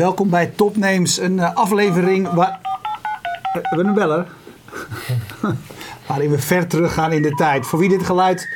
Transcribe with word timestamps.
Welkom 0.00 0.30
bij 0.30 0.46
Topnames, 0.46 1.18
een 1.18 1.36
uh, 1.36 1.54
aflevering 1.54 2.28
waar... 2.28 2.58
We 3.52 3.60
hebben 3.62 3.86
een 3.86 3.94
beller. 3.94 4.26
Waarin 6.08 6.30
we 6.30 6.38
ver 6.38 6.66
teruggaan 6.66 7.12
in 7.12 7.22
de 7.22 7.34
tijd. 7.34 7.66
Voor 7.66 7.78
wie 7.78 7.88
dit 7.88 8.02
geluid 8.02 8.48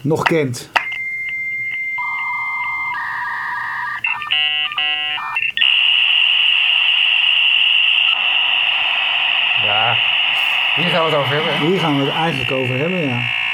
nog 0.00 0.22
kent. 0.22 0.70
Ja, 9.64 9.96
hier 10.76 10.88
gaan 10.88 11.04
we 11.04 11.10
het 11.10 11.14
over 11.14 11.34
hebben. 11.34 11.58
Hier 11.58 11.78
gaan 11.78 11.98
we 11.98 12.04
het 12.04 12.14
eigenlijk 12.14 12.50
over 12.50 12.78
hebben, 12.78 13.08
ja. 13.08 13.45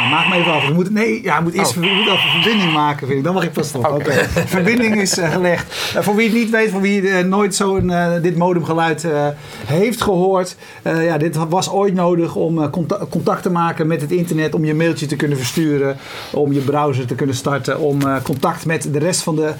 Nou, 0.00 0.12
maak 0.12 0.28
me 0.28 0.36
even 0.36 0.52
af. 0.52 0.66
We 0.66 0.72
moeten, 0.72 0.94
nee, 0.94 1.22
ja, 1.22 1.36
we 1.36 1.42
moeten 1.42 1.60
eerst 1.60 1.76
oh. 1.76 1.82
we 1.82 1.94
moeten 1.94 2.12
even 2.12 2.30
verbinding 2.30 2.72
maken, 2.72 3.06
vind 3.06 3.18
ik. 3.18 3.24
Dan 3.24 3.34
mag 3.34 3.44
ik 3.44 3.52
pas 3.52 3.68
stoppen. 3.68 3.92
Oké. 3.92 4.12
verbinding 4.46 5.00
is 5.00 5.18
uh, 5.18 5.32
gelegd. 5.32 5.94
Uh, 5.96 6.02
voor 6.02 6.14
wie 6.14 6.26
het 6.26 6.36
niet 6.36 6.50
weet, 6.50 6.70
voor 6.70 6.80
wie 6.80 7.02
uh, 7.02 7.18
nooit 7.18 7.54
zo'n 7.54 7.92
dit 8.22 8.36
modemgeluid 8.36 9.06
heeft 9.66 10.02
gehoord. 10.02 10.56
ja, 10.82 11.18
dit 11.18 11.36
was 11.48 11.70
ooit 11.70 11.94
nodig 11.94 12.34
om 12.34 12.70
contact, 12.70 13.08
contact, 13.08 13.42
te 13.42 13.50
maken 13.50 13.86
met 13.86 14.00
het 14.00 14.10
internet. 14.10 14.54
Om 14.54 14.64
je 14.64 14.74
mailtje 14.74 15.06
te 15.06 15.16
kunnen 15.16 15.36
versturen. 15.36 15.96
Om 16.32 16.52
je 16.52 16.60
browser 16.60 17.06
te 17.06 17.14
kunnen 17.14 17.34
starten. 17.34 17.78
Om 17.78 17.98
contact 18.22 18.66
met 18.66 18.88
de 18.92 18.98
rest 18.98 19.22
van 19.22 19.36
de 19.36 19.52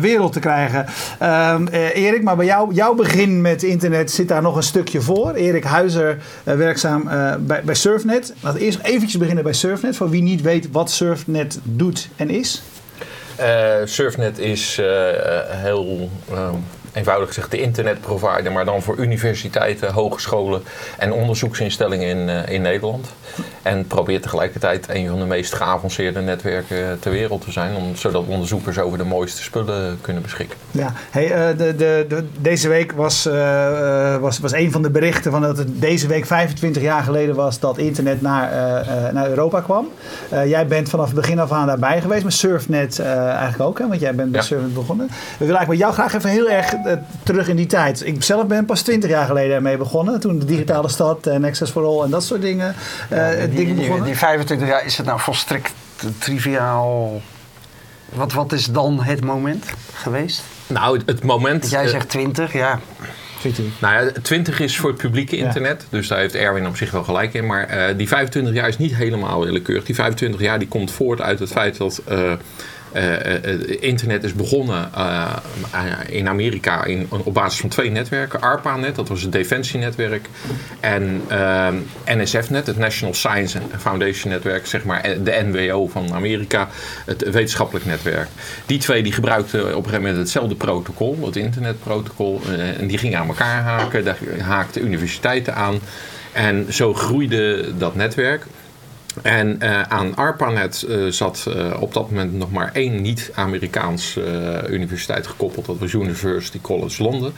wereld 0.00 0.32
te 0.32 0.40
krijgen. 0.40 0.86
Ehm, 1.18 1.66
Erik, 1.94 2.22
maar 2.22 2.36
bij 2.36 2.46
jou, 2.46 2.74
jouw 2.74 2.94
begin 2.94 3.40
met 3.40 3.62
internet 3.62 4.10
zit 4.10 4.28
daar 4.28 4.42
nog 4.42 4.56
een 4.56 4.62
stukje 4.62 5.00
voor. 5.00 5.32
Erik 5.32 5.64
Huizer, 5.64 6.18
werkzaam 6.42 7.08
bij, 7.40 7.62
bij 7.64 7.74
Surfnet. 7.74 8.34
Laten 8.40 8.58
we 8.58 8.64
eerst 8.64 8.78
eventjes 8.82 9.20
beginnen 9.20 9.44
bij 9.44 9.52
Surfnet. 9.52 9.85
Voor 9.94 10.10
wie 10.10 10.22
niet 10.22 10.42
weet 10.42 10.68
wat 10.70 10.90
Surfnet 10.90 11.58
doet 11.62 12.08
en 12.16 12.30
is? 12.30 12.62
Uh, 13.40 13.74
Surfnet 13.84 14.38
is 14.38 14.78
uh, 14.78 14.86
heel 15.46 16.10
eenvoudig 16.96 17.28
gezegd 17.28 17.50
de 17.50 17.60
internetprovider, 17.60 18.52
maar 18.52 18.64
dan 18.64 18.82
voor 18.82 18.96
universiteiten, 18.96 19.92
hogescholen 19.92 20.62
en 20.98 21.12
onderzoeksinstellingen 21.12 22.08
in, 22.08 22.28
uh, 22.28 22.48
in 22.48 22.62
Nederland. 22.62 23.06
En 23.62 23.86
probeert 23.86 24.22
tegelijkertijd 24.22 24.88
een 24.88 25.08
van 25.08 25.18
de 25.18 25.24
meest 25.24 25.54
geavanceerde 25.54 26.20
netwerken 26.20 26.98
ter 27.00 27.10
wereld 27.10 27.44
te 27.44 27.52
zijn, 27.52 27.76
om, 27.76 27.96
zodat 27.96 28.26
onderzoekers 28.26 28.78
over 28.78 28.98
de 28.98 29.04
mooiste 29.04 29.42
spullen 29.42 29.98
kunnen 30.00 30.22
beschikken. 30.22 30.58
Ja, 30.70 30.92
hey, 31.10 31.50
uh, 31.50 31.58
de, 31.58 31.76
de, 31.76 32.06
de, 32.08 32.24
deze 32.40 32.68
week 32.68 32.92
was, 32.92 33.26
uh, 33.26 34.16
was, 34.16 34.38
was 34.38 34.52
een 34.52 34.72
van 34.72 34.82
de 34.82 34.90
berichten 34.90 35.30
van 35.30 35.40
dat 35.40 35.58
het 35.58 35.80
deze 35.80 36.06
week 36.06 36.26
25 36.26 36.82
jaar 36.82 37.02
geleden 37.02 37.34
was 37.34 37.60
dat 37.60 37.78
internet 37.78 38.22
naar, 38.22 38.50
naar 39.12 39.28
Europa 39.28 39.60
kwam. 39.60 39.88
jij 40.46 40.66
bent 40.66 40.88
vanaf 40.88 41.06
het 41.06 41.14
begin 41.14 41.38
af 41.38 41.52
aan 41.52 41.66
daarbij 41.66 42.00
geweest, 42.00 42.24
met 42.24 42.32
Surfnet 42.32 42.98
eigenlijk 42.98 43.60
ook, 43.60 43.78
hè, 43.78 43.88
want 43.88 44.00
jij 44.00 44.14
bent 44.14 44.30
met 44.30 44.40
ja. 44.40 44.46
Surfnet 44.46 44.74
begonnen. 44.74 45.06
We 45.06 45.14
willen 45.38 45.56
eigenlijk 45.56 45.68
met 45.68 45.78
jou 45.78 45.92
graag 45.92 46.14
even 46.14 46.30
heel 46.30 46.48
erg 46.48 46.74
terug 47.22 47.48
in 47.48 47.56
die 47.56 47.66
tijd. 47.66 48.06
Ik 48.06 48.22
zelf 48.22 48.46
ben 48.46 48.64
pas 48.64 48.82
20 48.82 49.10
jaar 49.10 49.26
geleden 49.26 49.54
ermee 49.54 49.76
begonnen, 49.76 50.20
toen 50.20 50.38
de 50.38 50.44
digitale 50.44 50.88
stad 50.88 51.26
en 51.26 51.44
Access 51.44 51.72
for 51.72 51.84
All 51.84 52.04
en 52.04 52.10
dat 52.10 52.24
soort 52.24 52.40
dingen. 52.40 52.74
Ja, 53.10 53.46
die, 53.46 53.74
die, 54.02 54.16
25 54.16 54.68
jaar, 54.68 54.84
is 54.84 54.96
het 54.96 55.06
nou 55.06 55.20
volstrekt 55.20 55.72
triviaal? 56.18 57.20
Wat, 58.12 58.32
wat 58.32 58.52
is 58.52 58.66
dan 58.66 59.02
het 59.02 59.24
moment 59.24 59.64
geweest? 59.94 60.42
Nou, 60.66 61.00
het, 61.06 61.22
moment... 61.22 61.70
jij 61.70 61.88
zegt 61.88 62.08
20, 62.08 62.52
ja. 62.52 62.80
20. 63.38 63.64
Nou 63.80 64.04
ja, 64.04 64.12
20 64.22 64.60
is 64.60 64.78
voor 64.78 64.90
het 64.90 64.98
publieke 64.98 65.36
internet. 65.36 65.86
Dus 65.90 66.08
daar 66.08 66.18
heeft 66.18 66.34
Erwin 66.34 66.66
op 66.66 66.76
zich 66.76 66.90
wel 66.90 67.04
gelijk 67.04 67.34
in. 67.34 67.46
Maar 67.46 67.90
uh, 67.90 67.96
die 67.96 68.08
25 68.08 68.54
jaar 68.54 68.68
is 68.68 68.78
niet 68.78 68.94
helemaal 68.94 69.40
willekeurig. 69.44 69.84
Die 69.84 69.94
25 69.94 70.40
jaar 70.40 70.58
die 70.58 70.68
komt 70.68 70.90
voort 70.90 71.20
uit 71.20 71.38
het 71.38 71.50
feit 71.50 71.76
dat... 71.76 72.02
Uh, 72.10 72.32
uh, 72.96 73.82
internet 73.82 74.24
is 74.24 74.32
begonnen 74.32 74.90
uh, 74.96 75.36
in 76.06 76.28
Amerika 76.28 76.84
in, 76.84 77.06
op 77.10 77.34
basis 77.34 77.60
van 77.60 77.68
twee 77.68 77.90
netwerken. 77.90 78.40
ARPANET, 78.40 78.94
dat 78.94 79.08
was 79.08 79.22
het 79.22 79.32
defensienetwerk. 79.32 80.28
En 80.80 81.22
NSF-net, 82.06 82.66
het 82.66 82.78
National 82.78 83.14
Science 83.14 83.58
Foundation 83.78 84.32
Netwerk, 84.32 84.66
zeg 84.66 84.84
maar 84.84 85.02
de 85.02 85.42
NWO 85.44 85.86
van 85.86 86.14
Amerika, 86.14 86.68
het 87.04 87.30
wetenschappelijk 87.30 87.86
netwerk. 87.86 88.28
Die 88.66 88.78
twee 88.78 89.02
die 89.02 89.12
gebruikten 89.12 89.60
op 89.60 89.66
een 89.66 89.74
gegeven 89.74 90.00
moment 90.00 90.16
hetzelfde 90.16 90.54
protocol, 90.54 91.18
het 91.24 91.36
internetprotocol. 91.36 92.40
en 92.78 92.86
die 92.86 92.98
gingen 92.98 93.18
aan 93.18 93.28
elkaar 93.28 93.62
haken, 93.62 94.04
daar 94.04 94.18
haakten 94.38 94.84
universiteiten 94.84 95.54
aan. 95.54 95.80
En 96.32 96.66
zo 96.72 96.94
groeide 96.94 97.76
dat 97.78 97.94
netwerk. 97.94 98.46
En 99.22 99.58
uh, 99.62 99.82
aan 99.82 100.16
ARPANET 100.16 100.86
uh, 100.88 101.10
zat 101.10 101.46
uh, 101.48 101.82
op 101.82 101.92
dat 101.92 102.10
moment 102.10 102.32
nog 102.32 102.50
maar 102.50 102.70
één 102.72 103.02
niet-Amerikaans 103.02 104.18
universiteit 104.70 105.26
gekoppeld. 105.26 105.66
Dat 105.66 105.78
was 105.78 105.92
University 105.92 106.60
College 106.60 107.02
Londen. 107.02 107.32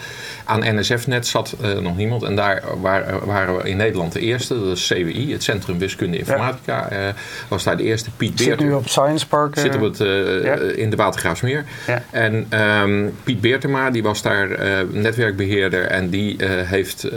Aan 0.45 0.79
NSF-net 0.79 1.27
zat 1.27 1.57
nog 1.81 1.97
niemand. 1.97 2.23
En 2.23 2.37
daar 2.37 2.63
waren, 2.81 3.27
waren, 3.27 3.57
we 3.57 3.69
in 3.69 3.77
Nederland 3.77 4.13
de 4.13 4.21
eerste. 4.21 4.65
Dat 4.65 4.77
is 4.77 4.87
CWI, 4.87 5.33
het 5.33 5.43
Centrum 5.43 5.79
Wiskunde 5.79 6.19
Informatica. 6.19 6.89
Ja. 6.91 7.15
was 7.49 7.65
daar 7.65 7.77
de 7.77 7.83
eerste. 7.83 8.11
Piet 8.17 8.37
Beerter. 8.37 8.59
Zit 8.59 8.69
nu 8.69 8.73
op 8.73 8.89
Science 8.89 9.27
Park. 9.29 9.59
Zit 9.59 9.75
op 9.75 9.81
het, 9.81 9.99
ja. 10.45 10.55
in 10.55 10.91
de 10.91 10.97
Watergraafsmeer. 10.97 11.65
Ja. 11.87 12.03
En 12.11 12.61
um, 12.61 13.15
Piet 13.23 13.41
Beertema, 13.41 13.91
die 13.91 14.03
was 14.03 14.23
daar 14.23 14.49
netwerkbeheerder. 14.91 15.85
En 15.85 16.11
die 16.11 16.37
heeft 16.45 17.09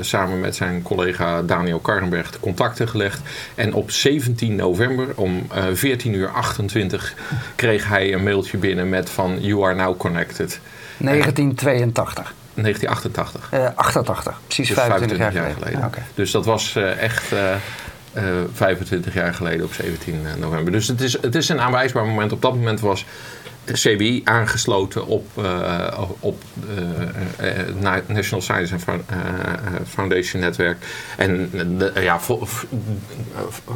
samen 0.00 0.40
met 0.40 0.56
zijn 0.56 0.82
collega 0.82 1.42
Daniel 1.42 1.78
Karrenberg 1.78 2.30
de 2.30 2.40
contacten 2.40 2.88
gelegd. 2.88 3.20
En 3.54 3.74
op 3.74 3.90
17 4.08 4.56
november 4.56 5.06
om 5.14 5.46
uh, 5.56 5.64
14 5.72 6.14
uur 6.14 6.28
28 6.28 7.14
kreeg 7.56 7.88
hij 7.88 8.12
een 8.12 8.22
mailtje 8.22 8.58
binnen 8.58 8.88
met 8.88 9.10
van 9.10 9.40
You 9.40 9.64
are 9.64 9.74
now 9.74 9.98
connected. 9.98 10.60
1982. 10.98 12.34
1988. 12.54 13.50
Uh, 13.54 13.68
88, 13.74 14.40
precies 14.46 14.68
dus 14.68 14.76
25, 14.76 15.16
25, 15.18 15.42
jaar, 15.42 15.54
geleden. 15.54 15.88
Okay. 15.88 16.04
Dus 16.14 16.30
dat 16.30 16.44
was 16.44 16.74
uh, 16.76 17.02
echt 17.02 17.32
uh, 17.32 17.54
25 18.52 19.14
jaar 19.14 19.34
geleden 19.34 19.64
op 19.64 19.72
17 19.72 20.26
november. 20.38 20.72
Dus 20.72 20.88
het 20.88 21.00
is, 21.00 21.22
het 21.22 21.34
is 21.34 21.48
een 21.48 21.60
aanwijsbaar 21.60 22.06
moment. 22.06 22.32
Op 22.32 22.42
dat 22.42 22.54
moment 22.54 22.80
was 22.80 23.04
CBI 23.72 24.20
aangesloten 24.24 25.06
op, 25.06 25.26
uh, 25.38 26.10
op 26.20 26.42
uh, 27.40 28.00
National 28.06 28.40
Science 28.40 28.76
Foundation 29.86 30.42
netwerk. 30.42 30.78
En 31.16 31.50
ja, 31.94 32.20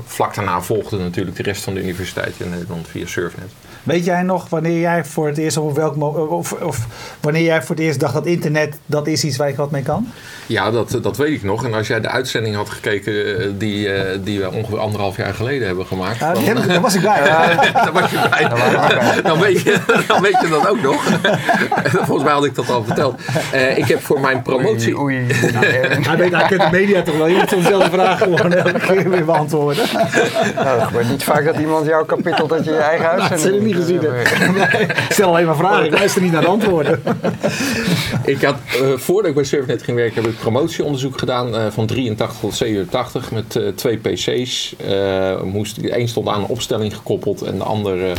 vlak 0.04 0.34
daarna 0.34 0.62
volgde 0.62 0.98
natuurlijk 0.98 1.36
de 1.36 1.42
rest 1.42 1.62
van 1.62 1.74
de 1.74 1.82
universiteiten 1.82 2.44
in 2.44 2.50
Nederland 2.50 2.88
via 2.88 3.06
Surfnet. 3.06 3.52
Weet 3.82 4.04
jij 4.04 4.22
nog 4.22 4.48
wanneer 4.48 4.80
jij 4.80 5.04
voor 5.04 5.26
het 5.26 5.38
eerst, 5.38 5.56
of, 5.56 5.74
welk, 5.74 6.02
of, 6.30 6.52
of 6.52 6.86
wanneer 7.20 7.42
jij 7.42 7.62
voor 7.62 7.74
het 7.74 7.84
eerst 7.84 8.00
dacht 8.00 8.14
dat 8.14 8.26
internet 8.26 8.78
dat 8.86 9.06
is 9.06 9.24
iets 9.24 9.36
waar 9.36 9.48
ik 9.48 9.56
wat 9.56 9.70
mee 9.70 9.82
kan? 9.82 10.08
Ja, 10.46 10.70
dat, 10.70 10.98
dat 11.02 11.16
weet 11.16 11.32
ik 11.32 11.42
nog. 11.42 11.64
En 11.64 11.74
als 11.74 11.86
jij 11.86 12.00
de 12.00 12.08
uitzending 12.08 12.54
had 12.54 12.70
gekeken 12.70 13.58
die, 13.58 13.88
die 14.22 14.40
we 14.40 14.50
ongeveer 14.50 14.78
anderhalf 14.78 15.16
jaar 15.16 15.34
geleden 15.34 15.66
hebben 15.66 15.86
gemaakt. 15.86 16.18
Ja, 16.18 16.34
van, 16.34 16.66
daar 16.66 16.80
was 16.80 16.94
ik 16.94 17.02
bij. 17.02 17.20
daar 17.72 17.92
was 17.92 18.10
je 18.10 18.26
bij. 18.30 19.22
Dan 19.22 19.40
weet 19.40 19.62
je, 19.62 19.78
dan 20.06 20.22
weet 20.22 20.40
je 20.40 20.48
dat 20.48 20.68
ook 20.68 20.82
nog. 20.82 21.04
Volgens 22.06 22.22
mij 22.24 22.32
had 22.32 22.44
ik 22.44 22.54
dat 22.54 22.70
al 22.70 22.84
verteld. 22.84 23.20
Uh, 23.54 23.78
ik 23.78 23.86
heb 23.86 24.00
voor 24.00 24.20
mijn 24.20 24.42
promotie... 24.42 24.98
Oei, 24.98 25.16
oei. 25.16 25.32
hij, 25.32 26.16
weet, 26.16 26.32
hij 26.32 26.46
kent 26.46 26.60
de 26.60 26.68
media 26.70 27.02
toch 27.02 27.16
wel. 27.16 27.26
Je 27.26 27.34
moet 27.34 27.50
dezelfde 27.50 27.90
vraag 27.90 28.18
gewoon 28.18 28.52
elke 28.52 28.78
keer 28.78 29.10
weer 29.10 29.24
beantwoorden. 29.24 29.84
Nou, 30.54 30.78
het 30.78 30.86
gebeurt 30.86 31.08
niet 31.08 31.24
vaak 31.24 31.44
dat 31.44 31.56
iemand 31.56 31.86
jouw 31.86 32.04
kapitel 32.04 32.46
dat 32.46 32.64
je 32.64 32.70
je 32.70 32.76
eigen 32.76 33.06
huis... 33.06 33.42
Niet 33.74 33.84
gezien. 33.84 34.00
Stel 35.08 35.28
alleen 35.28 35.46
maar 35.46 35.56
vragen. 35.56 35.84
Ik 35.84 35.92
luister 35.92 36.22
niet 36.22 36.32
naar 36.32 36.40
de 36.40 36.46
antwoorden. 36.46 37.02
ik 38.24 38.42
had, 38.42 38.56
uh, 38.82 38.92
voordat 38.96 39.26
ik 39.26 39.34
bij 39.34 39.44
Surfnet 39.44 39.82
ging 39.82 39.96
werken, 39.96 40.22
heb 40.22 40.32
ik 40.32 40.38
promotieonderzoek 40.38 41.18
gedaan 41.18 41.54
uh, 41.54 41.66
van 41.70 41.86
83 41.86 42.38
tot 42.38 42.54
87 42.54 43.30
met 43.30 43.54
uh, 43.54 43.68
twee 43.68 43.96
PC's. 43.96 44.76
moest, 45.44 45.78
één 45.78 46.08
stond 46.08 46.28
aan 46.28 46.40
een 46.40 46.46
opstelling 46.46 46.96
gekoppeld 46.96 47.42
en 47.42 47.58
de 47.58 47.64
andere 47.64 48.12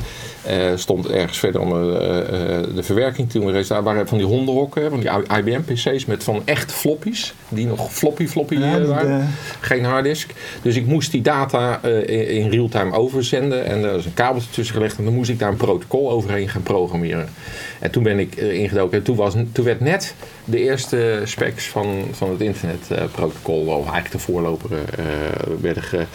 stond 0.76 1.10
ergens 1.10 1.40
verder 1.40 1.62
om 1.62 1.70
de 1.70 2.84
verwerking 2.84 3.30
te 3.30 3.40
doen. 3.40 3.64
Daar 3.68 3.84
waren 3.84 4.08
van 4.08 4.18
die 4.18 4.28
hondenhokken, 4.28 4.90
van 4.90 5.00
die 5.00 5.10
IBM-PC's 5.38 6.06
met 6.06 6.24
van 6.24 6.42
echt 6.46 6.72
floppies, 6.72 7.34
die 7.50 7.66
nog 7.66 7.94
floppy 7.94 8.28
floppy 8.28 8.56
ja, 8.56 8.86
waren. 8.86 9.30
Geen 9.60 9.86
harddisk. 9.86 10.32
Dus 10.62 10.76
ik 10.76 10.86
moest 10.86 11.12
die 11.12 11.22
data 11.22 11.82
in 12.06 12.50
real-time 12.50 12.92
overzenden 12.92 13.66
en 13.66 13.84
er 13.84 13.92
was 13.92 14.06
een 14.06 14.14
kabeltje 14.14 14.50
tussen 14.50 14.76
gelegd 14.76 14.98
en 14.98 15.04
dan 15.04 15.14
moest 15.14 15.30
ik 15.30 15.40
een 15.48 15.58
protocol 15.58 16.12
overheen 16.12 16.50
gaan 16.50 16.64
programmeren. 16.64 17.30
En 17.80 17.92
toen 17.92 18.04
ben 18.04 18.20
ik 18.20 18.36
ingedoken. 18.36 18.98
En 18.98 19.04
toen, 19.04 19.16
was, 19.16 19.36
toen 19.52 19.66
werd 19.66 19.80
net 19.80 20.16
de 20.46 20.60
eerste 20.60 21.22
specs 21.24 21.68
van, 21.68 22.04
van 22.12 22.30
het 22.30 22.42
internetprotocol, 22.42 23.66
of 23.66 23.84
eigenlijk 23.84 24.12
de 24.12 24.20
voorloper, 24.20 24.70
uh, 24.72 25.06
werden 25.62 25.84
ge, 25.84 26.06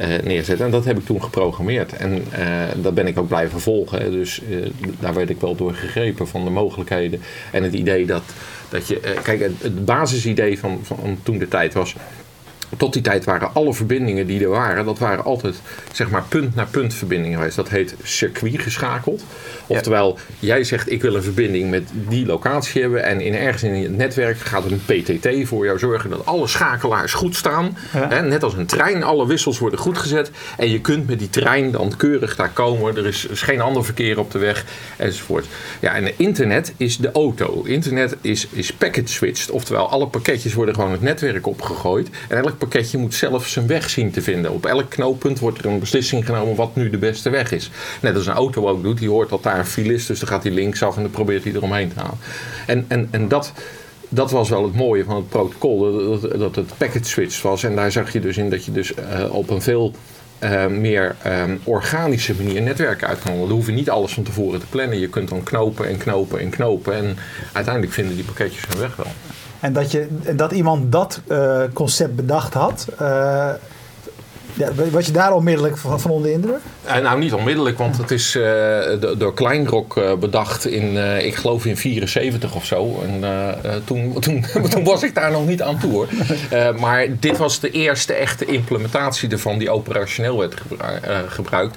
uh, 0.00 0.06
neerzet. 0.22 0.60
En 0.60 0.70
dat 0.70 0.84
heb 0.84 0.98
ik 0.98 1.04
toen 1.04 1.22
geprogrammeerd. 1.22 1.92
En 1.92 2.24
dat 2.76 2.94
ben 2.94 3.06
ik 3.06 3.18
ook 3.18 3.28
blijven 3.28 3.60
volgen. 3.60 4.10
Dus 4.10 4.42
daar 5.00 5.14
werd 5.14 5.30
ik 5.30 5.40
wel 5.40 5.54
door 5.54 5.74
gegrepen 5.74 6.28
van 6.28 6.44
de 6.44 6.50
mogelijkheden. 6.50 7.20
En 7.52 7.62
het 7.62 7.72
idee 7.72 8.06
dat, 8.06 8.22
dat 8.68 8.88
je. 8.88 9.00
kijk, 9.22 9.40
het, 9.40 9.62
het 9.62 9.84
basisidee 9.84 10.58
van, 10.58 10.80
van 10.82 11.18
toen 11.22 11.38
de 11.38 11.48
tijd 11.48 11.74
was 11.74 11.94
tot 12.76 12.92
die 12.92 13.02
tijd 13.02 13.24
waren 13.24 13.54
alle 13.54 13.74
verbindingen 13.74 14.26
die 14.26 14.42
er 14.42 14.48
waren, 14.48 14.84
dat 14.84 14.98
waren 14.98 15.24
altijd 15.24 15.60
zeg 15.92 16.10
maar 16.10 16.24
punt 16.28 16.54
naar 16.54 16.66
punt 16.66 16.94
verbindingen 16.94 17.38
geweest. 17.38 17.56
Dat 17.56 17.68
heet 17.68 17.94
circuit 18.02 18.60
geschakeld. 18.60 19.22
Oftewel, 19.66 20.18
jij 20.38 20.64
zegt 20.64 20.90
ik 20.90 21.02
wil 21.02 21.14
een 21.14 21.22
verbinding 21.22 21.70
met 21.70 21.88
die 22.08 22.26
locatie 22.26 22.80
hebben 22.80 23.04
en 23.04 23.20
in 23.20 23.34
ergens 23.34 23.62
in 23.62 23.82
het 23.82 23.96
netwerk 23.96 24.38
gaat 24.38 24.64
een 24.64 24.82
PTT 24.84 25.48
voor 25.48 25.64
jou 25.64 25.78
zorgen 25.78 26.10
dat 26.10 26.26
alle 26.26 26.46
schakelaars 26.46 27.12
goed 27.12 27.36
staan. 27.36 27.76
Hè, 27.90 28.22
net 28.22 28.42
als 28.42 28.54
een 28.54 28.66
trein, 28.66 29.02
alle 29.02 29.26
wissels 29.26 29.58
worden 29.58 29.78
goed 29.78 29.98
gezet 29.98 30.30
en 30.56 30.70
je 30.70 30.80
kunt 30.80 31.06
met 31.06 31.18
die 31.18 31.30
trein 31.30 31.70
dan 31.70 31.96
keurig 31.96 32.36
daar 32.36 32.50
komen. 32.50 32.96
Er 32.96 33.06
is, 33.06 33.26
is 33.26 33.42
geen 33.42 33.60
ander 33.60 33.84
verkeer 33.84 34.18
op 34.18 34.30
de 34.30 34.38
weg 34.38 34.64
enzovoort. 34.96 35.46
Ja, 35.80 35.94
en 35.94 36.18
internet 36.18 36.72
is 36.76 36.96
de 36.96 37.12
auto. 37.12 37.62
Internet 37.62 38.16
is, 38.20 38.46
is 38.50 38.72
packet 38.72 39.10
switched, 39.10 39.50
oftewel 39.50 39.88
alle 39.88 40.06
pakketjes 40.06 40.54
worden 40.54 40.74
gewoon 40.74 40.92
het 40.92 41.02
netwerk 41.02 41.46
opgegooid 41.46 42.08
en 42.28 42.36
elk 42.36 42.58
pakketje 42.60 42.98
moet 42.98 43.14
zelf 43.14 43.46
zijn 43.46 43.66
weg 43.66 43.90
zien 43.90 44.10
te 44.10 44.22
vinden. 44.22 44.52
Op 44.52 44.66
elk 44.66 44.90
knooppunt 44.90 45.38
wordt 45.38 45.58
er 45.58 45.66
een 45.66 45.78
beslissing 45.78 46.26
genomen 46.26 46.56
wat 46.56 46.76
nu 46.76 46.90
de 46.90 46.98
beste 46.98 47.30
weg 47.30 47.52
is. 47.52 47.70
Net 48.00 48.14
als 48.14 48.26
een 48.26 48.32
auto 48.32 48.68
ook 48.68 48.82
doet. 48.82 48.98
Die 48.98 49.08
hoort 49.08 49.28
dat 49.28 49.42
daar 49.42 49.58
een 49.58 49.66
file 49.66 49.94
is, 49.94 50.06
dus 50.06 50.18
dan 50.18 50.28
gaat 50.28 50.42
hij 50.42 50.52
linksaf 50.52 50.96
en 50.96 51.02
dan 51.02 51.10
probeert 51.10 51.44
hij 51.44 51.52
eromheen 51.52 51.92
te 51.92 52.00
halen. 52.00 52.18
En, 52.66 52.84
en, 52.88 53.08
en 53.10 53.28
dat, 53.28 53.52
dat 54.08 54.30
was 54.30 54.48
wel 54.48 54.62
het 54.62 54.74
mooie 54.74 55.04
van 55.04 55.16
het 55.16 55.28
protocol, 55.28 55.80
dat, 56.20 56.38
dat 56.38 56.56
het 56.56 56.76
packet 56.76 57.06
switch 57.06 57.42
was. 57.42 57.62
En 57.62 57.76
daar 57.76 57.92
zag 57.92 58.12
je 58.12 58.20
dus 58.20 58.36
in 58.36 58.50
dat 58.50 58.64
je 58.64 58.72
dus 58.72 58.92
uh, 58.92 59.34
op 59.34 59.50
een 59.50 59.62
veel 59.62 59.94
uh, 60.40 60.66
meer 60.66 61.16
um, 61.26 61.60
organische 61.64 62.34
manier 62.34 62.62
netwerken 62.62 63.08
uit 63.08 63.18
kan. 63.18 63.46
We 63.46 63.52
hoeven 63.52 63.74
niet 63.74 63.90
alles 63.90 64.12
van 64.12 64.22
tevoren 64.22 64.60
te 64.60 64.66
plannen. 64.66 64.98
Je 64.98 65.08
kunt 65.08 65.28
dan 65.28 65.42
knopen 65.42 65.88
en 65.88 65.96
knopen 65.96 66.40
en 66.40 66.50
knopen. 66.50 66.94
En 66.94 67.16
uiteindelijk 67.52 67.94
vinden 67.94 68.14
die 68.14 68.24
pakketjes 68.24 68.66
hun 68.68 68.78
weg 68.78 68.96
wel. 68.96 69.12
En 69.60 69.72
dat, 69.72 69.90
je, 69.90 70.08
dat 70.36 70.52
iemand 70.52 70.92
dat 70.92 71.20
uh, 71.28 71.62
concept 71.72 72.16
bedacht 72.16 72.54
had, 72.54 72.86
uh, 73.00 73.50
ja, 74.54 74.70
was 74.90 75.06
je 75.06 75.12
daar 75.12 75.34
onmiddellijk 75.34 75.76
van, 75.76 76.00
van 76.00 76.10
onder 76.10 76.28
de 76.28 76.34
indruk? 76.34 76.60
Uh, 76.86 76.96
nou, 76.96 77.18
niet 77.18 77.32
onmiddellijk, 77.32 77.78
want 77.78 77.96
het 77.96 78.10
is 78.10 78.38
door 79.18 79.34
Kleinrok 79.34 80.18
bedacht 80.20 80.66
in, 80.66 80.96
ik 81.24 81.34
geloof 81.34 81.66
in 81.66 81.76
74 81.76 82.54
of 82.54 82.64
zo. 82.64 83.02
En 83.02 83.24
toen, 83.84 84.12
toen, 84.20 84.44
toen 84.70 84.84
was 84.84 85.02
ik 85.02 85.14
daar 85.14 85.30
nog 85.30 85.46
niet 85.46 85.62
aan 85.62 85.78
toe 85.78 85.92
hoor. 85.92 86.08
maar 86.80 87.06
dit 87.20 87.36
was 87.36 87.60
de 87.60 87.70
eerste 87.70 88.12
echte 88.12 88.44
implementatie 88.44 89.28
ervan 89.28 89.58
die 89.58 89.70
operationeel 89.70 90.38
werd 90.38 90.54
gebruikt 91.28 91.76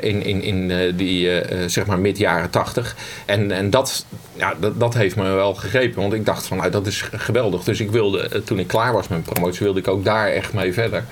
in, 0.00 0.24
in, 0.24 0.42
in 0.42 0.92
die 0.96 1.42
zeg 1.66 1.86
maar 1.86 1.98
mid 1.98 2.18
jaren 2.18 2.50
80. 2.50 2.96
En, 3.26 3.50
en 3.50 3.70
dat, 3.70 4.04
ja, 4.32 4.54
dat, 4.60 4.80
dat 4.80 4.94
heeft 4.94 5.16
me 5.16 5.22
wel 5.22 5.54
gegrepen. 5.54 6.00
Want 6.00 6.12
ik 6.12 6.26
dacht 6.26 6.46
van, 6.46 6.56
nou, 6.56 6.70
dat 6.70 6.86
is 6.86 7.02
geweldig. 7.12 7.64
Dus 7.64 7.80
ik 7.80 7.90
wilde, 7.90 8.42
toen 8.44 8.58
ik 8.58 8.66
klaar 8.66 8.92
was 8.92 9.08
met 9.08 9.24
mijn 9.24 9.34
promotie, 9.34 9.64
wilde 9.64 9.80
ik 9.80 9.88
ook 9.88 10.04
daar 10.04 10.28
echt 10.28 10.52
mee 10.52 10.72
verder. 10.72 11.04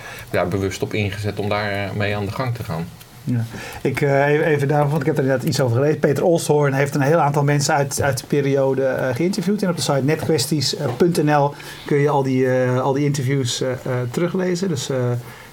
Bewust 0.62 0.82
op 0.82 0.94
ingezet 0.94 1.38
om 1.38 1.49
daar 1.49 1.91
mee 1.97 2.17
aan 2.17 2.25
de 2.25 2.32
gang 2.32 2.55
te 2.55 2.64
gaan. 2.64 2.87
Ja. 3.25 3.44
Ik, 3.82 4.00
uh, 4.00 4.47
even 4.47 4.69
daarom, 4.69 4.91
want 4.91 5.00
ik 5.00 5.06
heb 5.06 5.19
er 5.19 5.25
net 5.25 5.43
iets 5.43 5.61
over 5.61 5.76
gelezen. 5.76 5.99
Peter 5.99 6.25
Olsthoorn 6.25 6.73
heeft 6.73 6.94
een 6.94 7.00
heel 7.00 7.19
aantal 7.19 7.44
mensen 7.44 7.75
uit, 7.75 8.03
uit 8.03 8.19
de 8.19 8.26
periode 8.26 8.82
uh, 8.82 9.14
geïnterviewd. 9.14 9.62
En 9.62 9.69
op 9.69 9.76
de 9.76 9.82
site 9.82 10.03
netkwesties.nl 10.05 11.55
kun 11.87 11.99
je 11.99 12.09
al 12.09 12.23
die, 12.23 12.44
uh, 12.44 12.81
al 12.81 12.93
die 12.93 13.05
interviews 13.05 13.62
teruglezen. 14.11 14.69
Dus 14.69 14.91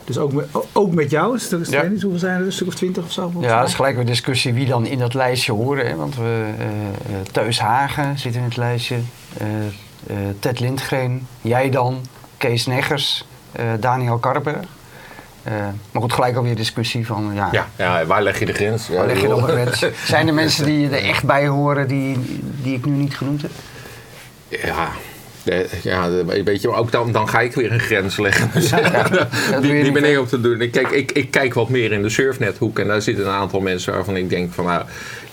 dus 0.03 0.17
ook 0.17 0.33
met, 0.33 0.47
ook 0.73 0.93
met 0.93 1.11
jou, 1.11 1.35
is 1.35 1.51
er, 1.51 1.69
ja. 1.69 1.83
niet, 1.83 2.01
hoeveel 2.01 2.19
zijn 2.19 2.39
er? 2.39 2.45
Een 2.45 2.51
stuk 2.51 2.67
of 2.67 2.75
twintig 2.75 3.03
of 3.03 3.11
zo? 3.11 3.31
Ja, 3.39 3.59
dat 3.59 3.67
is 3.67 3.73
gelijk 3.73 3.97
een 3.97 4.05
discussie 4.05 4.53
wie 4.53 4.65
dan 4.65 4.85
in 4.85 4.99
dat 4.99 5.13
lijstje 5.13 5.51
horen. 5.51 5.87
Hè? 5.87 5.95
Want 5.95 6.15
we, 6.15 6.43
uh, 6.59 7.15
Teus 7.31 7.59
Hagen 7.59 8.19
zit 8.19 8.35
in 8.35 8.43
het 8.43 8.57
lijstje, 8.57 8.95
uh, 9.41 9.47
uh, 10.17 10.17
Ted 10.39 10.59
Lindgren, 10.59 11.27
jij 11.41 11.69
dan, 11.69 12.01
Kees 12.37 12.65
Neggers, 12.65 13.25
Daniel 13.79 14.17
Karper. 14.17 14.59
Maar 15.91 16.01
goed, 16.01 16.13
gelijk 16.13 16.35
alweer 16.35 16.55
discussie 16.55 17.05
van... 17.05 17.31
Ja, 17.33 17.49
ja, 17.51 17.67
ja 17.75 18.05
waar 18.05 18.23
leg 18.23 18.39
je 18.39 18.45
de 18.45 18.53
grens? 18.53 18.89
Waar 18.89 19.07
leg 19.07 19.21
je 19.21 19.27
de 19.27 19.41
grens? 19.41 19.85
Zijn 20.05 20.27
er 20.27 20.33
mensen 20.43 20.65
die 20.65 20.89
er 20.89 21.09
echt 21.09 21.23
bij 21.23 21.47
horen 21.47 21.87
die, 21.87 22.41
die 22.61 22.75
ik 22.75 22.85
nu 22.85 22.91
niet 22.91 23.17
genoemd 23.17 23.41
heb? 23.41 23.51
Ja, 24.47 24.89
ja, 25.83 26.09
weet 26.43 26.61
je, 26.61 26.73
ook 26.73 26.91
dan, 26.91 27.11
dan 27.11 27.29
ga 27.29 27.39
ik 27.39 27.53
weer 27.53 27.71
een 27.71 27.79
grens 27.79 28.17
leggen. 28.17 28.49
Dus, 28.53 28.69
ja, 28.93 29.03
die, 29.61 29.83
die 29.83 29.91
ben 29.91 30.11
ik 30.11 30.19
op 30.19 30.27
te 30.27 30.41
doen. 30.41 30.61
Ik 30.61 30.71
kijk, 30.71 30.89
ik, 30.89 31.11
ik 31.11 31.31
kijk 31.31 31.53
wat 31.53 31.69
meer 31.69 31.91
in 31.91 32.01
de 32.01 32.09
surfnethoek 32.09 32.79
en 32.79 32.87
daar 32.87 33.01
zitten 33.01 33.25
een 33.25 33.31
aantal 33.31 33.59
mensen 33.59 33.93
waarvan 33.93 34.15
ik 34.15 34.29
denk 34.29 34.53
van 34.53 34.65
nou, 34.65 34.85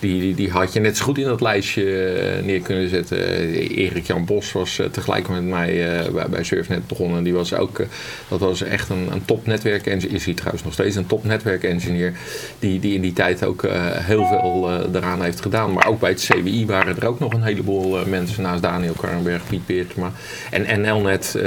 die, 0.07 0.35
die, 0.35 0.51
had 0.51 0.73
je 0.73 0.81
net 0.81 0.97
zo 0.97 1.05
goed 1.05 1.19
in 1.19 1.25
dat 1.25 1.41
lijstje 1.41 2.13
eh, 2.13 2.45
neer 2.45 2.61
kunnen 2.61 2.89
zetten. 2.89 3.19
Erik 3.55 4.07
Jan 4.07 4.25
Bos 4.25 4.53
was 4.53 4.79
eh, 4.79 4.87
tegelijk 4.87 5.29
met 5.29 5.45
mij 5.45 6.01
bij, 6.31 6.45
Surfnet 6.45 6.87
begonnen. 6.87 7.23
Die 7.23 7.33
was 7.33 7.55
ook, 7.55 7.83
dat 8.29 8.41
was 8.41 8.63
echt 8.63 8.89
een, 8.89 9.09
een 9.13 9.41
netwerkengineer. 9.45 10.15
Is 10.15 10.25
hij 10.25 10.35
trouwens 10.35 10.65
nog 10.65 10.73
steeds 10.73 10.97
een 10.97 11.07
top 11.07 11.25
netwerkengineer. 11.25 12.13
Die, 12.59 12.81
die 12.81 12.95
in 12.95 13.01
die 13.01 13.13
tijd 13.13 13.45
ook 13.45 13.67
heel 13.93 14.27
veel 14.27 14.71
eraan 14.95 15.23
heeft 15.23 15.41
gedaan. 15.41 15.73
Maar 15.73 15.87
ook 15.87 16.01
bij 16.01 16.11
het 16.11 16.29
CWI 16.31 16.67
waren 16.67 16.97
er 16.97 17.07
ook 17.07 17.19
nog 17.19 17.33
een 17.33 17.43
heleboel 17.43 18.07
mensen 18.07 18.43
naast 18.43 18.63
Daniel 18.63 18.93
Karrenberg, 18.93 19.47
Piet 19.47 19.67
Beertema. 19.67 20.13
En, 20.51 20.85
Elnet, 20.85 21.39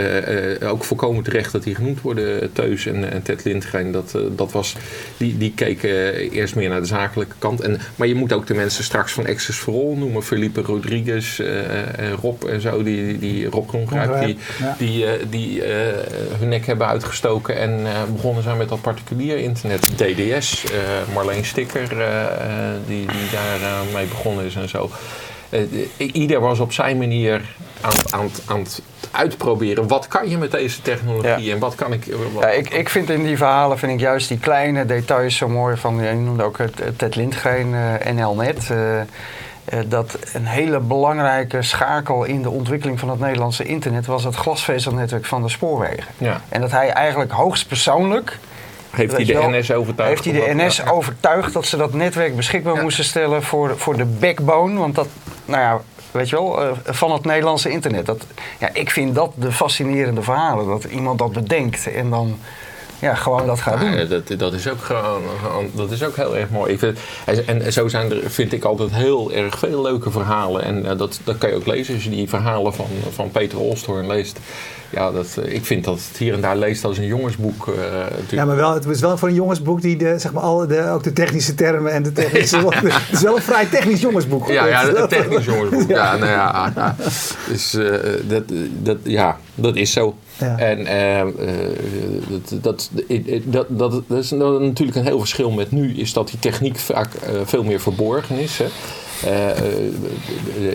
ook 0.64 0.84
volkomen 0.84 1.24
terecht 1.24 1.52
dat 1.52 1.64
die 1.64 1.76
genoemd 1.76 2.02
worden. 2.02 2.54
Teus 2.54 2.86
en, 2.86 3.12
en 3.12 3.22
Ted 3.22 3.44
Lindgren. 3.44 3.92
Dat, 3.92 4.18
dat 4.36 4.52
was, 4.52 4.76
die, 5.18 5.38
die 5.38 5.54
keken 5.56 6.14
eerst 6.32 6.56
meer 6.56 6.70
naar 6.70 6.82
de 6.82 6.88
zakelijke 6.88 7.36
kant. 7.40 7.62
En, 7.62 7.80
maar 7.96 8.08
je 8.08 8.16
moet 8.16 8.34
ook 8.34 8.46
de 8.50 8.56
mensen 8.56 8.84
straks 8.84 9.12
van 9.12 9.28
Access 9.28 9.60
for 9.60 9.74
All 9.74 9.96
noemen. 9.98 10.24
Felipe 10.24 10.62
Rodriguez 10.62 11.40
en 11.40 12.12
Rob 12.22 12.44
en 12.44 12.62
zo. 12.62 12.84
Die, 12.84 13.20
die 13.20 13.50
Rob 13.50 13.68
Krongrijp. 13.68 14.26
Die, 14.26 14.38
ja. 14.60 14.76
die, 14.78 15.04
uh, 15.04 15.12
die 15.30 15.62
hun 16.40 16.50
nek 16.50 16.66
hebben 16.66 16.88
uitgestoken 16.88 17.58
en 17.58 17.88
begonnen 18.14 18.44
zijn 18.44 18.58
met 18.58 18.70
dat 18.70 18.82
particulier 18.82 19.38
internet. 19.38 19.82
DDS, 19.98 20.64
Marleen 21.14 21.46
Sticker, 21.46 21.88
die, 22.88 23.06
die 23.06 23.30
daar 23.32 23.60
mee 23.94 24.06
begonnen 24.06 24.46
is 24.46 24.56
en 24.56 24.70
zo. 24.70 24.90
ieder 25.98 26.40
was 26.40 26.60
op 26.60 26.74
zijn 26.74 26.98
manier 26.98 27.42
aan, 27.82 27.94
aan, 28.10 28.30
aan 28.46 28.60
het 28.60 28.82
uitproberen. 29.12 29.88
Wat 29.88 30.08
kan 30.08 30.30
je 30.30 30.38
met 30.38 30.52
deze 30.52 30.82
technologie 30.82 31.46
ja. 31.46 31.54
en 31.54 31.60
wat 31.60 31.76
kan 31.76 31.94
ik... 31.94 32.06
Wat, 32.34 32.44
ja, 32.44 32.50
ik, 32.50 32.70
ik 32.70 32.90
vind 32.90 33.10
in 33.10 33.24
die 33.24 33.38
verhalen 33.38 33.78
vind 33.78 33.92
ik 33.92 34.00
juist 34.00 34.28
die 34.28 34.40
kleine 34.40 34.86
details 34.86 35.36
zo 35.36 35.48
mooi. 35.48 35.78
Van, 35.78 36.04
je 36.04 36.14
noemde 36.14 36.44
ook 36.44 36.58
het, 36.58 36.82
Ted 36.96 37.16
Lindgren, 37.16 37.70
NLNet. 38.16 38.70
Uh, 38.72 38.78
uh, 39.74 39.80
dat 39.88 40.18
een 40.34 40.46
hele 40.46 40.80
belangrijke 40.80 41.62
schakel 41.62 42.24
in 42.24 42.42
de 42.42 42.50
ontwikkeling 42.50 43.00
van 43.00 43.10
het 43.10 43.20
Nederlandse 43.20 43.64
internet 43.64 44.06
was 44.06 44.24
het 44.24 44.36
glasvezelnetwerk 44.36 45.26
van 45.26 45.42
de 45.42 45.50
spoorwegen. 45.50 46.14
Ja. 46.18 46.42
En 46.50 46.62
dat 46.62 46.72
hij 46.72 46.90
eigenlijk 46.90 47.32
hoogstpersoonlijk 47.32 48.38
heeft 48.90 49.16
hij 49.16 49.26
de 49.26 49.34
wel, 49.34 49.50
NS 49.50 49.72
overtuigd? 49.72 50.24
Heeft 50.24 50.38
hij 50.38 50.56
de 50.56 50.64
NS 50.64 50.78
ja. 50.78 50.90
overtuigd 50.90 51.54
dat 51.54 51.66
ze 51.66 51.78
dat 51.78 51.94
netwerk 51.94 52.36
beschikbaar 52.36 52.76
ja. 52.76 52.82
moesten 52.82 53.04
stellen 53.04 53.44
voor, 53.44 53.78
voor 53.78 53.98
de 53.98 54.06
backbone? 54.06 54.80
Want 54.80 54.96
dat, 54.96 55.08
nou 55.46 55.62
ja, 55.62 55.82
weet 56.12 56.30
je 56.30 56.36
wel, 56.36 56.64
uh, 56.64 56.72
van 56.86 57.12
het 57.12 57.26
Nederlandse 57.26 57.70
internet. 57.70 58.06
Dat, 58.06 58.26
ja, 58.60 58.70
ik 58.74 58.90
vind 58.90 59.16
dat 59.16 59.32
de 59.36 59.52
fascinerende 59.52 60.22
verhalen. 60.22 60.68
Dat 60.68 60.84
iemand 60.84 61.20
dat 61.20 61.32
bedenkt 61.32 61.94
en 61.94 62.10
dan 62.10 62.40
ja, 63.00 63.16
gewoon 63.16 63.46
dat 63.46 63.60
gaat 63.60 63.80
doen. 63.80 63.92
Ja, 63.92 64.06
dat, 64.06 64.40
dat, 64.40 64.54
is 64.54 64.68
ook 64.68 64.82
gewoon, 64.82 65.22
dat 65.76 65.92
is 65.92 66.04
ook 66.04 66.16
heel 66.16 66.38
erg 66.38 66.50
mooi. 66.50 66.74
Ik 66.74 66.80
vind, 66.80 66.98
en 67.46 67.74
zo 67.74 67.88
zijn 67.88 68.12
er, 68.12 68.30
vind 68.32 68.54
ik 68.54 68.64
altijd 68.64 68.90
heel 68.92 69.32
erg 69.32 69.60
veel 69.60 69.82
leuke 69.82 70.12
verhalen. 70.12 70.64
En 70.64 70.86
uh, 70.86 70.98
dat, 70.98 71.20
dat 71.24 71.38
kan 71.38 71.50
je 71.50 71.56
ook 71.56 71.66
lezen 71.66 71.94
als 71.94 72.04
je 72.04 72.10
die 72.10 72.30
verhalen 72.30 72.74
van, 72.74 72.88
van 73.14 73.32
Peter 73.32 73.60
Olsthoorn 73.60 74.08
leest. 74.08 74.40
Ja, 74.90 75.12
dat, 75.12 75.38
ik 75.44 75.66
vind 75.66 75.84
dat 75.84 75.96
het 75.96 76.18
hier 76.18 76.34
en 76.34 76.42
daar 76.42 76.58
leest 76.58 76.86
als 76.86 76.98
een 76.98 77.06
jongensboek. 77.06 77.68
Uh, 77.68 77.76
ja, 78.30 78.46
maar 78.46 78.56
wel, 78.56 78.74
het 78.74 78.86
is 78.86 79.00
wel 79.00 79.18
voor 79.18 79.28
een 79.28 79.34
jongensboek 79.34 79.82
die 79.82 79.98
de, 79.98 80.20
zeg 80.20 80.34
maar, 80.34 80.44
al 80.44 80.68
de, 80.68 80.90
ook 80.90 81.04
de 81.04 81.14
technische 81.14 81.54
termen 81.54 81.92
en 81.92 82.04
de 82.04 82.12
technische... 82.12 82.58
ja. 82.66 82.70
Het 82.72 83.12
is 83.12 83.22
wel 83.22 83.36
een 83.36 83.42
vrij 83.42 83.66
technisch 83.66 84.02
jongensboek. 84.02 84.48
Ja, 84.48 84.66
ja, 84.66 84.88
een 84.96 85.08
technisch 85.08 85.46
jongensboek. 85.46 85.90
ja. 85.98 86.16
nou 86.16 86.32
ja, 86.32 86.72
ja. 86.76 86.96
Dus 87.48 87.74
uh, 87.74 87.96
dat, 88.28 88.44
dat, 88.80 88.98
ja, 89.04 89.38
dat 89.56 89.76
is 89.76 89.92
zo. 89.92 90.16
Ja. 90.40 90.58
En 90.58 90.80
uh, 90.80 91.22
dat, 92.28 92.60
dat, 92.62 92.90
dat, 93.46 93.66
dat, 93.70 93.92
dat, 94.08 94.18
is 94.18 94.32
natuurlijk 94.32 94.98
een 94.98 95.06
heel 95.06 95.20
verschil 95.20 95.52
met 95.52 95.72
nu, 95.72 95.98
is 95.98 96.14
dat 96.14 96.28
die 96.28 96.40
techniek 96.40 96.78
vaak 96.78 97.14
uh, 97.14 97.42
veel 97.44 97.64
meer 97.64 97.80
verborgen 97.80 98.40
is. 98.40 98.58
Hè. 98.58 98.68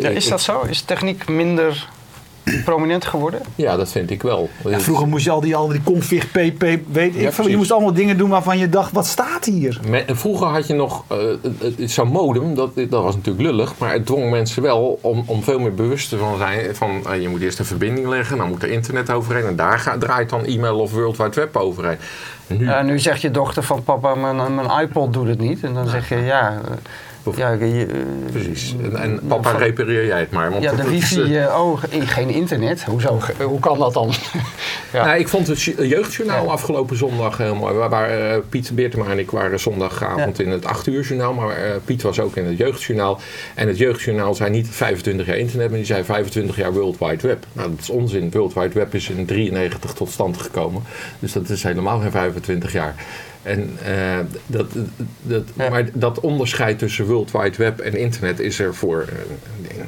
Ja, 0.00 0.08
is 0.08 0.28
dat 0.28 0.40
zo? 0.40 0.60
Is 0.60 0.80
techniek 0.80 1.28
minder 1.28 1.88
prominent 2.64 3.04
geworden? 3.04 3.40
Ja, 3.54 3.76
dat 3.76 3.90
vind 3.90 4.10
ik 4.10 4.22
wel. 4.22 4.48
Ja, 4.64 4.80
vroeger 4.80 5.08
moest 5.08 5.24
je 5.24 5.30
al 5.30 5.40
die, 5.40 5.56
al 5.56 5.68
die 5.68 5.82
config, 5.82 6.30
pp, 6.30 6.62
weet 6.92 7.14
ja, 7.14 7.28
ik 7.28 7.42
Je 7.42 7.56
moest 7.56 7.72
allemaal 7.72 7.92
dingen 7.92 8.16
doen 8.16 8.28
waarvan 8.28 8.58
je 8.58 8.68
dacht, 8.68 8.92
wat 8.92 9.06
staat 9.06 9.44
hier? 9.44 9.80
Met, 9.88 10.04
vroeger 10.06 10.46
had 10.46 10.66
je 10.66 10.74
nog 10.74 11.04
uh, 11.12 11.88
zo'n 11.88 12.08
modem, 12.08 12.54
dat, 12.54 12.70
dat 12.74 13.02
was 13.02 13.14
natuurlijk 13.14 13.44
lullig, 13.44 13.78
maar 13.78 13.92
het 13.92 14.06
dwong 14.06 14.30
mensen 14.30 14.62
wel 14.62 14.98
om, 15.00 15.24
om 15.26 15.42
veel 15.42 15.58
meer 15.58 15.74
bewust 15.74 16.08
te 16.08 16.18
zijn 16.38 16.76
van, 16.76 17.02
uh, 17.06 17.20
je 17.20 17.28
moet 17.28 17.40
eerst 17.40 17.58
een 17.58 17.64
verbinding 17.64 18.06
leggen, 18.06 18.38
dan 18.38 18.48
moet 18.48 18.62
er 18.62 18.70
internet 18.70 19.10
overheen 19.10 19.46
en 19.46 19.56
daar 19.56 19.78
gaat, 19.78 20.00
draait 20.00 20.30
dan 20.30 20.44
e-mail 20.44 20.78
of 20.78 20.92
World 20.92 21.16
Wide 21.16 21.34
Web 21.34 21.56
overheen. 21.56 21.98
Nu, 22.46 22.64
Ja, 22.64 22.82
nu 22.82 22.98
zegt 22.98 23.20
je 23.20 23.30
dochter 23.30 23.62
van 23.62 23.82
papa, 23.82 24.14
mijn, 24.14 24.54
mijn 24.54 24.80
iPod 24.80 25.12
doet 25.12 25.28
het 25.28 25.40
niet. 25.40 25.62
En 25.62 25.74
dan 25.74 25.88
zeg 25.88 26.08
je, 26.08 26.16
ja... 26.16 26.60
eh, 26.64 26.72
ja, 27.36 27.50
je, 27.52 27.86
eh, 27.86 28.32
precies. 28.32 28.74
En, 28.82 28.96
en 28.96 29.20
papa, 29.28 29.50
van- 29.50 29.60
repareer 29.60 30.06
jij 30.06 30.18
het 30.20 30.30
maar. 30.30 30.50
Want 30.50 30.62
ja, 30.62 30.72
de 30.74 30.82
is, 30.82 30.88
wifi, 30.88 31.34
eh, 31.34 31.44
eh, 31.44 31.60
oh, 31.60 31.78
ge- 31.78 32.06
geen 32.06 32.28
internet. 32.30 32.84
Hoezo? 32.84 33.18
Hoe 33.42 33.60
kan 33.60 33.78
dat 33.78 33.92
dan? 33.92 34.12
ja. 34.92 35.04
Nou, 35.04 35.18
ik 35.18 35.28
vond 35.28 35.46
het 35.46 35.62
jeugdjournaal 35.62 36.44
Ja. 36.44 36.50
afgelopen 36.50 36.96
zondag 36.96 37.36
heel 37.38 37.54
mooi. 37.54 37.74
Waar, 37.74 37.88
waar 37.90 38.40
Piet 38.40 38.70
Beertema 38.74 39.06
en 39.06 39.18
ik 39.18 39.30
waren 39.30 39.60
zondagavond 39.60 40.40
in 40.40 40.50
het 40.50 40.64
8 40.64 40.86
uur 40.86 41.02
journaal. 41.02 41.32
Maar 41.32 41.56
Piet 41.84 42.02
was 42.02 42.20
ook 42.20 42.36
in 42.36 42.44
het 42.46 42.58
jeugdjournaal. 42.58 43.20
En 43.54 43.68
het 43.68 43.78
jeugdjournaal 43.78 44.34
zei 44.34 44.50
niet 44.50 44.68
25 44.70 45.26
jaar 45.26 45.36
internet, 45.36 45.68
maar 45.68 45.76
die 45.78 45.86
zei 45.86 46.04
25 46.04 46.56
jaar 46.56 46.72
World 46.72 46.98
Wide 46.98 47.28
Web. 47.28 47.46
Nou, 47.52 47.70
dat 47.70 47.78
is 47.80 47.90
onzin. 47.90 48.30
World 48.30 48.54
Wide 48.54 48.74
Web 48.74 48.94
is 48.94 49.08
in 49.10 49.26
93 49.26 49.92
tot 49.92 50.10
stand 50.10 50.36
gekomen. 50.36 50.82
Dus 51.18 51.32
dat 51.32 51.48
is 51.48 51.62
helemaal 51.62 52.00
geen 52.00 52.10
25 52.10 52.72
jaar. 52.72 52.94
En, 53.44 53.70
eh, 53.84 54.18
dat, 54.46 54.66
dat, 55.22 55.42
Ja. 55.54 55.68
Maar 55.70 55.84
dat 55.92 56.20
onderscheid 56.20 56.78
tussen 56.78 57.06
World 57.06 57.30
Wide 57.30 57.56
Web 57.56 57.78
en 57.80 57.96
internet 57.98 58.40
is 58.40 58.58
er 58.58 58.74
voor 58.74 59.04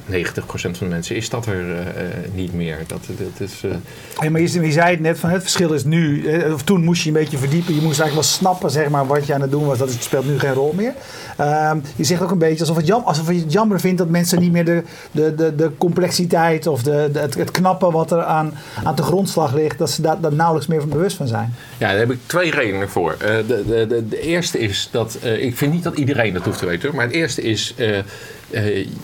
eh, 0.08 0.14
90% 0.24 0.36
van 0.50 0.72
de 0.78 0.84
mensen 0.94 1.16
is 1.16 1.28
dat 1.28 1.46
er 1.46 1.70
eh, 1.70 1.78
eh, 1.80 1.86
niet 2.34 2.54
meer. 2.54 2.78
Dat, 2.86 3.00
dat 3.06 3.48
is, 3.48 3.60
eh, 3.64 3.70
Hey, 4.18 4.30
maar 4.30 4.40
je, 4.40 4.60
je 4.60 4.72
zei 4.72 4.90
het 4.90 5.00
net 5.00 5.18
van 5.18 5.30
het 5.30 5.42
verschil 5.42 5.72
is 5.72 5.84
nu, 5.84 6.26
eh, 6.26 6.52
of 6.52 6.62
toen 6.62 6.84
moest 6.84 7.02
je 7.02 7.08
een 7.08 7.14
beetje 7.14 7.38
verdiepen. 7.38 7.74
Je 7.74 7.80
moest 7.82 8.00
eigenlijk 8.00 8.28
wel 8.28 8.38
snappen 8.38 8.70
zeg 8.70 8.88
maar, 8.88 9.06
wat 9.06 9.26
je 9.26 9.34
aan 9.34 9.40
het 9.40 9.50
doen 9.50 9.66
was. 9.66 9.78
Dat 9.78 9.88
is- 9.88 10.02
speelt 10.02 10.26
nu 10.26 10.38
geen 10.38 10.52
rol 10.52 10.72
meer. 10.76 10.92
Ehm, 11.36 11.78
je 11.96 12.04
zegt 12.04 12.22
ook 12.22 12.30
een 12.30 12.38
beetje 12.38 12.60
alsof, 12.60 12.76
het 12.76 12.86
jam, 12.86 13.02
alsof 13.04 13.28
je 13.32 13.38
het 13.40 13.52
jammer 13.52 13.80
vindt 13.80 13.98
dat 13.98 14.08
mensen 14.08 14.40
niet 14.40 14.52
meer 14.52 14.64
de, 14.64 14.82
de, 15.10 15.34
de, 15.34 15.54
de 15.54 15.70
complexiteit 15.78 16.66
of 16.66 16.82
de, 16.82 17.08
de- 17.12 17.18
het, 17.18 17.34
het 17.34 17.50
knappen 17.50 17.92
wat 17.92 18.10
er 18.10 18.22
aan, 18.22 18.52
aan 18.84 18.94
de 18.94 19.02
grondslag 19.02 19.54
ligt, 19.54 19.78
dat 19.78 19.90
ze 19.90 20.02
daar, 20.02 20.20
daar 20.20 20.32
nauwelijks 20.34 20.68
meer 20.68 20.80
van 20.80 20.88
bewust 20.88 21.16
van 21.16 21.26
zijn. 21.26 21.54
Ja, 21.78 21.88
daar 21.88 21.98
heb 21.98 22.10
ik 22.10 22.18
twee 22.26 22.50
redenen 22.50 22.88
voor. 22.88 23.16
De, 23.46 23.86
de, 23.88 24.08
de, 24.08 24.20
eerste 24.20 24.58
is 24.58 24.88
dat, 24.90 25.18
eh, 25.22 25.42
ik 25.42 25.56
vind 25.56 25.72
niet 25.72 25.82
dat 25.82 25.98
iedereen 25.98 26.32
dat 26.32 26.44
hoeft 26.44 26.58
te 26.58 26.66
weten, 26.66 26.94
maar 26.94 27.04
het 27.04 27.14
eerste 27.14 27.42
is, 27.42 27.74
eh, 27.76 27.98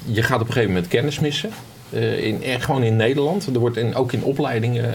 je 0.04 0.22
gaat 0.22 0.40
op 0.40 0.46
een 0.46 0.52
gegeven 0.52 0.72
moment 0.72 0.88
kennis 0.88 1.20
missen. 1.20 1.50
In, 2.20 2.42
gewoon 2.60 2.82
in 2.82 2.96
Nederland. 2.96 3.46
Er 3.46 3.58
wordt 3.58 3.76
in, 3.76 3.94
ook 3.94 4.12
in 4.12 4.22
opleidingen 4.22 4.94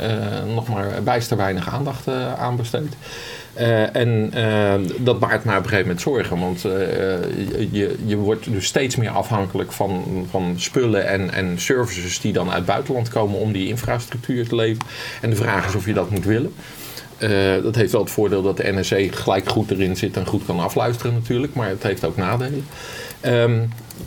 nog 0.54 0.68
maar 0.68 1.04
bijster 1.04 1.38
weinig 1.38 1.70
aandacht 1.70 2.08
aan 2.38 2.56
besteed. 2.56 2.96
En 3.94 4.32
dat 4.98 5.20
baart 5.20 5.44
mij 5.44 5.58
op 5.58 5.63
een 5.63 5.70
gegeven 5.70 5.88
moment 5.88 6.01
zorgen. 6.01 6.39
Want 6.39 6.62
je, 7.72 7.96
je 8.06 8.16
wordt 8.16 8.51
dus 8.51 8.66
steeds 8.66 8.96
meer 8.96 9.10
afhankelijk 9.10 9.72
van, 9.72 10.04
van 10.30 10.54
spullen 10.56 11.08
en, 11.08 11.34
en 11.34 11.60
services 11.60 12.22
die 12.22 12.34
dan 12.34 12.48
uit 12.48 12.58
het 12.58 12.66
buitenland 12.66 13.10
komen 13.10 13.39
om 13.39 13.51
die 13.51 13.68
infrastructuur 13.68 14.48
te 14.48 14.56
leveren. 14.56 14.88
En 15.22 15.30
de 15.30 15.36
vraag 15.36 15.68
is 15.68 15.75
of 15.75 15.86
je 15.86 15.94
dat 15.94 16.10
moet 16.10 16.25
willen. 16.25 16.54
Eh, 17.18 17.64
dat 17.64 17.76
heeft 17.76 17.92
wel 17.92 18.02
het 18.02 18.12
voordeel 18.12 18.42
dat 18.42 18.58
de 18.58 18.72
NSC 18.72 19.16
gelijk 19.16 19.50
goed 19.50 19.72
erin 19.72 19.96
zit 19.96 20.18
en 20.18 20.26
goed 20.26 20.46
kan 20.46 20.60
afluisteren 20.60 21.14
natuurlijk. 21.14 21.54
Maar 21.54 21.70
het 21.70 21.84
heeft 21.84 22.06
ook 22.06 22.18
nadelen. 22.18 22.66
Ehm, 23.20 23.66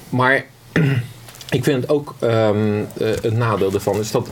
maar 0.08 0.44
ik 1.50 1.64
vind 1.64 1.88
ook 1.88 2.14
ehm, 2.18 2.82
eh, 2.98 3.08
een 3.22 3.38
nadeel 3.38 3.72
ervan 3.72 3.98
is 3.98 4.10
dat, 4.10 4.28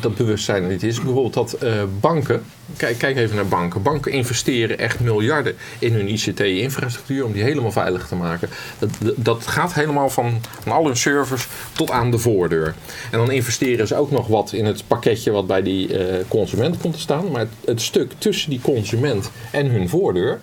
dat 0.00 0.14
bewustzijn 0.14 0.62
er 0.62 0.68
niet 0.68 0.82
is. 0.82 1.00
Bijvoorbeeld 1.00 1.34
dat 1.34 1.52
eh, 1.52 1.82
banken, 2.00 2.42
kijk, 2.76 2.98
kijk 2.98 3.16
even 3.16 3.36
naar 3.36 3.48
banken. 3.48 3.82
Banken 3.82 4.12
investeren 4.12 4.78
echt 4.78 5.00
miljarden 5.00 5.54
in 5.78 5.92
hun 5.92 6.08
ICT-infrastructuur 6.08 7.24
om 7.24 7.32
die 7.32 7.42
helemaal 7.42 7.72
veilig 7.72 8.08
te 8.08 8.14
maken. 8.14 8.48
Dat, 8.78 8.90
dat 9.16 9.46
gaat 9.46 9.74
helemaal 9.74 10.10
van, 10.10 10.40
van 10.60 10.72
al 10.72 10.86
hun 10.86 10.96
servers 10.96 11.48
tot 11.72 11.90
aan 11.90 12.10
de 12.10 12.18
voordeur. 12.18 12.74
En 13.10 13.18
dan 13.18 13.30
investeren 13.30 13.86
ze 13.86 13.96
ook 13.96 14.10
nog 14.10 14.26
wat 14.26 14.52
in 14.52 14.64
het 14.64 14.84
pakketje 14.86 15.30
wat 15.30 15.46
bij 15.46 15.62
die 15.62 15.98
eh, 15.98 16.24
consument 16.28 16.78
komt 16.78 16.94
te 16.94 17.00
staan. 17.00 17.30
Maar 17.30 17.40
het, 17.40 17.50
het 17.64 17.82
stuk 17.82 18.12
tussen 18.18 18.50
die 18.50 18.60
consument 18.60 19.30
en 19.50 19.66
hun 19.66 19.88
voordeur, 19.88 20.40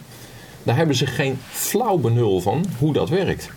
daar 0.64 0.76
hebben 0.76 0.96
ze 0.96 1.06
geen 1.06 1.40
flauw 1.50 1.98
benul 1.98 2.42
van 2.42 2.66
hoe 2.78 2.94
dat 2.94 3.10
werkt. 3.10 3.50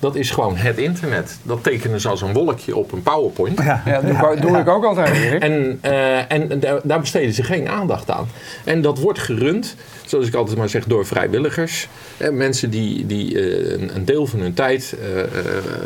Dat 0.00 0.14
is 0.16 0.30
gewoon 0.30 0.56
het 0.56 0.78
internet. 0.78 1.38
Dat 1.42 1.62
tekenen 1.62 2.00
ze 2.00 2.08
als 2.08 2.22
een 2.22 2.32
wolkje 2.32 2.76
op 2.76 2.92
een 2.92 3.02
PowerPoint. 3.02 3.58
Ja, 3.62 3.82
Ja, 3.86 4.00
doe, 4.34 4.58
ik- 4.58 4.68
ook 4.68 4.84
altijd, 4.84 5.14
Erik. 5.16 5.42
En, 5.42 5.78
eh, 5.80 6.32
en 6.32 6.60
daar, 6.82 7.00
besteden 7.00 7.32
ze 7.32 7.42
geen 7.42 7.68
aandacht 7.68 8.10
aan. 8.10 8.28
En 8.64 8.82
dat 8.82 8.98
wordt 8.98 9.18
gerund, 9.18 9.74
zoals 10.06 10.26
ik 10.26 10.34
altijd 10.34 10.56
maar 10.58 10.68
zeg, 10.68 10.84
door 10.84 11.06
vrijwilligers. 11.06 11.88
Eh, 12.16 12.30
mensen 12.30 12.70
die, 12.70 13.06
die 13.06 13.40
eh, 13.40 13.72
een, 13.72 13.90
een 13.94 14.04
deel 14.04 14.26
van 14.26 14.40
hun 14.40 14.54
tijd 14.54 14.94
eh, 15.02 15.20
eh, 15.20 15.26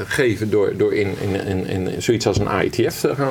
geven 0.07 0.51
door, 0.51 0.77
door 0.77 0.95
in, 0.95 1.15
in, 1.21 1.47
in, 1.47 1.67
in 1.67 2.03
zoiets 2.03 2.27
als 2.27 2.39
een 2.39 2.49
AITF 2.49 3.01
te 3.01 3.15
gaan. 3.15 3.29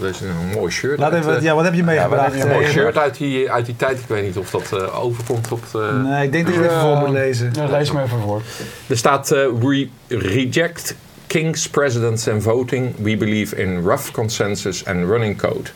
Dat 0.00 0.10
is 0.10 0.20
een 0.20 0.58
mooi 0.58 0.70
shirt. 0.72 0.98
Laat 0.98 1.12
uit, 1.12 1.26
even, 1.26 1.42
ja, 1.42 1.54
wat 1.54 1.64
heb 1.64 1.74
je 1.74 1.82
meegebracht? 1.82 2.42
een 2.42 2.48
mooi 2.48 2.66
shirt 2.66 2.96
uit 2.98 3.16
die, 3.18 3.50
uit 3.50 3.66
die 3.66 3.76
tijd. 3.76 3.98
Ik 3.98 4.04
weet 4.06 4.22
niet 4.24 4.36
of 4.36 4.50
dat 4.50 4.72
eh, 4.72 5.04
overkomt 5.04 5.52
op. 5.52 5.62
Nee, 6.04 6.24
ik 6.24 6.32
denk 6.32 6.46
dat 6.46 6.54
je 6.54 6.60
het 6.60 6.70
even 6.70 6.82
voor 6.82 6.96
moet 6.96 7.08
lezen. 7.08 7.50
Ja, 7.54 7.66
lees 7.66 7.92
me 7.92 8.02
even 8.02 8.18
voor. 8.20 8.42
Er 8.86 8.96
staat 8.96 9.30
eh, 9.30 9.38
we 9.60 9.88
reject 10.18 10.94
kings, 11.26 11.68
presidents 11.68 12.28
and 12.28 12.42
voting. 12.42 12.94
We 12.98 13.16
believe 13.16 13.56
in 13.56 13.82
rough 13.82 14.10
consensus 14.12 14.84
and 14.86 15.08
running 15.08 15.36
code. 15.36 15.70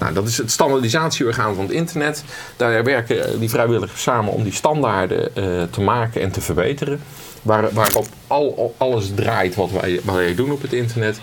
Nou, 0.00 0.14
dat 0.14 0.26
is 0.28 0.38
het 0.38 0.50
standaardisatieorgaan 0.50 1.54
van 1.54 1.64
het 1.64 1.72
internet. 1.72 2.24
Daar 2.56 2.84
werken 2.84 3.40
die 3.40 3.50
vrijwilligers 3.50 4.02
samen 4.02 4.32
om 4.32 4.42
die 4.42 4.52
standaarden 4.52 5.36
eh, 5.36 5.62
te 5.70 5.80
maken 5.80 6.20
en 6.20 6.30
te 6.30 6.40
verbeteren. 6.40 7.00
Waar, 7.42 7.72
waarop 7.72 8.06
al, 8.26 8.54
al- 8.56 8.74
alles 8.76 9.10
draait 9.14 9.54
wat 9.54 9.70
wij, 9.70 10.00
wat 10.04 10.14
wij 10.14 10.34
doen 10.34 10.52
op 10.52 10.62
het 10.62 10.72
internet. 10.72 11.20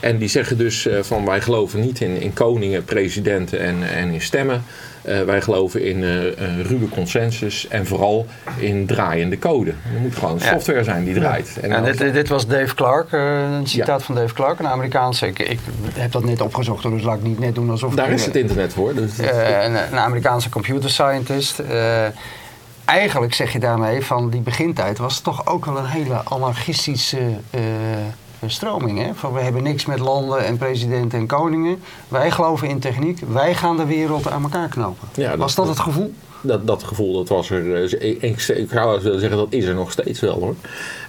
En 0.00 0.18
die 0.18 0.28
zeggen 0.28 0.58
dus 0.58 0.86
eh, 0.86 1.02
van 1.02 1.24
wij 1.24 1.40
geloven 1.40 1.80
niet 1.80 2.00
in, 2.00 2.20
in 2.20 2.32
koningen, 2.32 2.84
presidenten 2.84 3.58
en, 3.60 3.82
en 3.94 4.10
in 4.12 4.20
stemmen. 4.20 4.64
Eh, 5.08 5.22
wij 5.22 5.40
geloven 5.40 5.84
in 5.84 6.02
eh, 6.04 6.24
een 6.36 6.62
ruwe 6.62 6.88
consensus 6.88 7.68
en 7.68 7.86
vooral 7.86 8.26
in 8.58 8.86
draaiende 8.86 9.38
code. 9.38 9.70
Er 9.70 10.00
moet 10.00 10.16
gewoon 10.16 10.40
software 10.40 10.84
zijn 10.84 11.04
die 11.04 11.14
draait. 11.14 11.58
En 11.60 11.68
Ja, 11.70 11.80
dit, 11.80 11.98
dit 11.98 12.28
was 12.28 12.46
Dave 12.46 12.74
Clark, 12.74 13.12
eh, 13.12 13.20
een 13.58 13.66
citaat 13.66 14.00
Ja. 14.00 14.06
van 14.06 14.14
Dave 14.14 14.34
Clark, 14.34 14.58
een 14.58 14.66
Amerikaanse. 14.66 15.26
Ik, 15.26 15.38
ik 15.38 15.58
heb 15.94 16.12
dat 16.12 16.24
net 16.24 16.40
opgezocht, 16.40 16.82
dus 16.82 17.02
laat 17.02 17.16
ik 17.16 17.22
niet 17.22 17.38
net 17.38 17.54
doen 17.54 17.70
alsof 17.70 17.94
daar 17.94 18.10
is 18.10 18.24
het 18.24 18.36
internet 18.36 18.72
voor. 18.72 18.94
Dus 18.94 19.18
eh, 19.18 19.64
een, 19.64 19.74
een 19.74 19.98
Amerikaanse 19.98 20.48
computer 20.48 20.90
scientist. 20.90 21.58
Eh, 21.58 22.04
eigenlijk 22.84 23.34
zeg 23.34 23.52
je 23.52 23.58
daarmee 23.58 24.04
van 24.04 24.30
die 24.30 24.40
begintijd 24.40 24.98
was 24.98 25.14
het 25.14 25.24
toch 25.24 25.46
ook 25.46 25.64
wel 25.64 25.78
een 25.78 25.86
hele 25.86 26.20
anarchistische 26.24 27.18
eh, 28.40 28.48
stroming. 28.48 28.98
Hè? 28.98 29.14
Van 29.14 29.32
we 29.32 29.40
hebben 29.40 29.62
niks 29.62 29.86
met 29.86 29.98
landen 29.98 30.44
en 30.44 30.56
presidenten 30.56 31.18
en 31.18 31.26
koningen. 31.26 31.78
Wij 32.08 32.30
geloven 32.30 32.68
in 32.68 32.78
techniek. 32.78 33.20
Wij 33.32 33.54
gaan 33.54 33.76
de 33.76 33.86
wereld 33.86 34.30
aan 34.30 34.42
elkaar 34.42 34.68
knopen. 34.68 35.08
Ja, 35.14 35.28
dat- 35.30 35.38
was 35.38 35.54
dat 35.54 35.68
het 35.68 35.80
gevoel? 35.80 36.14
dat, 36.40 36.66
dat 36.66 36.82
gevoel 36.82 37.12
dat 37.14 37.28
was 37.28 37.50
er. 37.50 37.84
eh, 38.00 38.22
Ik, 38.22 38.40
zou 38.70 39.00
zeggen 39.00 39.30
dat 39.36 39.46
is 39.52 39.64
er 39.64 39.74
nog 39.74 39.90
steeds 39.90 40.20
wel 40.20 40.34
hoor. 40.40 40.54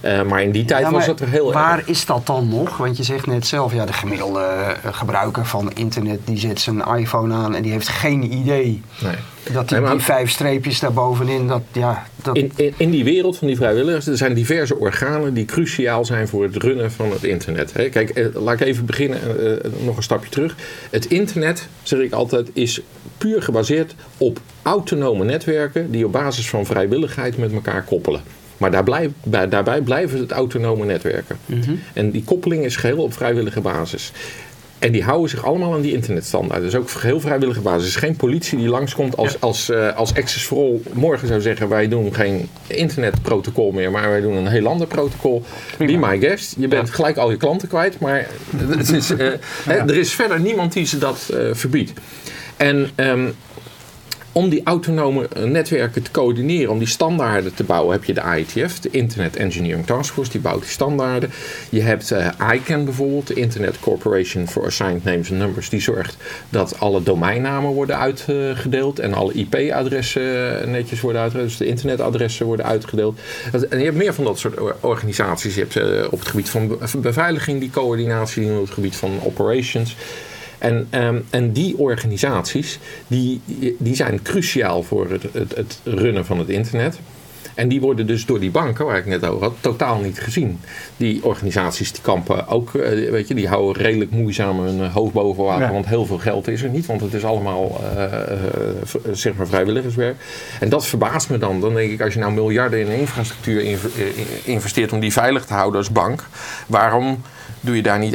Eh, 0.00 0.22
maar 0.22 0.42
in 0.42 0.50
die 0.52 0.64
tijd 0.64 0.82
Ja, 0.84 0.90
was 0.90 1.06
het 1.06 1.20
er 1.20 1.28
heel 1.28 1.52
Waar 1.52 1.78
erg. 1.78 1.86
is 1.86 2.06
dat 2.06 2.26
dan 2.26 2.48
nog? 2.48 2.76
Want 2.76 2.96
je 2.96 3.02
zegt 3.02 3.26
net 3.26 3.46
zelf, 3.46 3.72
ja, 3.74 3.84
de 3.86 3.92
gemiddelde 3.92 4.40
eh, 4.40 4.92
gebruiker 4.94 5.46
van 5.46 5.72
internet 5.74 6.20
die 6.24 6.38
zet 6.38 6.60
zijn 6.60 6.80
iPhone 6.96 7.34
aan 7.34 7.54
en 7.54 7.62
die 7.62 7.72
heeft 7.72 7.88
geen 7.88 8.32
idee 8.34 8.82
Nee. 9.02 9.14
Dat 9.52 9.68
die, 9.68 9.78
vijf 9.98 10.30
streepjes 10.30 10.80
daarbovenin, 10.80 11.46
dat 11.46 11.62
ja, 11.72 12.06
dat, 12.22 12.36
In, 12.36 12.52
in, 12.56 12.74
in 12.76 12.90
die 12.90 13.04
wereld 13.04 13.38
van 13.38 13.46
die 13.46 13.56
vrijwilligers, 13.56 14.06
er 14.06 14.16
zijn 14.16 14.34
diverse 14.34 14.76
organen 14.76 15.34
die 15.34 15.44
cruciaal 15.44 16.04
zijn 16.04 16.28
voor 16.28 16.42
het 16.42 16.56
runnen 16.56 16.92
van 16.92 17.10
het 17.12 17.24
internet. 17.24 17.72
Hè. 17.72 17.88
Kijk, 17.88 18.10
eh, 18.10 18.26
laat 18.34 18.60
ik 18.60 18.66
even 18.66 18.84
beginnen, 18.86 19.18
eh, 19.38 19.52
eh, 19.52 19.58
nog 19.84 19.96
een 19.96 20.02
stapje 20.02 20.30
terug. 20.30 20.56
Het 20.90 21.04
internet, 21.04 21.68
zeg 21.82 21.98
ik 22.00 22.12
altijd, 22.12 22.50
is 22.52 22.80
puur 23.18 23.42
gebaseerd 23.42 23.94
op 24.18 24.40
autonome 24.62 25.24
netwerken 25.24 25.90
die 25.90 26.06
op 26.06 26.12
basis 26.12 26.48
van 26.48 26.66
vrijwilligheid 26.66 27.36
met 27.38 27.52
elkaar 27.52 27.82
koppelen. 27.84 28.20
Maar 28.56 28.70
daar 28.70 28.84
blijf, 28.84 29.10
bij- 29.22 29.48
daarbij 29.48 29.80
blijven 29.80 30.18
het 30.18 30.30
autonome 30.30 30.84
netwerken. 30.84 31.38
En 31.92 32.10
die 32.10 32.24
koppeling 32.24 32.64
is 32.64 32.76
geheel 32.76 33.02
op 33.02 33.12
vrijwillige 33.12 33.60
basis. 33.60 34.12
En 34.80 34.92
die 34.92 35.02
houden 35.02 35.30
zich 35.30 35.44
allemaal 35.44 35.74
aan 35.74 35.80
die 35.80 35.92
internetstandaard. 35.92 36.62
Dus 36.62 36.74
ook 36.74 36.90
heel 36.90 37.20
vrijwillige 37.20 37.60
basis. 37.60 37.82
Er 37.82 37.88
is 37.88 37.96
geen 37.96 38.16
politie 38.16 38.58
die 38.58 38.68
langskomt 38.68 39.16
als, 39.16 39.40
als, 39.40 39.70
eh, 39.70 39.96
als 39.96 40.14
Access 40.14 40.46
for 40.46 40.58
All 40.58 40.80
morgen 40.92 41.28
zou 41.28 41.40
zeggen... 41.40 41.68
wij 41.68 41.88
doen 41.88 42.14
geen 42.14 42.48
internetprotocol 42.66 43.72
meer, 43.72 43.90
maar 43.90 44.10
wij 44.10 44.20
doen 44.20 44.36
een 44.36 44.46
heel 44.46 44.66
ander 44.66 44.86
protocol. 44.86 45.44
Be 45.78 45.96
my 45.96 46.18
guest. 46.18 46.54
Je 46.58 46.68
bent 46.68 46.90
gelijk 46.90 47.16
al 47.16 47.30
je 47.30 47.36
klanten 47.36 47.68
kwijt. 47.68 47.98
Maar 47.98 48.26
het 48.56 48.92
is, 48.92 49.10
eh, 49.10 49.28
hè, 49.64 49.74
er 49.74 49.96
is 49.96 50.12
verder 50.12 50.40
niemand 50.40 50.72
die 50.72 50.86
ze 50.86 50.98
dat 50.98 51.30
eh, 51.32 51.38
verbiedt. 51.52 51.92
En 52.56 52.90
ehm, 52.94 53.28
om 54.40 54.48
die 54.48 54.60
autonome 54.64 55.28
eh, 55.28 55.42
netwerken 55.42 56.02
te 56.02 56.10
coördineren, 56.10 56.70
om 56.70 56.78
die 56.78 56.88
standaarden 56.88 57.54
te 57.54 57.64
bouwen, 57.64 57.92
heb 57.92 58.04
je 58.04 58.14
de 58.14 58.22
IETF, 58.36 58.80
de 58.80 58.88
Internet 58.90 59.36
Engineering 59.36 59.86
Task 59.86 60.12
Force, 60.14 60.30
die 60.30 60.40
bouwt 60.40 60.60
die 60.60 60.70
standaarden. 60.70 61.30
Je 61.70 61.80
hebt 61.80 62.10
eh, 62.10 62.28
ICANN 62.54 62.84
bijvoorbeeld, 62.84 63.26
de 63.26 63.34
Internet 63.34 63.80
Corporation 63.80 64.48
for 64.48 64.64
Assigned 64.64 65.04
Names 65.04 65.30
and 65.30 65.38
Numbers, 65.40 65.68
die 65.68 65.80
zorgt 65.80 66.16
dat 66.48 66.80
alle 66.80 67.02
domeinnamen 67.02 67.70
worden 67.70 67.98
uitgedeeld 67.98 68.98
en 68.98 69.14
alle 69.14 69.32
IP-adressen 69.32 70.70
netjes 70.70 71.00
worden 71.00 71.20
uitgedeeld, 71.20 71.48
dus 71.48 71.58
de 71.58 71.66
internetadressen 71.66 72.46
worden 72.46 72.66
uitgedeeld. 72.66 73.18
En 73.70 73.78
je 73.78 73.84
hebt 73.84 73.96
meer 73.96 74.14
van 74.14 74.24
dat 74.24 74.38
soort 74.38 74.60
or- 74.60 74.76
organisaties. 74.80 75.54
Je 75.54 75.60
hebt 75.60 75.76
eh, 75.76 76.12
op 76.12 76.18
het 76.18 76.28
gebied 76.28 76.48
van 76.48 76.68
be- 76.68 76.98
beveiliging 76.98 77.60
die 77.60 77.70
coördinatie, 77.70 78.52
op 78.52 78.60
het 78.60 78.70
gebied 78.70 78.96
van 78.96 79.10
operations. 79.22 79.96
En, 80.60 80.86
ehm, 80.90 81.18
en 81.30 81.52
die 81.52 81.78
organisaties 81.78 82.78
die, 83.06 83.40
die 83.78 83.94
zijn 83.94 84.22
cruciaal 84.22 84.82
voor 84.82 85.10
het, 85.10 85.22
het, 85.32 85.56
het 85.56 85.80
runnen 85.84 86.26
van 86.26 86.38
het 86.38 86.48
internet. 86.48 86.98
En 87.54 87.68
die 87.68 87.80
worden 87.80 88.06
dus 88.06 88.26
door 88.26 88.40
die 88.40 88.50
banken, 88.50 88.86
waar 88.86 88.98
ik 88.98 89.06
net 89.06 89.26
over 89.26 89.42
had, 89.42 89.54
totaal 89.60 89.98
niet 89.98 90.20
gezien. 90.20 90.60
Die 90.96 91.24
organisaties 91.24 91.92
die 91.92 92.02
kampen 92.02 92.48
ook, 92.48 92.74
eh, 92.74 93.10
weet 93.10 93.28
je, 93.28 93.34
die 93.34 93.48
houden 93.48 93.82
redelijk 93.82 94.10
moeizaam 94.10 94.60
hun 94.60 94.80
eh, 94.80 94.94
hoofd 94.94 95.12
boven 95.12 95.44
water. 95.44 95.66
Ja. 95.66 95.72
Want 95.72 95.86
heel 95.86 96.06
veel 96.06 96.18
geld 96.18 96.48
is 96.48 96.62
er 96.62 96.68
niet, 96.68 96.86
want 96.86 97.00
het 97.00 97.14
is 97.14 97.24
allemaal 97.24 97.80
eh, 97.96 98.12
zeg 99.12 99.34
maar 99.34 99.46
vrijwilligerswerk. 99.46 100.16
En 100.60 100.68
dat 100.68 100.86
verbaast 100.86 101.30
me 101.30 101.38
dan. 101.38 101.60
Dan 101.60 101.74
denk 101.74 101.90
ik, 101.90 102.00
als 102.00 102.14
je 102.14 102.20
nou 102.20 102.32
miljarden 102.32 102.80
in 102.80 102.86
infrastructuur 102.86 103.60
inv- 103.60 103.98
investeert 104.44 104.92
om 104.92 105.00
die 105.00 105.12
veilig 105.12 105.44
te 105.44 105.54
houden 105.54 105.78
als 105.78 105.90
bank, 105.90 106.26
waarom 106.66 107.22
doe 107.60 107.76
je 107.76 107.82
daar 107.82 107.98
niet 107.98 108.14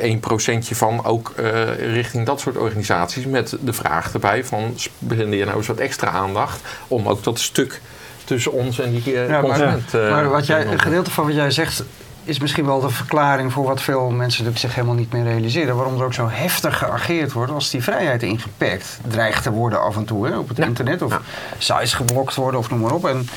1% 0.73 0.75
van 0.77 1.05
ook 1.05 1.33
eh, 1.35 1.75
richting 1.93 2.25
dat 2.25 2.39
soort 2.39 2.57
organisaties 2.57 3.25
met 3.25 3.57
de 3.61 3.73
vraag 3.73 4.13
erbij 4.13 4.43
van 4.45 4.73
spende 4.75 5.37
je 5.37 5.45
nou 5.45 5.57
eens 5.57 5.67
wat 5.67 5.77
extra 5.77 6.09
aandacht 6.09 6.59
om 6.87 7.07
ook 7.07 7.23
dat 7.23 7.39
stuk 7.39 7.81
tussen 8.23 8.51
ons 8.51 8.79
en 8.79 8.91
die 8.91 9.03
eh, 9.05 9.13
Ja, 9.27 9.27
maar- 9.27 9.41
consument. 9.41 9.93
eh, 9.93 10.09
maar 10.09 10.29
wat 10.29 10.45
jij, 10.45 10.65
een 10.65 10.79
gedeelte 10.79 11.11
van 11.11 11.25
wat 11.25 11.35
jij 11.35 11.51
zegt 11.51 11.83
is 12.25 12.39
misschien 12.39 12.65
wel 12.65 12.79
de 12.79 12.89
verklaring 12.89 13.51
voor 13.51 13.65
wat 13.65 13.81
veel 13.81 14.09
mensen 14.09 14.57
zich 14.57 14.75
helemaal 14.75 14.95
niet 14.95 15.11
meer 15.13 15.23
realiseren. 15.23 15.75
Waarom 15.75 15.99
er 15.99 16.05
ook 16.05 16.13
zo 16.13 16.27
heftig 16.29 16.77
geageerd 16.77 17.31
wordt 17.31 17.51
als 17.51 17.69
die 17.69 17.83
vrijheid 17.83 18.23
ingeperkt 18.23 18.99
dreigt 19.07 19.43
te 19.43 19.51
worden 19.51 19.81
af 19.81 19.95
en 19.95 20.05
toe 20.05 20.27
hè, 20.27 20.37
op 20.37 20.47
het 20.47 20.57
Ja. 20.57 20.65
internet. 20.65 21.01
Of 21.01 21.11
Ja. 21.11 21.21
sites 21.57 21.93
geblokt 21.93 22.35
worden 22.35 22.59
of 22.59 22.69
noem 22.69 22.79
maar 22.79 22.91
op. 22.93 23.05
En 23.07 23.27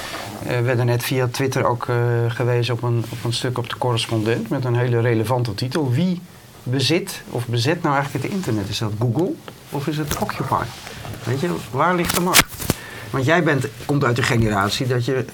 eh, 0.47 0.57
we 0.57 0.63
werden 0.63 0.87
net 0.87 1.03
via 1.05 1.29
Twitter 1.31 1.65
ook 1.67 1.87
eh, 1.89 1.97
gewezen 2.29 2.75
op 2.75 2.83
een, 2.83 3.05
op 3.09 3.25
een 3.25 3.33
stuk 3.33 3.59
op 3.59 3.71
de 3.71 3.79
correspondent 3.79 4.49
met 4.49 4.65
een 4.65 4.77
hele 4.77 5.01
relevante 5.01 5.55
titel. 5.55 5.91
Wie 5.93 6.21
bezit 6.63 7.23
of 7.31 7.47
bezet 7.47 7.83
nou 7.83 7.95
eigenlijk 7.95 8.25
het 8.25 8.35
internet? 8.35 8.69
Is 8.69 8.79
dat 8.79 8.93
Google 8.99 9.33
of 9.71 9.87
is 9.87 9.97
het 9.97 10.19
Occupy? 10.19 10.63
Weet 11.25 11.41
je, 11.41 11.55
waar 11.71 11.95
ligt 11.95 12.15
de 12.15 12.21
macht? 12.21 12.45
Want 13.11 13.25
jij 13.25 13.43
bent, 13.43 13.67
komt 13.85 14.05
uit 14.05 14.17
de 14.17 14.23
generatie 14.23 14.87
dat 14.87 15.05
je, 15.05 15.25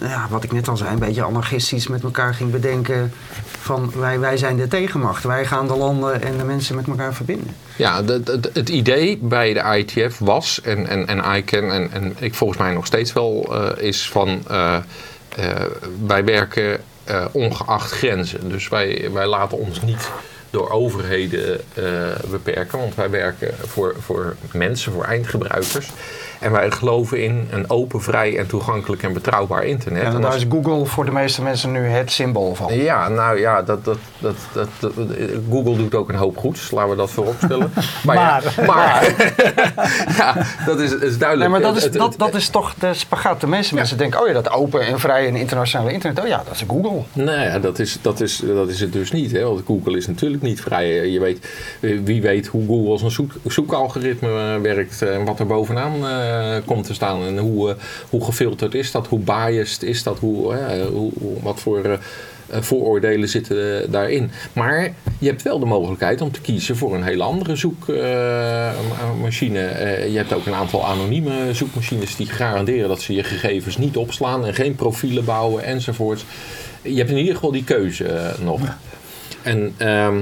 ja, 0.00 0.26
wat 0.30 0.44
ik 0.44 0.52
net 0.52 0.68
al 0.68 0.76
zei, 0.76 0.90
een 0.90 0.98
beetje 0.98 1.22
anarchistisch 1.22 1.88
met 1.88 2.02
elkaar 2.02 2.34
ging 2.34 2.50
bedenken. 2.50 3.12
Van 3.60 3.92
wij, 3.96 4.18
wij 4.18 4.36
zijn 4.36 4.56
de 4.56 4.68
tegenmacht. 4.68 5.24
Wij 5.24 5.46
gaan 5.46 5.66
de 5.66 5.76
landen 5.76 6.22
en 6.22 6.36
de 6.36 6.44
mensen 6.44 6.76
met 6.76 6.86
elkaar 6.86 7.14
verbinden. 7.14 7.56
Ja, 7.76 8.04
het, 8.52 8.68
idee 8.68 9.18
bij 9.18 9.52
de 9.52 9.84
ITF 9.86 10.18
was, 10.18 10.60
en, 10.60 10.86
en, 10.86 11.06
en 11.06 11.36
ICANN, 11.36 11.70
en, 11.70 11.92
en 11.92 12.14
ik 12.18 12.34
volgens 12.34 12.58
mij 12.58 12.72
nog 12.72 12.86
steeds 12.86 13.12
wel, 13.12 13.54
eh, 13.54 13.84
is 13.84 14.08
van 14.08 14.42
eh, 14.48 14.76
eh, 15.36 15.62
wij 16.06 16.24
werken 16.24 16.80
ongeacht 17.32 17.90
grenzen. 17.90 18.48
Dus 18.48 18.68
wij, 18.68 19.10
wij 19.12 19.26
laten 19.26 19.58
ons 19.58 19.82
niet 19.82 20.10
door 20.50 20.70
overheden 20.70 21.60
beperken, 22.30 22.78
want 22.78 22.94
wij 22.94 23.10
werken 23.10 23.54
voor, 23.66 23.94
voor 24.00 24.36
mensen, 24.52 24.92
voor 24.92 25.04
eindgebruikers. 25.04 25.90
En 26.40 26.52
wij 26.52 26.70
geloven 26.70 27.22
in 27.22 27.48
een 27.50 27.70
open, 27.70 28.02
vrij 28.02 28.38
en 28.38 28.46
toegankelijk 28.46 29.02
en 29.02 29.12
betrouwbaar 29.12 29.64
internet. 29.64 30.02
En 30.02 30.14
En 30.14 30.20
daar 30.20 30.36
is 30.36 30.46
Google 30.48 30.86
voor 30.86 31.04
de 31.04 31.12
meeste 31.12 31.42
mensen 31.42 31.72
nu 31.72 31.86
het 31.86 32.12
symbool 32.12 32.54
van. 32.54 32.74
ja, 32.74 33.08
nou 33.08 33.38
ja, 33.38 33.62
dat, 33.62 33.84
dat, 33.84 33.98
dat, 34.18 34.36
dat, 34.52 34.92
Google 35.50 35.76
doet 35.76 35.94
ook 35.94 36.08
een 36.08 36.14
hoop 36.14 36.36
goeds. 36.36 36.70
Laten 36.70 36.90
we 36.90 36.96
dat 36.96 37.10
vooropstellen. 37.10 37.72
Maar, 38.04 38.16
ja, 38.16 38.64
maar 38.66 39.04
ja, 40.18 40.34
dat 40.66 40.80
is, 40.80 40.94
is 40.96 41.18
duidelijk. 41.18 41.50
Nee, 41.50 41.60
maar 41.60 41.72
dat 41.72 41.76
is, 41.76 41.90
dat, 41.90 42.14
dat 42.16 42.34
is 42.34 42.48
toch 42.48 42.74
de 42.74 42.94
spagaat. 42.94 43.40
De 43.40 43.46
meeste 43.46 43.74
mensen 43.74 43.98
denken, 43.98 44.20
oh 44.20 44.26
ja, 44.26 44.32
dat 44.32 44.50
open 44.50 44.80
en 44.80 44.98
vrij 45.00 45.26
en 45.26 45.36
internationale 45.36 45.92
internet. 45.92 46.22
Oh 46.22 46.28
ja, 46.28 46.42
dat 46.46 46.54
is 46.54 46.64
Google. 46.68 47.02
Nou 47.12 47.40
ja, 47.40 47.58
dat 47.58 47.78
is, 47.78 47.98
dat, 48.02 48.20
is, 48.20 48.42
dat 48.46 48.68
is 48.68 48.80
het 48.80 48.92
dus 48.92 49.12
niet. 49.12 49.32
Hè? 49.32 49.44
Want 49.44 49.62
Google 49.66 49.96
is 49.96 50.06
natuurlijk 50.06 50.42
niet 50.42 50.60
vrij. 50.60 51.10
Je 51.10 51.20
weet, 51.20 51.48
eh, 51.80 51.98
wie 52.04 52.22
weet 52.22 52.46
hoe 52.46 52.66
Google 52.66 52.90
als 52.90 53.02
een 53.02 53.10
zoek, 53.10 53.32
zoekalgoritme 53.46 54.28
eh, 54.28 54.60
werkt 54.60 55.02
en 55.02 55.24
wat 55.24 55.40
er 55.40 55.46
bovenaan 55.46 55.94
eh, 55.94 56.25
komt 56.64 56.84
te 56.84 56.94
staan. 56.94 57.22
En 57.22 57.38
hoe, 57.38 57.70
eh, 57.70 57.76
hoe 58.10 58.24
gefilterd 58.24 58.74
is 58.74 58.90
dat, 58.90 59.06
hoe 59.06 59.18
biased 59.18 59.82
is 59.82 60.02
dat, 60.02 60.18
hoe, 60.18 60.54
eh, 60.54 60.86
hoe, 60.86 61.12
wat 61.42 61.60
voor 61.60 61.84
eh, 61.84 61.92
eh, 62.46 62.62
vooroordelen 62.62 63.28
zitten 63.28 63.82
eh, 63.82 63.92
daarin. 63.92 64.30
Maar 64.52 64.94
je 65.18 65.28
hebt 65.28 65.42
wel 65.42 65.58
de 65.58 65.66
mogelijkheid 65.66 66.20
om 66.20 66.32
te 66.32 66.40
kiezen 66.40 66.76
voor 66.76 66.94
een 66.94 67.02
hele 67.02 67.22
andere 67.22 67.56
zoekmachine. 67.56 69.60
je 70.10 70.16
hebt 70.16 70.32
ook 70.32 70.46
een 70.46 70.54
aantal 70.54 70.86
anonieme 70.86 71.54
zoekmachines 71.54 72.16
die 72.16 72.26
garanderen 72.26 72.88
dat 72.88 73.00
ze 73.00 73.14
je 73.14 73.22
gegevens 73.22 73.76
niet 73.76 73.96
opslaan 73.96 74.46
en 74.46 74.54
geen 74.54 74.74
profielen 74.74 75.24
bouwen 75.24 75.64
enzovoorts. 75.64 76.24
Je 76.82 76.96
hebt 76.96 77.10
in 77.10 77.16
ieder 77.16 77.34
geval 77.34 77.52
die 77.52 77.64
keuze 77.64 78.04
eh, 78.04 78.38
nog. 78.38 78.60
En 79.42 79.74
ehm, 79.76 80.20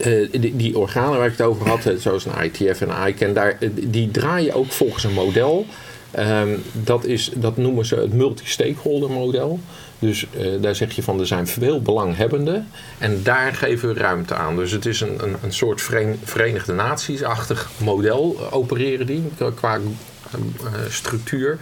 eh, 0.00 0.40
die, 0.54 0.78
organen 0.78 1.18
waar 1.18 1.26
ik 1.26 1.36
het 1.36 1.46
over 1.46 1.68
had, 1.68 1.86
eh, 1.86 1.96
zoals 1.96 2.24
een 2.24 2.44
ITF 2.44 2.80
en 2.80 3.08
ICANN, 3.08 3.32
daar, 3.34 3.56
eh, 3.60 3.68
die 3.72 4.10
draaien 4.10 4.54
ook 4.54 4.72
volgens 4.72 5.04
een 5.04 5.12
model. 5.12 5.66
Ehm, 6.10 6.48
dat, 6.72 7.04
is, 7.04 7.30
dat 7.34 7.56
noemen 7.56 7.86
ze 7.86 7.94
het 7.94 8.12
multi-stakeholder 8.12 9.10
model. 9.10 9.60
Dus 9.98 10.26
daar 10.60 10.74
zeg 10.74 10.92
je 10.92 11.02
van 11.02 11.20
er 11.20 11.26
zijn 11.26 11.46
veel 11.46 11.82
belanghebbenden 11.82 12.68
en 12.98 13.22
daar 13.22 13.54
geven 13.54 13.94
we 13.94 14.00
ruimte 14.00 14.34
aan. 14.34 14.56
Dus 14.56 14.70
het 14.70 14.86
is 14.86 15.00
een, 15.00 15.22
een, 15.22 15.36
een 15.42 15.52
soort 15.52 15.82
Veren- 15.82 16.18
Verenigde 16.24 16.72
Naties-achtig 16.72 17.70
model 17.76 18.36
opereren 18.50 19.06
die 19.06 19.22
qua 19.54 19.78
structuur. 20.88 21.58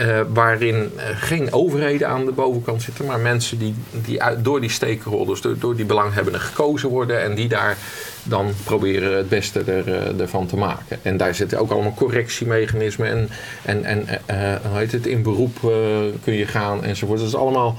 Eh, 0.00 0.20
waarin 0.32 0.92
eh, 0.96 1.04
geen 1.14 1.52
overheden 1.52 2.08
aan 2.08 2.24
de 2.24 2.32
bovenkant 2.32 2.82
zitten, 2.82 3.04
maar 3.04 3.18
mensen 3.18 3.58
die, 3.58 3.74
die 3.90 4.20
door 4.42 4.60
die 4.60 4.70
stakeholders, 4.70 5.40
door, 5.40 5.58
door 5.58 5.76
die 5.76 5.84
belanghebbenden 5.84 6.40
gekozen 6.40 6.88
worden 6.88 7.22
en 7.22 7.34
die 7.34 7.48
daar 7.48 7.76
dan 8.22 8.52
proberen 8.64 9.16
het 9.16 9.28
beste 9.28 9.60
er, 9.60 9.94
eh, 9.94 10.20
ervan 10.20 10.46
te 10.46 10.56
maken. 10.56 10.98
En 11.02 11.16
daar 11.16 11.34
zitten 11.34 11.58
ook 11.58 11.70
allemaal 11.70 11.94
correctiemechanismen 11.94 13.08
en, 13.08 13.28
en, 13.62 13.84
en 13.84 14.06
hoe 14.68 14.78
heet 14.78 14.92
het, 14.92 15.06
in 15.06 15.22
beroep 15.22 15.58
kun 16.22 16.34
je 16.34 16.46
gaan 16.46 16.84
enzovoort. 16.84 17.18
Dat 17.18 17.28
is 17.28 17.34
allemaal 17.34 17.76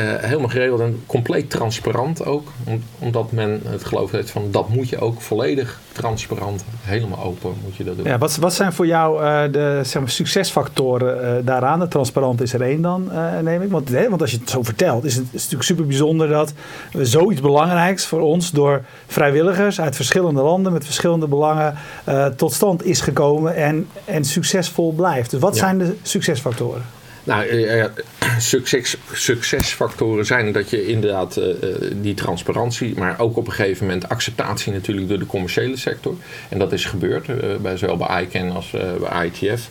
helemaal 0.00 0.48
geregeld 0.48 0.80
en 0.80 1.02
compleet 1.06 1.50
transparant 1.50 2.24
ook, 2.24 2.48
om- 2.64 2.82
omdat 2.98 3.32
men 3.32 3.60
het 3.68 3.84
geloof 3.84 4.10
heeft 4.10 4.30
van 4.30 4.48
dat 4.50 4.68
moet 4.68 4.88
je 4.88 4.98
ook 5.00 5.20
volledig 5.20 5.80
transparant, 5.92 6.64
helemaal 6.82 7.24
open 7.24 7.52
moet 7.64 7.76
je 7.76 7.84
dat 7.84 7.96
doen. 7.96 8.04
Ja, 8.06 8.18
wat, 8.18 8.36
wat 8.36 8.54
zijn 8.54 8.72
voor 8.72 8.86
jou 8.86 9.22
eh, 9.24 9.42
de 9.52 9.80
zeg 9.84 10.02
maar, 10.02 10.10
succesfactoren 10.10 11.24
eh, 11.38 11.46
daaraan? 11.46 11.78
De 11.80 11.88
transparant 11.88 12.40
is 12.42 12.52
er 12.52 12.62
één 12.62 12.82
dan, 12.82 13.12
eh, 13.12 13.38
neem 13.38 13.62
ik. 13.62 13.70
Want, 13.70 13.88
hè, 13.88 14.08
want 14.08 14.20
als 14.20 14.30
je 14.30 14.38
het 14.38 14.50
zo 14.50 14.62
vertelt, 14.62 15.04
is 15.04 15.14
het, 15.14 15.24
is 15.24 15.30
het 15.32 15.42
natuurlijk 15.42 15.62
super 15.62 15.86
bijzonder 15.86 16.28
dat 16.28 16.52
we 16.92 17.04
zoiets 17.04 17.40
belangrijks 17.40 18.06
voor 18.06 18.20
ons 18.20 18.50
door 18.50 18.82
vrijwilligers 19.06 19.80
uit 19.80 19.96
verschillende 19.96 20.42
landen 20.42 20.72
met 20.72 20.84
verschillende 20.84 21.26
belangen 21.26 21.74
eh, 22.04 22.26
tot 22.26 22.52
stand 22.52 22.84
is 22.84 23.00
gekomen 23.00 23.54
en, 23.54 23.88
en 24.04 24.24
succesvol 24.24 24.92
blijft. 24.92 25.30
Dus 25.30 25.40
wat 25.40 25.54
Ja. 25.54 25.60
zijn 25.60 25.78
de 25.78 25.96
succesfactoren? 26.02 26.82
Nou, 27.24 27.46
eh, 27.46 27.82
eh, 27.82 27.90
succes, 28.38 28.96
succesfactoren 29.12 30.26
zijn 30.26 30.52
dat 30.52 30.70
je 30.70 30.86
inderdaad 30.86 31.36
eh, 31.36 31.54
die 31.94 32.14
transparantie, 32.14 32.98
maar 32.98 33.18
ook 33.18 33.36
op 33.36 33.46
een 33.46 33.52
gegeven 33.52 33.86
moment 33.86 34.08
acceptatie 34.08 34.72
natuurlijk 34.72 35.08
door 35.08 35.18
de 35.18 35.26
commerciële 35.26 35.76
sector. 35.76 36.14
En 36.48 36.58
dat 36.58 36.72
is 36.72 36.84
gebeurd, 36.84 37.26
bij, 37.62 37.76
zowel 37.76 37.96
bij 37.96 38.22
ICANN 38.22 38.50
als 38.50 38.70
bij 38.70 39.26
ITF. 39.26 39.68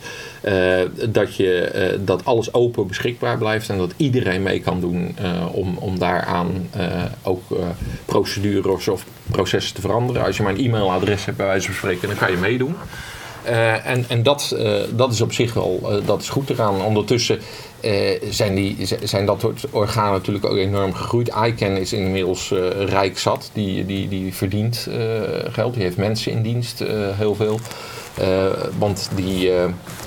dat, 1.08 1.36
je, 1.36 1.98
dat 2.04 2.24
alles 2.24 2.54
open 2.54 2.86
beschikbaar 2.86 3.38
blijft 3.38 3.68
en 3.68 3.78
dat 3.78 3.92
iedereen 3.96 4.42
mee 4.42 4.60
kan 4.60 4.80
doen 4.80 5.16
om, 5.52 5.76
om 5.76 5.98
daaraan 5.98 6.68
ook 7.22 7.42
procedures 8.04 8.88
of 8.88 9.04
processen 9.30 9.74
te 9.74 9.80
veranderen. 9.80 10.24
Als 10.24 10.36
je 10.36 10.42
maar 10.42 10.52
een 10.52 10.64
e-mailadres 10.64 11.24
hebt 11.24 11.36
bij 11.36 11.46
wijze 11.46 11.66
van 11.66 11.74
spreken, 11.74 12.08
dan 12.08 12.16
kan 12.16 12.30
je 12.30 12.36
meedoen. 12.36 12.74
Eh, 13.42 13.86
en 13.86 14.04
en 14.08 14.22
dat, 14.22 14.54
eh, 14.58 14.80
dat 14.94 15.12
is 15.12 15.20
op 15.20 15.32
zich 15.32 15.54
wel 15.54 15.80
eh, 15.82 16.06
dat 16.06 16.20
is 16.20 16.28
goed 16.28 16.50
eraan. 16.50 16.82
Ondertussen 16.82 17.38
eh, 17.82 18.22
zijn, 18.30 18.54
die, 18.54 18.76
zijn 19.02 19.26
dat 19.26 19.40
soort 19.40 19.66
organen 19.70 20.12
natuurlijk 20.12 20.44
ook 20.44 20.56
enorm 20.56 20.94
gegroeid. 20.94 21.28
ICANN 21.28 21.76
is 21.76 21.92
inmiddels 21.92 22.52
eh, 22.52 22.84
rijk 22.84 23.18
zat. 23.18 23.50
Die, 23.52 23.86
die, 23.86 24.08
die 24.08 24.34
verdient 24.34 24.86
eh, 24.90 24.98
geld. 25.52 25.74
Die 25.74 25.82
heeft 25.82 25.96
mensen 25.96 26.32
in 26.32 26.42
dienst, 26.42 26.84
heel 27.16 27.34
veel. 27.34 27.60
Want 28.78 29.10
die, 29.14 29.50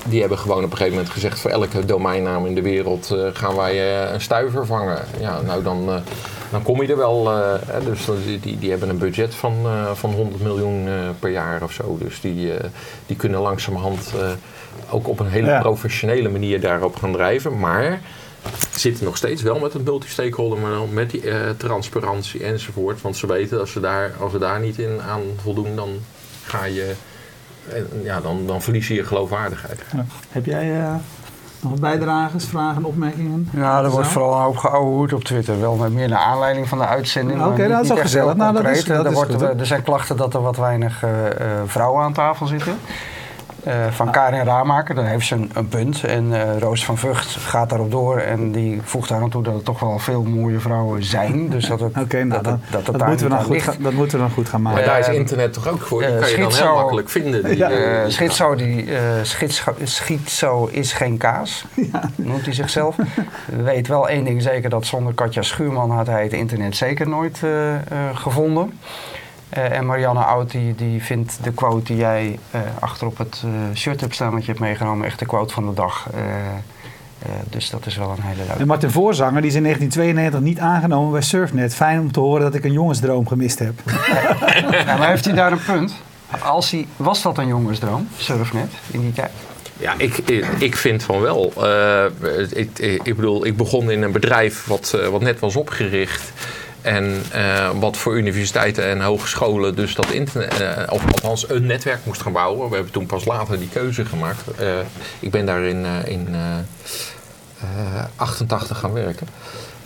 die 0.04 0.20
hebben 0.20 0.38
gewoon 0.38 0.64
op 0.64 0.70
een 0.70 0.76
gegeven 0.76 0.96
moment 0.96 1.12
gezegd... 1.12 1.40
voor 1.40 1.50
elke 1.50 1.84
domeinnaam 1.84 2.46
in 2.46 2.54
de 2.54 2.62
wereld 2.62 3.16
gaan 3.32 3.56
wij 3.56 4.04
een 4.12 4.20
stuiver 4.20 4.66
vangen. 4.66 4.98
Ja, 5.20 5.40
nou 5.40 5.62
dan, 5.62 6.02
dan 6.50 6.62
kom 6.62 6.82
je 6.82 6.88
er 6.88 6.96
wel. 6.96 7.24
dus 7.84 8.08
die, 8.40 8.58
die, 8.58 8.70
hebben 8.70 8.88
een 8.88 8.98
budget 8.98 9.34
van, 9.34 9.54
van 9.94 10.12
100 10.12 10.42
miljoen 10.42 10.88
per 11.18 11.30
jaar 11.30 11.62
of 11.62 11.72
zo. 11.72 11.98
Dus 12.00 12.20
die, 12.20 12.52
die 13.06 13.16
kunnen 13.16 13.40
langzamerhand 13.40 14.12
eh, 14.14 14.30
ook 14.90 15.08
op 15.08 15.20
een 15.20 15.28
hele 15.28 15.46
Ja. 15.50 15.60
professionele 15.60 16.28
manier 16.28 16.60
daarop 16.60 16.96
gaan 16.96 17.12
drijven. 17.12 17.58
Maar 17.58 18.00
zitten 18.70 19.04
nog 19.04 19.16
steeds 19.16 19.42
wel 19.42 19.58
met 19.58 19.74
een 19.74 19.82
multi-stakeholder 19.82 20.58
model, 20.58 20.86
met 20.86 21.10
die 21.10 21.30
eh, 21.30 21.36
transparantie 21.56 22.44
enzovoort. 22.44 23.02
Want 23.02 23.16
ze 23.16 23.26
weten 23.26 23.60
als 23.60 23.72
ze 23.72 23.80
daar, 23.80 24.10
als 24.20 24.32
ze 24.32 24.38
daar 24.38 24.60
niet 24.60 24.78
in 24.78 25.00
aan 25.10 25.20
voldoen, 25.42 25.76
dan 25.76 25.88
ga 26.44 26.64
je. 26.64 26.94
en 27.72 27.86
ja, 28.02 28.20
dan, 28.20 28.46
dan 28.46 28.62
verlies 28.62 28.88
je 28.88 28.94
je 28.94 29.04
geloofwaardigheid. 29.04 29.80
Ja. 29.92 30.04
Heb 30.30 30.46
jij... 30.46 30.80
eh, 30.80 30.94
Nog 31.60 31.74
bijdragers, 31.80 32.44
vragen, 32.44 32.84
opmerkingen? 32.84 33.48
Ja, 33.52 33.82
er 33.82 33.90
wordt 33.90 34.08
vooral 34.08 34.34
een 34.36 34.42
hoop 34.42 34.56
geouwehoerd 34.56 35.12
op 35.12 35.24
Twitter. 35.24 35.60
Wel 35.60 35.74
met 35.74 35.92
meer 35.92 36.08
naar 36.08 36.18
aanleiding 36.18 36.68
van 36.68 36.78
de 36.78 36.86
uitzending. 36.86 37.44
Oké, 37.44 37.56
nou, 37.56 37.68
dat 37.68 37.82
is 37.82 37.88
heel 37.88 37.96
gezellig. 37.98 38.34
Nou, 38.36 38.52
dat 38.62 38.66
is- 38.68 38.84
dat 38.84 38.98
er, 39.04 39.06
is 39.06 39.12
wordt, 39.14 39.30
goed, 39.32 39.40
hoor. 39.40 39.50
er 39.58 39.66
zijn 39.66 39.82
klachten 39.82 40.16
dat 40.16 40.34
er 40.34 40.42
wat 40.42 40.56
weinig 40.56 41.02
eh, 41.02 41.26
eh, 41.26 41.60
vrouwen 41.66 42.02
aan 42.04 42.12
tafel 42.12 42.46
zitten. 42.46 42.78
Eh, 43.66 43.72
van 43.90 44.10
Karin 44.10 44.44
Raamaker, 44.44 44.94
daar 44.94 45.06
heeft 45.06 45.26
ze 45.26 45.34
een, 45.34 45.50
een 45.54 45.68
punt. 45.68 46.04
En 46.04 46.32
eh, 46.40 46.58
Roos 46.58 46.84
van 46.84 46.98
Vught 46.98 47.26
gaat 47.26 47.68
daarop 47.68 47.90
door. 47.90 48.18
En 48.18 48.52
die 48.52 48.80
voegt 48.84 49.08
daar 49.08 49.20
aan 49.22 49.30
toe 49.30 49.42
dat 49.42 49.54
er 49.54 49.62
toch 49.62 49.80
wel 49.80 49.98
veel 49.98 50.22
mooie 50.22 50.58
vrouwen 50.60 51.04
zijn. 51.04 51.48
Dus 51.48 51.66
dat 51.68 51.80
het, 51.80 51.96
Oké, 52.02 52.24
nou, 52.24 52.42
dat, 52.42 52.52
het- 52.52 52.60
dat, 52.70 52.84
dat, 52.86 52.94
het 52.94 53.06
moeten 53.06 53.26
we 53.28 53.34
dan 53.34 53.44
goed 53.44 53.62
gaan, 53.62 53.74
dat 53.78 53.92
moeten 53.92 54.18
we 54.18 54.24
dan 54.24 54.32
goed 54.34 54.48
gaan 54.48 54.62
Maar 54.62 54.72
maken. 54.72 54.88
daar 54.88 54.98
is 54.98 55.06
Eh, 55.06 55.14
internet 55.14 55.52
toch 55.52 55.68
ook 55.68 55.80
voor? 55.80 56.00
Die 56.02 56.18
kan 56.18 56.30
je 56.30 56.36
dan 56.36 56.52
heel 56.54 56.74
makkelijk 56.74 57.08
vinden. 57.08 57.44
Die, 57.44 57.56
Ja. 57.56 58.08
schizo, 58.10 58.54
die, 58.54 58.94
eh, 58.96 59.00
schizo, 59.22 59.72
schizo 59.82 60.66
is 60.70 60.92
geen 60.92 61.16
kaas, 61.16 61.64
noemt 62.16 62.44
hij 62.44 62.54
zichzelf. 62.54 62.96
Weet 63.64 63.88
wel 63.88 64.08
één 64.08 64.24
ding 64.24 64.42
zeker, 64.42 64.70
dat 64.70 64.86
zonder 64.86 65.14
Katja 65.14 65.42
Schuurman 65.42 65.90
had 65.90 66.06
hij 66.06 66.22
het 66.22 66.32
internet 66.32 66.76
zeker 66.76 67.08
nooit 67.08 67.40
eh, 67.42 67.74
eh, 67.74 67.80
gevonden. 68.14 68.78
Eh, 69.48 69.72
en 69.72 69.86
Marianne 69.86 70.24
Oud 70.24 70.50
die, 70.50 70.74
die 70.74 71.02
vindt 71.02 71.38
de 71.42 71.52
quote 71.52 71.84
die 71.84 71.96
jij 71.96 72.38
eh, 72.50 72.60
achter 72.80 73.06
op 73.06 73.18
het 73.18 73.42
eh, 73.44 73.76
shirt 73.76 74.00
hebt 74.00 74.14
staan, 74.14 74.32
wat 74.32 74.40
je 74.40 74.46
hebt 74.46 74.60
meegenomen, 74.60 75.06
echt 75.06 75.18
de 75.18 75.26
quote 75.26 75.54
van 75.54 75.66
de 75.66 75.74
dag. 75.74 76.08
Eh, 76.14 76.20
eh, 77.18 77.28
dus 77.50 77.70
dat 77.70 77.86
is 77.86 77.96
wel 77.96 78.10
een 78.10 78.22
hele 78.22 78.44
leuke. 78.46 78.60
En 78.60 78.66
Martin 78.66 78.90
Voorzanger, 78.90 79.40
die 79.40 79.50
is 79.50 79.56
in 79.56 79.62
1992 79.62 80.40
niet 80.40 80.58
aangenomen 80.58 81.12
bij 81.12 81.20
Surfnet. 81.20 81.74
Fijn 81.74 82.00
om 82.00 82.12
te 82.12 82.20
horen 82.20 82.42
dat 82.42 82.54
ik 82.54 82.64
een 82.64 82.72
jongensdroom 82.72 83.26
gemist 83.26 83.58
heb. 83.58 83.80
Ja, 84.70 84.96
maar 84.96 85.08
heeft 85.08 85.24
hij 85.24 85.34
daar 85.34 85.52
een 85.52 85.62
punt? 85.66 85.94
Als 86.42 86.70
hij, 86.70 86.86
was 86.96 87.22
dat 87.22 87.38
een 87.38 87.46
jongensdroom, 87.46 88.08
Surfnet, 88.16 88.72
in 88.90 89.00
die 89.00 89.12
tijd? 89.12 89.30
Ja, 89.78 89.94
ik, 89.98 90.16
ik, 90.58 90.76
vind 90.76 91.02
van 91.02 91.20
wel. 91.20 91.52
Eh, 91.56 92.04
ik, 92.50 92.78
ik 92.78 93.16
bedoel, 93.16 93.46
ik 93.46 93.56
begon 93.56 93.90
in 93.90 94.02
een 94.02 94.12
bedrijf 94.12 94.66
wat, 94.66 94.98
wat 95.10 95.20
net 95.20 95.40
was 95.40 95.56
opgericht. 95.56 96.32
En 96.86 97.22
eh, 97.32 97.70
wat 97.74 97.96
voor 97.96 98.16
universiteiten 98.16 98.84
en 98.84 99.00
hogescholen 99.00 99.74
dus 99.74 99.94
dat 99.94 100.10
internet, 100.10 100.60
eh, 100.60 100.82
of 100.88 101.04
althans 101.06 101.48
een 101.48 101.66
netwerk 101.66 102.04
moest 102.04 102.22
gaan 102.22 102.32
bouwen. 102.32 102.68
We 102.68 102.74
hebben 102.74 102.92
toen 102.92 103.06
pas 103.06 103.24
later 103.24 103.58
die 103.58 103.68
keuze 103.68 104.04
gemaakt. 104.04 104.54
Eh, 104.58 104.78
ik 105.18 105.30
ben 105.30 105.46
daar 105.46 105.62
in, 105.62 105.86
in 106.04 106.28
eh, 106.30 106.58
eh, 107.60 108.04
88 108.16 108.78
gaan 108.78 108.92
werken. 108.92 109.26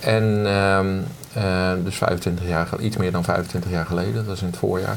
En 0.00 0.46
ehm, 0.46 0.98
eh, 1.32 1.72
dus 1.84 1.96
25 1.96 2.46
jaar, 2.48 2.68
iets 2.80 2.96
meer 2.96 3.12
dan 3.12 3.24
25 3.24 3.70
jaar 3.70 3.86
geleden, 3.86 4.14
dat 4.14 4.26
was 4.26 4.40
in 4.40 4.46
het 4.46 4.56
voorjaar. 4.56 4.96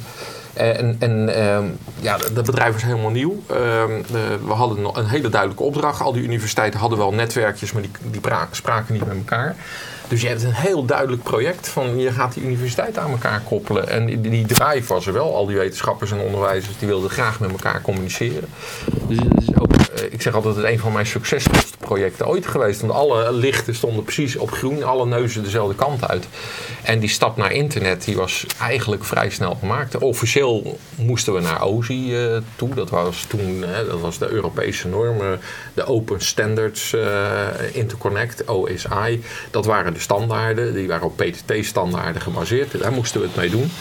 En, 0.54 0.96
en 1.00 1.36
ehm, 1.36 1.64
ja, 2.00 2.18
dat 2.34 2.46
bedrijf 2.46 2.74
was 2.74 2.84
helemaal 2.84 3.10
nieuw. 3.10 3.44
Ehm, 3.48 3.92
eh, 3.92 4.46
we 4.46 4.54
hadden 4.54 4.90
een 4.94 5.08
hele 5.08 5.30
duidelijke 5.30 5.64
opdracht. 5.64 6.02
Al 6.02 6.14
die 6.14 6.24
universiteiten 6.24 6.80
hadden 6.80 6.98
wel 6.98 7.14
netwerkjes, 7.14 7.72
maar 7.72 7.82
die, 7.82 7.92
die 8.12 8.22
pra- 8.22 8.48
spraken 8.52 8.94
niet 8.94 9.06
met 9.08 9.18
elkaar. 9.18 9.56
Dus 10.08 10.22
je 10.22 10.28
hebt 10.28 10.44
een 10.44 10.54
heel 10.54 10.86
duidelijk 10.86 11.24
project 11.24 11.68
van 11.70 11.98
je 12.00 12.12
gaat 12.12 12.34
die 12.34 12.44
universiteit 12.44 12.98
aan 12.98 13.12
elkaar 13.12 13.42
koppelen. 13.42 13.90
En 13.90 14.06
die, 14.06 14.22
die 14.22 14.46
drive 14.46 14.94
was 14.94 15.08
er 15.08 15.14
wel. 15.14 15.36
Al 15.36 15.46
die 15.46 15.58
wetenschappers 15.58 16.12
en 16.12 16.20
onderwijzers 16.20 16.78
die 16.80 16.88
wilden 16.88 17.10
graag 17.10 17.40
met 17.40 17.52
elkaar 17.52 17.82
communiceren. 17.82 18.50
Dus 19.08 19.18
het 19.18 19.42
is 19.42 19.60
ook, 19.60 19.74
eh, 19.74 20.04
ik 20.12 20.22
zeg 20.22 20.34
altijd, 20.36 20.56
het 20.56 20.66
een 20.66 20.80
van 20.80 20.92
mijn 20.92 21.06
succesvolste 21.06 21.78
projecten 21.78 22.28
ooit 22.28 22.48
geweest. 22.48 22.82
Want 22.82 22.94
alle 22.94 23.32
lichten 23.34 23.76
stonden 23.76 24.04
precies 24.04 24.36
op 24.38 24.52
groen, 24.52 24.84
alle 24.94 25.06
neuzen 25.06 25.44
dezelfde 25.44 25.76
kant 25.76 26.08
uit. 26.08 26.28
En 26.84 27.00
die 27.00 27.10
stap 27.10 27.38
naar 27.38 27.52
internet 27.52 28.04
die 28.04 28.16
was 28.16 28.46
eigenlijk 28.60 29.04
vrij 29.04 29.30
snel 29.30 29.56
gemaakt. 29.56 29.98
Officieel 29.98 30.80
moesten 30.96 31.34
we 31.34 31.42
naar 31.42 31.64
OSI 31.64 32.16
eh, 32.16 32.38
toe. 32.56 32.76
Dat 32.76 32.90
was 32.90 33.26
toen 33.28 33.64
hè, 33.68 33.86
dat 33.86 34.00
was 34.00 34.18
de 34.18 34.30
Europese 34.30 34.88
normen, 34.88 35.40
de 35.74 35.86
Open 35.86 36.22
Standards 36.22 36.94
eh, 36.94 37.48
Interconnect, 37.72 38.48
OSI. 38.48 39.24
Dat 39.52 39.66
waren 39.66 39.94
de 39.94 40.00
standaarden, 40.00 40.74
die 40.74 40.88
waren 40.88 41.06
op 41.06 41.18
PTT-standaarden 41.18 42.22
gebaseerd. 42.22 42.80
Daar 42.80 42.92
moesten 42.92 43.22
we 43.22 43.28
het 43.28 43.36
mee 43.36 43.50
doen. 43.50 43.72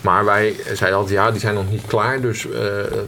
Maar 0.00 0.24
wij 0.24 0.54
zeiden 0.74 0.98
altijd, 0.98 1.16
ja, 1.18 1.30
die 1.30 1.40
zijn 1.40 1.54
nog 1.54 1.70
niet 1.70 1.86
klaar. 1.86 2.20
Dus 2.20 2.50
eh, 2.50 2.60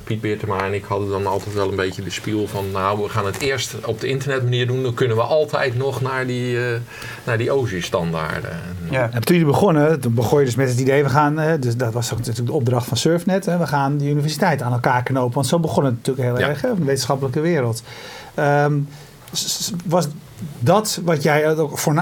Piet 0.04 0.20
Beertema 0.20 0.64
en 0.64 0.74
ik 0.74 0.84
hadden 0.84 1.08
dan 1.08 1.26
altijd 1.26 1.54
wel 1.54 1.68
een 1.70 1.76
beetje 1.76 2.02
de 2.02 2.10
spiel 2.10 2.46
van... 2.48 2.70
nou, 2.72 3.02
we 3.02 3.08
gaan 3.08 3.26
het 3.26 3.38
eerst 3.38 3.74
op 3.84 4.00
de 4.00 4.06
internetmanier 4.06 4.66
doen. 4.66 4.82
Dan 4.82 4.94
kunnen 4.94 5.16
we 5.16 5.22
altijd 5.22 5.76
nog 5.76 6.00
naar 6.00 6.26
die, 6.26 6.64
eh, 6.64 6.78
naar 7.24 7.38
die 7.38 7.52
OSI-standaarden. 7.54 8.58
Ja. 8.90 9.02
En 9.12 9.24
toen 9.24 9.36
jullie 9.36 9.50
begonnen, 9.52 10.00
toen 10.00 10.14
begon 10.14 10.38
je 10.38 10.44
dus 10.44 10.54
met 10.54 10.68
het 10.68 10.78
idee, 10.80 11.02
we 11.02 11.08
gaan, 11.08 11.38
eh, 11.38 11.52
dus 11.60 11.76
dat 11.76 11.92
was 11.92 12.12
ook 12.12 12.18
natuurlijk 12.18 12.46
de 12.46 12.52
opdracht 12.52 12.86
van 12.86 12.96
Surfnet, 12.96 13.46
hè, 13.46 13.58
we 13.58 13.66
gaan 13.66 13.98
de 13.98 14.08
universiteit 14.08 14.62
aan 14.62 14.72
elkaar 14.72 15.02
knopen. 15.02 15.34
Want 15.34 15.46
zo 15.46 15.58
begon 15.58 15.84
het 15.84 15.94
natuurlijk 15.94 16.28
heel 16.28 16.38
Ja. 16.38 16.48
erg, 16.48 16.60
hè, 16.60 16.74
de 16.74 16.84
wetenschappelijke 16.84 17.40
wereld. 17.40 17.82
Ehm, 18.34 18.72
was 19.84 20.08
dat 20.58 21.00
wat 21.04 21.22
jij 21.22 21.56
ook 21.56 21.78
voor, 21.78 21.94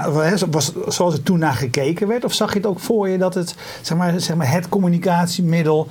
was 0.49 0.73
zoals 0.87 1.13
er 1.13 1.23
toen 1.23 1.39
naar 1.39 1.53
gekeken 1.53 2.07
werd? 2.07 2.23
Of 2.23 2.33
zag 2.33 2.51
je 2.51 2.57
het 2.57 2.67
ook 2.67 2.79
voor 2.79 3.09
je 3.09 3.17
dat 3.17 3.33
het 3.33 3.55
zeg 3.81 3.97
maar, 3.97 4.19
zeg 4.19 4.35
maar, 4.35 4.51
het 4.51 4.69
communicatiemiddel 4.69 5.87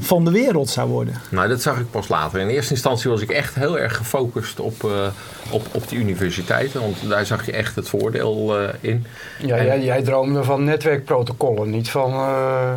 van 0.00 0.24
de 0.24 0.30
wereld 0.30 0.68
zou 0.68 0.88
worden? 0.88 1.14
Nou, 1.30 1.48
dat 1.48 1.62
zag 1.62 1.78
ik 1.78 1.90
pas 1.90 2.08
later. 2.08 2.40
In 2.40 2.48
eerste 2.48 2.72
instantie 2.72 3.10
was 3.10 3.20
ik 3.20 3.30
echt 3.30 3.54
heel 3.54 3.78
erg 3.78 3.96
gefocust 3.96 4.60
op, 4.60 4.84
eh, 4.84 5.06
op, 5.50 5.66
op 5.72 5.88
die 5.88 5.98
universiteiten. 5.98 6.80
Want 6.80 7.08
daar 7.08 7.26
zag 7.26 7.46
je 7.46 7.52
echt 7.52 7.76
het 7.76 7.88
voordeel 7.88 8.58
eh, 8.60 8.68
in. 8.80 9.06
Ja, 9.38 9.56
En- 9.56 9.64
jij, 9.64 9.82
jij 9.84 10.02
droomde 10.02 10.44
van 10.44 10.64
netwerkprotocollen, 10.64 11.70
niet 11.70 11.90
van 11.90 12.12
eh, 12.12 12.72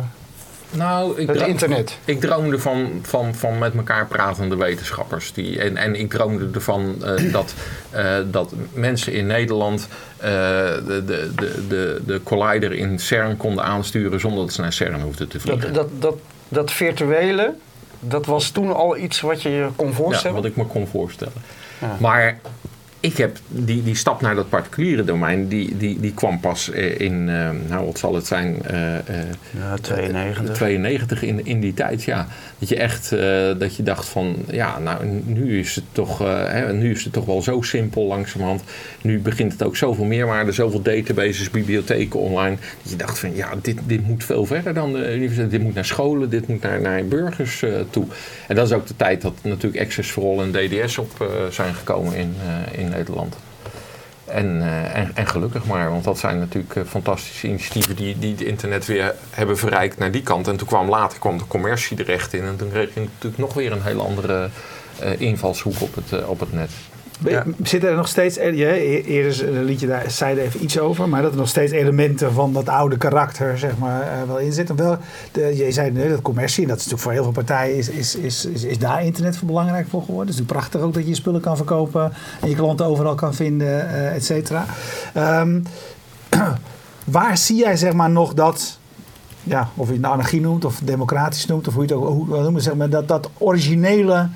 Nou, 0.70 1.20
ik 1.20 1.28
het 1.28 1.40
internet. 1.40 1.98
Ik 2.04 2.20
droomde 2.20 2.58
van, 2.58 3.00
van, 3.02 3.34
van 3.34 3.58
met 3.58 3.74
elkaar 3.74 4.06
pratende 4.06 4.56
wetenschappers. 4.56 5.32
Die, 5.32 5.60
en, 5.60 5.76
en 5.76 5.94
ik 5.94 6.10
droomde 6.10 6.48
ervan 6.54 7.04
eh, 7.04 7.32
dat, 7.32 7.54
eh, 7.90 8.16
dat 8.30 8.52
mensen 8.72 9.12
in 9.12 9.26
Nederland 9.26 9.88
eh, 10.16 10.30
de, 10.86 11.02
de, 11.06 11.30
de, 11.36 11.66
de, 11.68 12.02
de 12.06 12.20
collider 12.22 12.72
in 12.72 12.98
CERN 12.98 13.36
konden 13.36 13.64
aansturen 13.64 14.20
zonder 14.20 14.44
dat 14.44 14.52
ze 14.52 14.60
naar 14.60 14.72
CERN 14.72 15.00
hoefden 15.00 15.28
te 15.28 15.40
vliegen. 15.40 15.72
Dat, 15.72 15.74
dat, 15.74 16.02
dat, 16.02 16.18
dat 16.48 16.72
virtuele, 16.72 17.54
dat 18.00 18.26
was 18.26 18.50
toen 18.50 18.74
al 18.74 18.96
iets 18.96 19.20
wat 19.20 19.42
je 19.42 19.48
je 19.48 19.68
kon 19.76 19.88
ja, 19.88 19.92
voorstellen? 19.92 20.36
wat 20.36 20.44
ik 20.44 20.56
me 20.56 20.64
kon 20.64 20.86
voorstellen. 20.86 21.42
Ja. 21.80 21.96
Maar 22.00 22.38
ik 23.00 23.16
heb 23.16 23.38
die, 23.48 23.82
die 23.82 23.94
stap 23.94 24.20
naar 24.20 24.34
dat 24.34 24.48
particuliere 24.48 25.04
domein, 25.04 25.48
die, 25.48 25.76
die, 25.76 26.00
die 26.00 26.14
kwam 26.14 26.40
pas 26.40 26.70
eh, 26.70 27.00
in, 27.00 27.28
eh, 27.28 27.50
nou 27.68 27.86
wat 27.86 27.98
zal 27.98 28.14
het 28.14 28.26
zijn, 28.26 28.62
eh, 28.62 28.96
eh, 28.96 29.02
Ja, 29.58 29.76
92. 29.80 30.54
92 30.54 31.22
in, 31.22 31.46
in 31.46 31.60
die 31.60 31.74
tijd, 31.74 32.04
ja. 32.04 32.26
Dat 32.60 32.68
je 32.68 32.76
echt, 32.76 33.12
eh, 33.12 33.58
dat 33.58 33.76
je 33.76 33.82
dacht 33.82 34.08
van, 34.08 34.36
ja, 34.50 34.78
nou, 34.78 35.06
nu 35.24 35.58
is 35.58 35.74
het 35.74 35.84
toch, 35.92 36.20
eh, 36.20 36.44
hè, 36.46 36.72
nu 36.72 36.90
is 36.90 37.04
het 37.04 37.12
toch 37.12 37.24
wel 37.24 37.42
zo 37.42 37.62
simpel 37.62 38.04
langzamerhand. 38.04 38.62
Nu 39.02 39.18
begint 39.18 39.52
het 39.52 39.62
ook 39.62 39.76
zoveel 39.76 40.04
meerwaarde, 40.04 40.52
zoveel 40.52 40.82
databases, 40.82 41.50
bibliotheken 41.50 42.20
online. 42.20 42.56
Dat 42.82 42.90
je 42.90 42.96
dacht 42.96 43.18
van, 43.18 43.34
ja, 43.34 43.48
dit, 43.62 43.78
dit 43.86 44.06
moet 44.06 44.24
veel 44.24 44.46
verder 44.46 44.74
dan 44.74 44.92
de 44.92 45.14
universiteit. 45.14 45.50
Dit 45.50 45.62
moet 45.62 45.74
naar 45.74 45.84
scholen, 45.84 46.30
dit 46.30 46.48
moet 46.48 46.62
naar, 46.62 46.80
naar 46.80 47.04
burgers 47.04 47.62
eh, 47.62 47.72
toe. 47.90 48.04
En 48.48 48.54
dat 48.54 48.66
is 48.66 48.72
ook 48.72 48.86
de 48.86 48.96
tijd 48.96 49.22
dat 49.22 49.34
natuurlijk 49.42 49.82
Access 49.82 50.10
for 50.10 50.22
All 50.22 50.38
en 50.38 50.52
DDS 50.52 50.98
op 50.98 51.20
eh, 51.20 51.26
zijn 51.50 51.74
gekomen 51.74 52.16
in, 52.16 52.34
eh, 52.46 52.78
in 52.80 52.89
Nederland. 52.90 53.36
En, 54.24 54.62
eh, 54.62 54.96
en, 54.96 55.10
en 55.14 55.26
gelukkig 55.26 55.66
maar, 55.66 55.90
want 55.90 56.04
dat 56.04 56.18
zijn 56.18 56.38
natuurlijk 56.38 56.76
eh, 56.76 56.82
fantastische 56.86 57.46
initiatieven 57.46 57.96
die, 57.96 58.18
die 58.18 58.30
het 58.30 58.40
internet 58.40 58.86
weer 58.86 59.14
hebben 59.30 59.58
verrijkt 59.58 59.98
naar 59.98 60.10
die 60.10 60.22
kant. 60.22 60.48
En 60.48 60.56
toen 60.56 60.66
kwam 60.66 60.88
later 60.88 61.18
kwam 61.18 61.38
de 61.38 61.46
commercie 61.46 61.98
er 61.98 62.10
echt 62.10 62.34
in. 62.34 62.44
En 62.44 62.56
toen 62.56 62.70
kreeg 62.70 62.94
je 62.94 63.00
natuurlijk 63.00 63.38
nog 63.38 63.54
weer 63.54 63.72
een 63.72 63.82
heel 63.82 64.06
andere 64.06 64.50
eh, 64.98 65.20
invalshoek 65.20 65.80
op 65.80 65.94
het, 65.94 66.26
op 66.26 66.40
het 66.40 66.52
net. 66.52 66.70
Ja. 67.28 67.44
Zitten 67.62 67.90
er 67.90 67.96
nog 67.96 68.08
steeds, 68.08 68.36
eh, 68.36 68.56
je, 68.56 68.66
e- 68.66 69.00
eerder 69.00 69.56
een 69.56 69.64
liedje 69.64 69.86
daar 69.86 70.10
zei 70.10 70.38
er 70.38 70.44
even 70.44 70.62
iets 70.62 70.78
over, 70.78 71.08
maar 71.08 71.22
dat 71.22 71.32
er 71.32 71.38
nog 71.38 71.48
steeds 71.48 71.72
elementen 71.72 72.32
van 72.32 72.52
dat 72.52 72.68
oude 72.68 72.96
karakter 72.96 73.58
zeg 73.58 73.78
maar, 73.78 74.02
eh, 74.02 74.22
wel 74.26 74.38
in 74.38 74.52
zitten. 74.52 74.76
Wel, 74.76 74.98
de, 75.32 75.56
je 75.56 75.72
zei 75.72 75.90
net 75.90 76.10
dat 76.10 76.22
commercie, 76.22 76.62
en 76.62 76.68
dat 76.68 76.78
is 76.78 76.84
natuurlijk 76.84 77.02
voor 77.02 77.12
heel 77.12 77.22
veel 77.22 77.42
partijen, 77.42 77.76
is, 77.76 77.88
is, 77.88 78.16
is, 78.16 78.44
is, 78.44 78.64
is 78.64 78.78
daar 78.78 79.04
internet 79.04 79.36
voor 79.36 79.46
belangrijk 79.46 79.88
voor 79.88 80.00
geworden. 80.00 80.26
Het 80.26 80.34
is 80.34 80.40
natuurlijk 80.40 80.68
prachtig 80.68 80.88
ook 80.88 80.94
dat 80.94 81.02
je 81.02 81.08
je 81.08 81.14
spullen 81.14 81.40
kan 81.40 81.56
verkopen 81.56 82.12
en 82.40 82.48
je 82.48 82.54
klanten 82.54 82.86
overal 82.86 83.14
kan 83.14 83.34
vinden, 83.34 83.88
eh 83.88 84.14
et 84.14 84.24
cetera. 84.24 84.64
Ehm, 85.14 85.60
waar 87.04 87.38
zie 87.38 87.56
jij 87.56 87.76
zeg 87.76 87.92
maar 87.92 88.10
nog 88.10 88.34
dat, 88.34 88.78
ja, 89.42 89.68
of 89.74 89.86
je 89.86 89.92
het 89.92 90.02
nou 90.02 90.14
anarchie 90.14 90.40
noemt 90.40 90.64
of 90.64 90.80
democratisch 90.84 91.46
noemt, 91.46 91.68
of 91.68 91.74
hoe 91.74 91.86
je 91.86 91.94
het 91.94 92.02
ook 92.02 92.08
hoe, 92.08 92.40
noemen, 92.40 92.62
zeg 92.62 92.74
maar, 92.74 92.90
dat, 92.90 93.08
dat 93.08 93.30
originele 93.38 94.28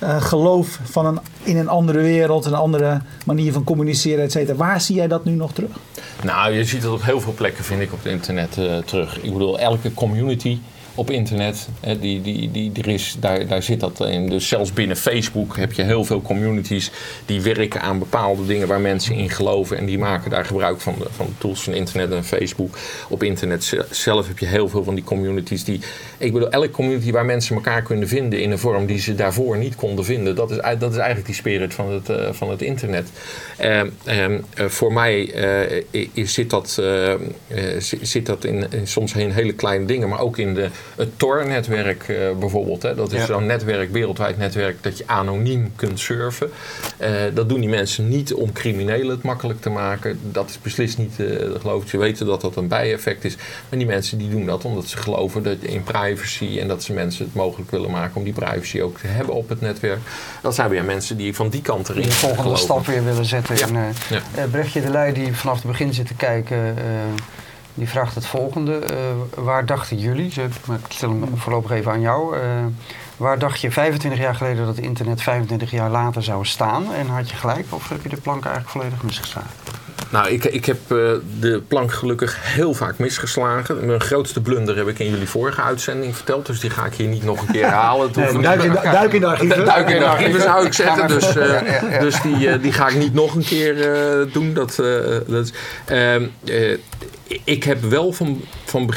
eh, 0.00 0.22
geloof 0.22 0.78
van 0.82 1.06
een, 1.06 1.18
in 1.42 1.56
een 1.56 1.68
andere 1.68 2.00
wereld, 2.00 2.44
een 2.44 2.54
andere 2.54 3.00
manier 3.26 3.52
van 3.52 3.64
communiceren, 3.64 4.24
et 4.24 4.32
cetera. 4.32 4.56
Waar 4.56 4.80
zie 4.80 4.96
jij 4.96 5.08
dat 5.08 5.24
nu 5.24 5.32
nog 5.32 5.52
terug? 5.52 5.70
Nou, 6.22 6.52
je 6.52 6.64
ziet 6.64 6.82
het 6.82 6.92
op 6.92 7.02
heel 7.02 7.20
veel 7.20 7.32
plekken, 7.32 7.64
vind 7.64 7.80
ik, 7.80 7.92
op 7.92 8.02
het 8.02 8.12
internet 8.12 8.58
eh, 8.58 8.78
terug. 8.78 9.22
Ik 9.22 9.32
bedoel, 9.32 9.58
elke 9.58 9.94
community 9.94 10.58
op 11.00 11.10
internet. 11.10 11.68
Die, 12.00 12.22
die, 12.22 12.50
die, 12.50 12.72
er 12.74 12.88
is, 12.88 13.16
daar, 13.20 13.46
daar 13.46 13.62
zit 13.62 13.80
dat 13.80 14.00
in. 14.00 14.28
Dus 14.28 14.48
zelfs 14.48 14.72
binnen 14.72 14.96
Facebook 14.96 15.56
heb 15.56 15.72
je 15.72 15.82
heel 15.82 16.04
veel 16.04 16.22
communities 16.22 16.90
die 17.26 17.40
werken 17.40 17.80
aan 17.80 17.98
bepaalde 17.98 18.46
dingen 18.46 18.68
waar 18.68 18.80
mensen 18.80 19.14
in 19.14 19.30
geloven. 19.30 19.76
En 19.76 19.86
die 19.86 19.98
maken 19.98 20.30
daar 20.30 20.44
gebruik 20.44 20.80
van 20.80 20.94
van 21.10 21.26
de 21.26 21.32
tools 21.38 21.62
van 21.62 21.72
internet 21.72 22.12
en 22.12 22.24
Facebook. 22.24 22.78
Op 23.08 23.22
internet 23.22 23.76
zelf 23.90 24.28
heb 24.28 24.38
je 24.38 24.46
heel 24.46 24.68
veel 24.68 24.84
van 24.84 24.94
die 24.94 25.04
communities 25.04 25.64
die. 25.64 25.80
Ik 26.18 26.32
bedoel, 26.32 26.50
elke 26.50 26.70
community 26.70 27.10
waar 27.10 27.24
mensen 27.24 27.54
elkaar 27.54 27.82
kunnen 27.82 28.08
vinden 28.08 28.40
in 28.40 28.50
een 28.50 28.58
vorm 28.58 28.86
die 28.86 28.98
ze 28.98 29.14
daarvoor 29.14 29.58
niet 29.58 29.74
konden 29.74 30.04
vinden. 30.04 30.36
Dat 30.36 30.50
is, 30.50 30.56
dat 30.78 30.90
is 30.90 30.96
eigenlijk 30.96 31.26
die 31.26 31.34
spirit 31.34 31.74
van 31.74 31.92
het, 31.92 32.08
uh, 32.08 32.28
van 32.32 32.50
het 32.50 32.62
internet. 32.62 33.08
Uh, 33.60 33.82
voor 34.54 34.92
mij 34.92 35.34
zit 36.14 36.50
dat, 36.50 36.82
zit 38.02 38.26
dat 38.26 38.44
in, 38.44 38.66
in 38.70 38.86
soms 38.86 39.14
in 39.14 39.30
hele 39.30 39.52
kleine 39.52 39.84
dingen, 39.84 40.08
maar 40.08 40.20
ook 40.20 40.38
in 40.38 40.54
de, 40.54 40.68
het 40.96 41.18
Tor-netwerk 41.18 42.06
bijvoorbeeld. 42.40 42.82
Hè. 42.82 42.94
Dat 42.94 43.12
is 43.12 43.24
zo'n 43.26 43.46
netwerk, 43.46 43.92
wereldwijd 43.92 44.38
netwerk, 44.38 44.82
dat 44.82 44.98
je 44.98 45.04
anoniem 45.06 45.72
kunt 45.76 46.00
surfen. 46.00 46.50
dat 47.34 47.48
doen 47.48 47.60
die 47.60 47.68
mensen 47.68 48.08
niet 48.08 48.34
om 48.34 48.52
criminelen 48.52 49.10
het 49.10 49.22
makkelijk 49.22 49.60
te 49.60 49.70
maken. 49.70 50.18
Dat 50.22 50.48
is 50.48 50.60
beslist 50.62 50.98
niet, 50.98 51.12
geloof 51.60 51.82
ik. 51.82 51.88
Ze 51.88 51.98
weten 51.98 52.26
dat 52.26 52.40
dat 52.40 52.56
een 52.56 52.68
bijeffect 52.68 53.24
is. 53.24 53.36
Maar 53.68 53.78
die 53.78 53.86
mensen 53.88 54.18
die 54.18 54.28
doen 54.30 54.46
dat 54.46 54.64
omdat 54.64 54.86
ze 54.86 54.96
geloven 54.96 55.42
dat 55.42 55.56
in 55.60 55.82
privacy 55.82 56.58
en 56.60 56.68
dat 56.68 56.82
ze 56.82 56.92
mensen 56.92 57.24
het 57.24 57.34
mogelijk 57.34 57.70
willen 57.70 57.90
maken 57.90 58.16
om 58.16 58.24
die 58.24 58.32
privacy 58.32 58.80
ook 58.80 58.98
te 58.98 59.06
hebben 59.06 59.34
op 59.34 59.48
het 59.48 59.60
netwerk. 59.60 59.98
Dat 60.42 60.54
zijn 60.54 60.70
weer 60.70 60.84
mensen 60.84 61.16
die 61.16 61.34
van 61.34 61.48
die 61.48 61.62
kant 61.62 61.88
erin 61.88 62.00
Die 62.02 62.10
de 62.10 62.16
volgende 62.16 62.42
geloven. 62.42 62.64
stap 62.64 62.86
weer 62.86 63.04
willen 63.04 63.24
zetten. 63.24 63.56
Ja. 63.56 63.66
En, 63.66 63.94
Ja. 64.08 64.46
Brechtje 64.50 64.80
de 64.80 64.90
Leij, 64.90 65.12
die 65.12 65.36
vanaf 65.36 65.56
het 65.56 65.66
begin 65.66 65.94
zit 65.94 66.06
te 66.06 66.14
kijken, 66.14 66.74
die 67.74 67.88
vraagt 67.88 68.14
het 68.14 68.26
volgende. 68.26 68.80
Uh, 68.90 69.44
waar 69.44 69.66
dachten 69.66 69.98
jullie, 69.98 70.32
maar 70.66 70.78
ik 70.78 70.92
stel 70.92 71.10
hem 71.10 71.36
voorlopig 71.36 71.70
even 71.70 71.92
aan 71.92 72.00
jou. 72.00 72.36
Uh, 72.36 72.42
waar 73.16 73.38
dacht 73.38 73.60
je 73.60 73.70
25 73.70 74.20
jaar 74.20 74.34
geleden 74.34 74.66
dat 74.66 74.76
het 74.76 74.84
internet 74.84 75.22
25 75.22 75.70
jaar 75.70 75.90
later 75.90 76.22
zou 76.22 76.44
staan? 76.44 76.94
En 76.94 77.06
had 77.06 77.30
je 77.30 77.36
gelijk 77.36 77.66
of 77.68 77.88
heb 77.88 78.02
je 78.02 78.08
de 78.08 78.16
plank 78.16 78.44
eigenlijk 78.44 78.72
volledig 78.72 79.02
misgeslagen? 79.02 79.50
Nou, 80.10 80.28
ik, 80.28 80.44
ik 80.44 80.64
heb 80.64 80.78
uh, 80.88 81.12
de 81.40 81.62
plank 81.68 81.92
gelukkig 81.92 82.36
heel 82.40 82.74
vaak 82.74 82.98
misgeslagen. 82.98 83.86
Mijn 83.86 84.00
grootste 84.00 84.40
blunder 84.40 84.76
heb 84.76 84.88
ik 84.88 84.98
in 84.98 85.10
jullie 85.10 85.28
vorige 85.28 85.62
uitzending 85.62 86.16
verteld. 86.16 86.46
Dus 86.46 86.60
die 86.60 86.70
ga 86.70 86.84
ik 86.84 86.94
hier 86.94 87.08
niet 87.08 87.24
nog 87.24 87.40
een 87.40 87.52
keer 87.52 87.64
herhalen. 87.70 88.10
Nee, 88.14 88.38
duik, 88.38 88.62
in 88.62 88.72
de, 88.72 88.80
duik 88.82 89.12
in 89.12 89.20
de 89.20 89.26
archieven. 89.26 89.64
Duik 89.64 89.88
in 89.88 89.98
de 89.98 90.06
archieven 90.06 90.40
zou 90.40 90.66
ik 90.66 90.72
zeggen. 90.72 91.08
Dus, 91.08 91.36
uh, 91.36 91.46
ja, 91.46 91.64
ja, 91.64 91.90
ja. 91.90 91.98
dus 91.98 92.20
die, 92.20 92.36
uh, 92.36 92.62
die 92.62 92.72
ga 92.72 92.88
ik 92.88 92.96
niet 92.96 93.14
nog 93.14 93.34
een 93.34 93.44
keer 93.44 93.74
doen. 94.32 94.54
Dat, 94.54 94.76
dat 95.26 95.52
ehm, 95.84 96.26
ik 97.44 97.64
heb 97.64 97.82
wel 97.82 98.12
van, 98.12 98.40
van 98.64 98.90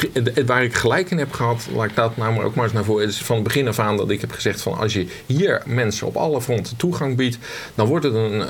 waar 0.46 0.64
ik 0.64 0.74
gelijk 0.74 1.10
in 1.10 1.18
heb 1.18 1.32
gehad, 1.32 1.66
laat 1.74 1.84
ik 1.84 1.94
dat 1.94 2.16
nou 2.16 2.44
ook 2.44 2.54
maar 2.54 2.64
eens 2.64 2.72
naar 2.72 2.84
voren. 2.84 3.06
is 3.06 3.22
van 3.22 3.42
begin 3.42 3.68
af 3.68 3.78
aan 3.78 3.96
dat 3.96 4.10
ik 4.10 4.20
heb 4.20 4.32
gezegd 4.32 4.62
van 4.62 4.78
als 4.78 4.92
je 4.92 5.06
hier 5.26 5.62
mensen 5.66 6.06
op 6.06 6.16
alle 6.16 6.40
fronten 6.40 6.76
toegang 6.76 7.16
biedt, 7.16 7.38
dan 7.74 7.86
wordt 7.86 8.04
het 8.04 8.14
een, 8.14 8.44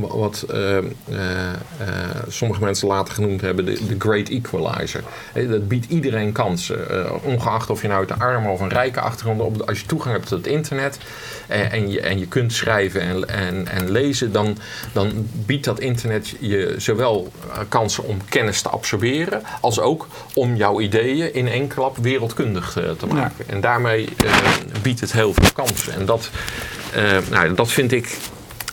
wat 0.00 0.46
uh, 0.50 0.58
uh, 0.58 0.80
uh, 1.10 1.18
sommige 2.28 2.60
mensen 2.60 2.88
later 2.88 3.14
genoemd 3.14 3.40
hebben, 3.40 3.64
de, 3.64 3.86
de 3.86 3.96
great 3.98 4.28
equalizer. 4.28 5.02
dat 5.34 5.68
biedt 5.68 5.90
iedereen 5.90 6.32
kansen, 6.32 6.78
ongeacht 7.24 7.70
of 7.70 7.82
je 7.82 7.88
nou 7.88 8.00
uit 8.00 8.10
een 8.10 8.20
arme 8.20 8.48
of 8.48 8.60
een 8.60 8.68
rijke 8.68 9.00
achtergrond 9.00 9.40
op, 9.40 9.62
als 9.62 9.80
je 9.80 9.86
toegang 9.86 10.14
hebt 10.14 10.28
tot 10.28 10.38
het 10.38 10.46
internet 10.46 10.98
en, 11.48 11.90
je, 11.90 12.00
en 12.00 12.18
je 12.18 12.26
kunt 12.26 12.52
schrijven 12.52 13.00
en, 13.00 13.28
en, 13.28 13.68
en 13.68 13.90
lezen, 13.90 14.32
dan, 14.32 14.58
dan 14.92 15.28
biedt 15.32 15.64
dat 15.64 15.80
internet 15.80 16.34
je 16.40 16.74
zowel 16.76 17.32
kansen 17.68 18.04
om 18.04 18.18
kennis 18.28 18.62
te 18.62 18.68
absorberen 18.68 19.07
als 19.60 19.80
ook 19.80 20.06
om 20.34 20.56
jouw 20.56 20.80
ideeën 20.80 21.34
in 21.34 21.48
één 21.48 21.66
klap 21.66 21.96
wereldkundig 21.96 22.78
uh, 22.78 22.90
te 22.90 23.06
maken. 23.06 23.44
Ja. 23.46 23.52
En 23.52 23.60
daarmee 23.60 24.08
uh, 24.24 24.36
biedt 24.82 25.00
het 25.00 25.12
heel 25.12 25.32
veel 25.34 25.52
kansen. 25.52 25.92
En 25.92 26.06
dat, 26.06 26.30
uh, 26.96 27.18
nou, 27.30 27.54
dat 27.54 27.70
vind 27.70 27.92
ik 27.92 28.16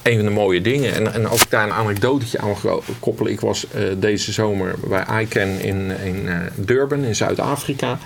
een 0.04 0.16
van 0.16 0.26
de 0.26 0.32
mooie 0.32 0.62
dingen. 0.62 0.94
En, 0.94 1.14
en 1.14 1.26
als 1.26 1.42
ik 1.42 1.50
daar 1.50 1.64
een 1.64 1.74
anekdotetje 1.74 2.40
aan 2.40 2.56
koppelen. 3.00 3.32
Ik 3.32 3.40
was 3.40 3.68
deze 3.98 4.32
zomer 4.32 4.76
bij 4.88 5.22
ICANN 5.22 5.60
in, 5.60 5.92
in 6.04 6.30
Durban 6.56 7.04
in 7.04 7.16
Zuid-Afrika. 7.16 7.98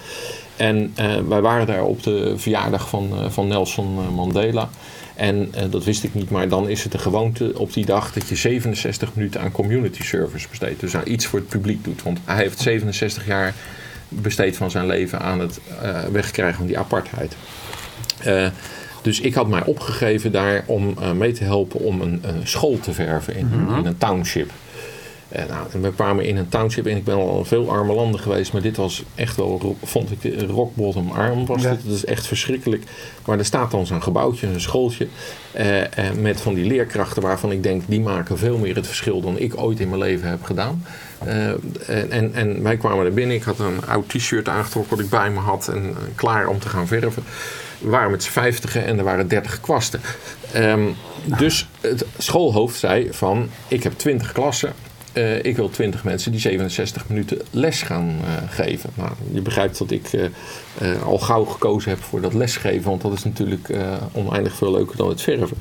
En 0.56 0.94
wij 1.28 1.42
waren 1.42 1.68
daar 1.68 1.84
op 1.84 2.04
de 2.04 2.34
verjaardag 2.38 2.90
van, 2.90 3.32
van 3.32 3.48
Nelson 3.48 4.14
Mandela. 4.14 4.70
En 5.20 5.52
uh, 5.56 5.62
dat 5.70 5.84
wist 5.84 6.04
ik 6.04 6.14
niet, 6.14 6.30
maar 6.30 6.48
dan 6.48 6.70
is 6.70 6.84
het 6.84 6.92
de 6.92 6.98
gewoonte 6.98 7.52
op 7.56 7.74
die 7.74 7.86
dag 7.86 8.14
dat 8.14 8.28
je 8.28 8.36
67 8.36 9.16
minuten 9.16 9.42
aan 9.42 9.52
community 9.52 10.04
service 10.04 10.48
besteedt. 10.50 10.80
Dus 10.80 10.96
aan 10.96 11.02
iets 11.06 11.26
voor 11.26 11.40
het 11.40 11.48
publiek 11.48 11.84
doet. 11.84 12.04
Want 12.04 12.20
hij 12.26 12.36
heeft 12.36 12.60
67 12.60 13.26
jaar 13.26 13.54
besteed 14.10 14.58
van 14.58 14.72
zijn 14.72 14.86
leven 14.86 15.20
aan 15.20 15.40
het 15.40 15.60
uh, 15.84 16.04
wegkrijgen 16.04 16.58
van 16.58 16.66
die 16.66 16.78
apartheid. 16.78 17.36
Uh, 18.28 18.48
dus 19.02 19.20
ik 19.20 19.34
had 19.34 19.48
mij 19.48 19.64
opgegeven 19.64 20.32
daar 20.32 20.64
om 20.66 20.96
mee 21.16 21.32
te 21.32 21.44
helpen 21.44 21.80
om 21.80 22.02
een, 22.02 22.20
een 22.22 22.48
school 22.48 22.80
te 22.80 22.94
verven 22.94 23.36
in, 23.36 23.46
mm 23.46 23.68
-hmm. 23.68 23.78
in 23.78 23.86
een 23.86 23.98
township. 23.98 24.52
Uh, 25.36 25.46
nou, 25.46 25.68
we 25.82 25.94
kwamen 25.94 26.26
in 26.26 26.38
een 26.38 26.50
township 26.50 26.86
en 26.86 26.98
ik 26.98 27.04
ben 27.04 27.16
al 27.16 27.38
in 27.38 27.46
veel 27.46 27.72
arme 27.72 27.94
landen 27.94 28.20
geweest, 28.20 28.54
maar 28.54 28.62
dit 28.62 28.78
was 28.78 29.04
echt 29.16 29.36
wel, 29.36 29.78
vond 29.84 30.12
ik, 30.12 30.50
rock 30.50 30.76
bottom 30.76 31.12
arm 31.12 31.46
was 31.46 31.62
ja. 31.62 31.70
dit. 31.70 31.86
Dat 31.86 31.96
is 31.96 32.06
echt 32.06 32.28
verschrikkelijk. 32.28 32.84
Maar 33.26 33.38
er 33.38 33.46
staat 33.46 33.72
dan 33.72 33.86
zo'n 33.86 34.04
gebouwtje, 34.04 34.48
een 34.48 34.62
schooltje, 34.62 35.08
uh, 35.58 35.78
uh, 35.78 35.86
met 36.20 36.42
van 36.42 36.54
die 36.54 36.66
leerkrachten 36.66 37.22
waarvan 37.22 37.52
ik 37.52 37.64
denk, 37.64 37.84
die 37.86 38.02
maken 38.02 38.38
veel 38.38 38.58
meer 38.58 38.76
het 38.76 38.88
verschil 38.88 39.22
dan 39.22 39.38
ik 39.38 39.62
ooit 39.62 39.80
in 39.80 39.90
mijn 39.90 40.02
leven 40.02 40.30
heb 40.30 40.44
gedaan. 40.44 40.86
en, 42.10 42.34
en 42.34 42.64
wij 42.64 42.78
kwamen 42.78 43.06
er 43.06 43.14
binnen, 43.14 43.36
ik 43.36 43.44
had 43.44 43.60
een 43.60 43.86
oud 43.88 44.10
t-shirt 44.10 44.50
aangetrokken 44.50 44.96
wat 44.96 45.06
ik 45.06 45.10
bij 45.10 45.30
me 45.30 45.40
had 45.40 45.68
en 45.68 45.96
klaar 46.16 46.48
om 46.48 46.60
te 46.60 46.70
gaan 46.70 46.88
verven. 46.88 47.24
We 47.80 47.90
waren 47.90 48.12
met 48.12 48.24
z'n 48.24 48.32
vijftigen 48.32 48.86
en 48.86 48.98
er 48.98 49.04
waren 49.04 49.28
dertig 49.28 49.62
kwasten. 49.62 50.02
Um, 50.56 50.96
dus 51.38 51.68
het 51.82 52.06
schoolhoofd 52.18 52.80
zei 52.80 53.08
van, 53.12 53.50
ik 53.68 53.84
heb 53.84 53.94
twintig 53.94 54.32
klassen. 54.32 54.74
Uh, 55.14 55.44
ik 55.44 55.56
wil 55.56 55.70
20 55.70 56.04
mensen 56.04 56.32
die 56.32 56.40
67 56.40 57.10
minuten 57.10 57.42
les 57.52 57.82
gaan 57.82 58.08
uh, 58.08 58.50
geven. 58.50 58.90
Nou, 58.96 59.12
je 59.32 59.42
begrijpt 59.42 59.78
dat 59.78 59.92
ik 59.92 60.14
uh, 60.14 61.04
al 61.04 61.18
gauw 61.18 61.46
gekozen 61.46 61.90
heb 61.90 62.02
voor 62.02 62.22
dat 62.22 62.34
lesgeven, 62.34 62.90
want 62.90 63.02
dat 63.02 63.14
is 63.14 63.24
natuurlijk 63.24 63.70
oneindig 64.12 64.56
veel 64.56 64.72
leuker 64.72 64.98
dan 64.98 65.10
het 65.10 65.22
verven. 65.22 65.58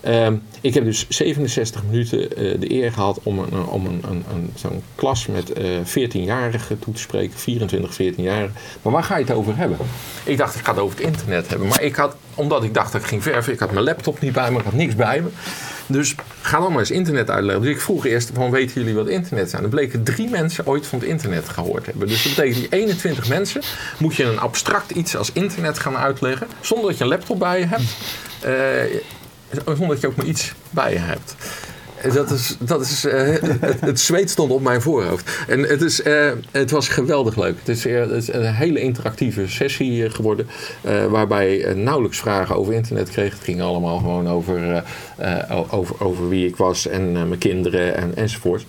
Ehm, 0.00 0.34
ik 0.60 0.74
heb 0.74 0.84
dus 0.84 1.06
67 1.08 1.82
minuten 1.84 2.28
de 2.60 2.70
eer 2.70 2.92
gehad 2.92 3.20
om, 3.22 3.38
een, 3.38 3.66
om 3.66 3.86
een, 3.86 4.02
een, 4.08 4.24
een, 4.32 4.52
zo'n 4.54 4.82
klas 4.94 5.26
met 5.26 5.52
14-jarigen 5.84 6.78
toe 6.78 6.94
te 6.94 7.00
spreken, 7.00 7.38
24, 7.38 7.92
14-jarigen. 7.92 8.52
Maar 8.82 8.92
waar 8.92 9.02
ga 9.02 9.16
je 9.16 9.24
het 9.24 9.34
over 9.34 9.56
hebben? 9.56 9.78
Ik 10.24 10.36
dacht, 10.36 10.54
ik 10.54 10.64
ga 10.64 10.72
het 10.72 10.80
over 10.80 10.98
het 10.98 11.06
internet 11.06 11.48
hebben. 11.48 11.68
Maar 11.68 11.82
ik 11.82 11.96
had, 11.96 12.16
omdat 12.34 12.64
ik 12.64 12.74
dacht 12.74 12.92
dat 12.92 13.00
ik 13.00 13.06
ging 13.06 13.22
verven, 13.22 13.52
ik 13.52 13.58
had 13.58 13.72
mijn 13.72 13.84
laptop 13.84 14.20
niet 14.20 14.32
bij 14.32 14.50
me, 14.50 14.58
ik 14.58 14.64
had 14.64 14.72
niks 14.72 14.94
bij 14.94 15.20
me. 15.20 15.28
Dus 15.86 16.14
ga 16.40 16.60
dan 16.60 16.70
maar 16.70 16.80
eens 16.80 16.90
internet 16.90 17.30
uitleggen. 17.30 17.62
Dus 17.62 17.74
ik 17.74 17.80
vroeg 17.80 18.06
eerst 18.06 18.30
van 18.34 18.50
weten 18.50 18.80
jullie 18.80 18.94
wat 18.94 19.08
internet 19.08 19.50
zijn? 19.50 19.62
Er 19.62 19.68
bleken 19.68 20.02
drie 20.02 20.28
mensen 20.28 20.66
ooit 20.66 20.86
van 20.86 20.98
het 20.98 21.08
internet 21.08 21.48
gehoord 21.48 21.86
hebben. 21.86 22.08
Dus 22.08 22.22
dat 22.22 22.34
betekent 22.34 22.70
die 22.70 22.80
21 22.80 23.28
mensen 23.28 23.62
moet 23.98 24.14
je 24.14 24.24
een 24.24 24.38
abstract 24.38 24.90
iets 24.90 25.16
als 25.16 25.32
internet 25.32 25.78
gaan 25.78 25.96
uitleggen. 25.96 26.46
Zonder 26.60 26.88
dat 26.88 26.98
je 26.98 27.04
een 27.04 27.10
laptop 27.10 27.38
bij 27.38 27.58
je 27.58 27.66
hebt. 27.66 27.96
Zonder 29.64 29.88
dat 29.88 30.00
je 30.00 30.06
ook 30.06 30.16
maar 30.16 30.26
iets 30.26 30.52
bij 30.70 30.92
je 30.92 30.98
hebt. 30.98 31.34
Dat 32.12 32.30
is, 32.30 32.56
dat 32.60 32.80
is, 32.80 33.04
uh, 33.04 33.12
het, 33.80 34.00
zweet 34.00 34.30
stond 34.30 34.52
op 34.52 34.62
mijn 34.62 34.82
voorhoofd. 34.82 35.30
En 35.48 35.60
het, 35.62 35.82
is, 35.82 36.00
uh, 36.00 36.30
het 36.50 36.70
was 36.70 36.88
geweldig 36.88 37.36
leuk. 37.36 37.58
Het 37.58 37.68
is, 37.68 37.86
is 37.86 38.32
een 38.32 38.54
hele 38.54 38.80
interactieve 38.80 39.48
sessie 39.48 40.10
geworden. 40.10 40.46
waarbij 41.10 41.74
nauwelijks 41.74 42.18
vragen 42.18 42.56
over 42.56 42.72
internet 42.72 43.10
kreeg. 43.10 43.32
Het 43.32 43.44
ging 43.44 43.60
allemaal 43.60 43.98
gewoon 43.98 44.28
over, 44.28 44.84
over, 45.70 46.04
over 46.04 46.28
wie 46.28 46.46
ik 46.46 46.56
was 46.56 46.86
en 46.86 47.12
mijn 47.12 47.38
kinderen 47.38 47.94
en, 47.96 48.16
enzovoort. 48.16 48.64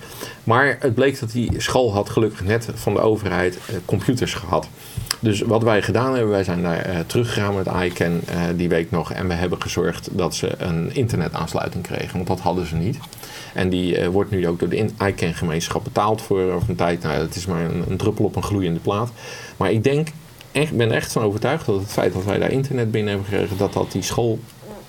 Maar 0.49 0.77
het 0.79 0.93
bleek 0.93 1.19
dat 1.19 1.31
die 1.31 1.51
school 1.57 1.93
had 1.93 2.09
gelukkig 2.09 2.43
net 2.43 2.67
van 2.73 2.93
de 2.93 2.99
overheid 2.99 3.57
computers 3.85 4.33
gehad. 4.33 4.67
Dus 5.19 5.41
wat 5.41 5.63
wij 5.63 5.81
gedaan 5.81 6.13
hebben, 6.13 6.29
wij 6.31 6.43
zijn 6.43 6.61
daar 6.61 6.89
uh, 6.89 6.99
teruggegaan 7.05 7.55
met 7.55 7.67
ICANN 7.83 8.21
uh, 8.29 8.41
die 8.55 8.69
week 8.69 8.91
nog. 8.91 9.11
En 9.11 9.27
we 9.27 9.33
hebben 9.33 9.61
gezorgd 9.61 10.09
dat 10.11 10.35
ze 10.35 10.55
een 10.57 10.95
internetaansluiting 10.95 11.83
kregen. 11.83 12.13
Want 12.13 12.27
dat 12.27 12.39
hadden 12.39 12.65
ze 12.65 12.75
niet. 12.75 12.97
En 13.53 13.69
die 13.69 13.99
uh, 13.99 14.07
wordt 14.07 14.31
nu 14.31 14.47
ook 14.47 14.59
door 14.59 14.69
de 14.69 14.89
ICANN-gemeenschap 15.05 15.83
betaald 15.83 16.21
voor 16.21 16.41
over 16.51 16.69
een 16.69 16.75
tijd. 16.75 17.01
Nou, 17.01 17.15
het 17.15 17.35
is 17.35 17.45
maar 17.45 17.61
een, 17.61 17.83
een, 17.89 17.97
druppel 17.97 18.25
op 18.25 18.35
een 18.35 18.43
gloeiende 18.43 18.79
plaat. 18.79 19.11
Maar 19.57 19.71
ik 19.71 19.83
denk, 19.83 20.07
ik 20.51 20.77
ben 20.77 20.89
er 20.89 20.95
echt 20.95 21.11
van 21.11 21.23
overtuigd 21.23 21.65
dat 21.65 21.79
het 21.79 21.91
feit 21.91 22.13
dat 22.13 22.25
wij 22.25 22.39
daar 22.39 22.51
internet 22.51 22.91
binnen 22.91 23.13
hebben 23.13 23.29
gekregen, 23.29 23.57
dat 23.57 23.73
dat 23.73 23.91
die 23.91 24.01
school 24.03 24.39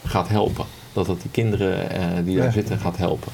gaat 0.06 0.28
helpen. 0.28 0.64
Dat 0.92 1.06
dat 1.06 1.20
die 1.20 1.30
kinderen 1.30 1.88
die 2.24 2.36
daar 2.36 2.44
ja. 2.46 2.52
zitten 2.52 2.78
gaat 2.78 2.96
helpen. 2.96 3.32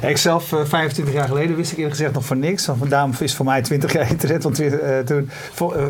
Ik 0.00 0.16
zelf, 0.16 0.52
uh, 0.52 0.64
25 0.64 1.14
jaar 1.14 1.28
geleden, 1.28 1.56
wist 1.56 1.70
ik 1.70 1.76
eerlijk 1.76 1.96
gezegd 1.96 2.14
nog 2.14 2.24
van 2.24 2.38
niks. 2.38 2.68
Daarom 2.88 3.12
is 3.18 3.34
voor 3.34 3.44
mij 3.44 3.62
20 3.62 3.92
jaar 3.92 4.10
internet. 4.14 4.42
Want 4.42 4.60
uh, 4.60 4.98
toen, 4.98 5.30
uh, 5.62 5.86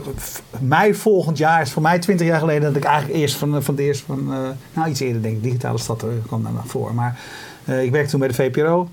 mei 0.59 0.95
volgend 0.95 1.39
jaar 1.39 1.63
is 1.63 1.73
voor 1.73 1.83
mij 1.83 1.99
20 1.99 2.27
jaar 2.27 2.39
geleden 2.39 2.63
dat 2.63 2.77
ik 2.77 2.85
eigenlijk 2.85 3.19
eerst 3.19 3.37
van, 3.37 3.63
van 3.63 3.75
het 3.75 3.85
eerst 3.85 4.03
van, 4.07 4.35
nou 4.73 4.89
iets 4.89 5.01
eerder 5.01 5.23
denk 5.23 5.37
ik, 5.37 5.43
digitale 5.43 5.79
stad 5.79 6.05
kwam 6.27 6.43
daar 6.43 6.53
nog 6.53 6.67
voor. 6.67 6.95
Maar 6.95 7.19
ik 7.65 7.91
werkte 7.91 8.11
toen 8.11 8.21
bij 8.21 8.29
de 8.29 8.35
VPRO. 8.35 8.89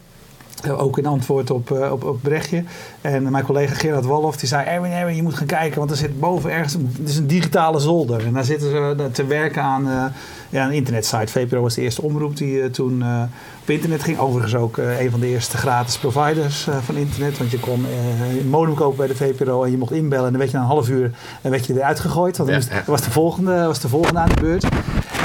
Uh, 0.65 0.81
ook 0.81 0.97
in 0.97 1.05
antwoord 1.05 1.51
op, 1.51 1.69
uh, 1.71 1.91
op, 1.91 2.03
op 2.03 2.19
Brechtje. 2.21 2.63
En 3.01 3.31
mijn 3.31 3.43
collega 3.43 3.73
Gerard 3.73 4.05
Wallof 4.05 4.37
die 4.37 4.47
zei: 4.47 4.65
Erwin, 4.65 4.91
Erwin, 4.91 5.15
je 5.15 5.23
moet 5.23 5.33
gaan 5.33 5.47
kijken, 5.47 5.79
want 5.79 5.91
er 5.91 5.97
zit 5.97 6.19
boven 6.19 6.51
ergens. 6.51 6.73
Het 6.73 7.09
is 7.09 7.17
een 7.17 7.27
digitale 7.27 7.79
zolder. 7.79 8.25
En 8.25 8.33
daar 8.33 8.43
zitten 8.43 8.69
ze 8.69 9.09
te 9.11 9.25
werken 9.25 9.61
aan 9.61 9.87
uh, 9.87 10.03
ja, 10.49 10.65
een 10.65 10.71
internetsite. 10.71 11.31
VPRO 11.31 11.61
was 11.61 11.73
de 11.73 11.81
eerste 11.81 12.01
omroep 12.01 12.37
die 12.37 12.69
toen 12.69 13.03
op 13.61 13.69
internet 13.69 14.03
ging. 14.03 14.17
Overigens 14.17 14.55
ook 14.55 14.77
een 14.77 15.11
van 15.11 15.19
de 15.19 15.27
eerste 15.27 15.57
gratis 15.57 15.97
providers 15.97 16.67
van 16.81 16.95
internet. 16.95 17.37
Want 17.37 17.51
je 17.51 17.59
kon 17.59 17.85
een 18.39 18.49
modem 18.49 18.73
kopen 18.73 18.97
bij 18.97 19.07
de 19.07 19.15
VPRO 19.15 19.63
en 19.63 19.71
je 19.71 19.77
mocht 19.77 19.91
inbellen. 19.91 20.25
En 20.25 20.31
dan 20.31 20.39
werd 20.39 20.51
je 20.51 20.57
na 20.57 20.63
een 20.63 20.69
half 20.69 20.89
uur 20.89 21.11
en 21.41 21.51
werd 21.51 21.65
je 21.65 21.73
eruit 21.73 21.99
gegooid. 21.99 22.37
Want 22.37 22.49
dan 22.49 22.61
ja, 22.69 22.83
was, 22.85 23.01
de 23.01 23.11
volgende, 23.11 23.65
was 23.65 23.79
de 23.79 23.87
volgende 23.87 24.19
aan 24.19 24.29
de 24.29 24.41
beurt. 24.41 24.63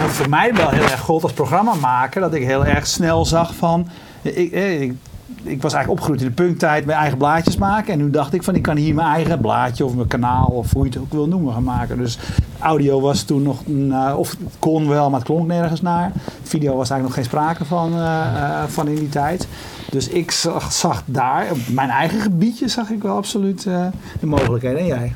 En 0.02 0.08
voor 0.08 0.28
mij 0.28 0.54
wel 0.54 0.68
heel 0.68 0.82
erg 0.82 1.00
gold 1.00 1.22
als 1.22 1.32
programmamaker, 1.32 2.20
dat 2.20 2.34
ik 2.34 2.42
heel 2.42 2.64
erg 2.64 2.86
snel 2.86 3.24
zag 3.24 3.54
van. 3.54 3.88
Ik, 4.22 4.52
ik, 4.52 4.94
ik 5.42 5.62
was 5.62 5.72
eigenlijk 5.72 5.88
opgegroeid 5.88 6.20
in 6.20 6.26
de 6.26 6.42
punktijd 6.42 6.84
met 6.84 6.96
eigen 6.96 7.18
blaadjes 7.18 7.56
maken. 7.56 7.92
En 7.92 7.98
nu 7.98 8.10
dacht 8.10 8.34
ik 8.34 8.42
van 8.42 8.54
ik 8.54 8.62
kan 8.62 8.76
hier 8.76 8.94
mijn 8.94 9.14
eigen 9.14 9.40
blaadje 9.40 9.84
of 9.84 9.94
mijn 9.94 10.08
kanaal 10.08 10.46
of 10.46 10.72
hoe 10.72 10.84
je 10.84 10.90
het 10.90 10.98
ook 10.98 11.12
wil 11.12 11.28
noemen 11.28 11.52
gaan 11.52 11.62
maken. 11.62 11.98
Dus 11.98 12.18
audio 12.58 13.00
was 13.00 13.22
toen 13.22 13.42
nog, 13.42 13.62
uh, 13.66 14.14
of 14.16 14.36
kon 14.58 14.88
wel, 14.88 15.10
maar 15.10 15.18
het 15.18 15.28
klonk 15.28 15.46
nergens 15.46 15.80
naar. 15.80 16.12
Video 16.42 16.76
was 16.76 16.90
eigenlijk 16.90 17.02
nog 17.02 17.14
geen 17.14 17.24
sprake 17.24 17.64
van, 17.64 17.92
uh, 17.92 17.98
uh, 17.98 18.62
van 18.66 18.88
in 18.88 18.94
die 18.94 19.08
tijd. 19.08 19.48
Dus 19.90 20.08
ik 20.08 20.30
zag, 20.30 20.72
zag, 20.72 21.02
daar, 21.04 21.50
op 21.50 21.58
mijn 21.70 21.90
eigen 21.90 22.20
gebiedje 22.20 22.68
zag 22.68 22.90
ik 22.90 23.02
wel 23.02 23.16
absoluut 23.16 23.62
de 23.62 24.26
mogelijkheden. 24.26 24.78
En 24.78 24.86
jij? 24.86 25.14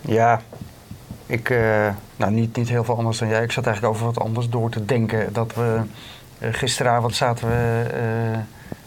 Ja, 0.00 0.40
ik, 1.26 1.54
nou 2.16 2.32
niet, 2.32 2.56
niet 2.56 2.68
heel 2.68 2.84
veel 2.84 2.96
anders 2.96 3.18
dan 3.18 3.28
jij. 3.28 3.42
Ik 3.42 3.52
zat 3.52 3.66
eigenlijk 3.66 3.94
over 3.94 4.06
wat 4.06 4.24
anders 4.24 4.50
door 4.50 4.70
te 4.70 4.84
denken. 4.84 5.32
Dat 5.32 5.54
we 5.54 5.80
gisteravond 6.40 7.14
zaten 7.14 7.48
we 7.48 7.84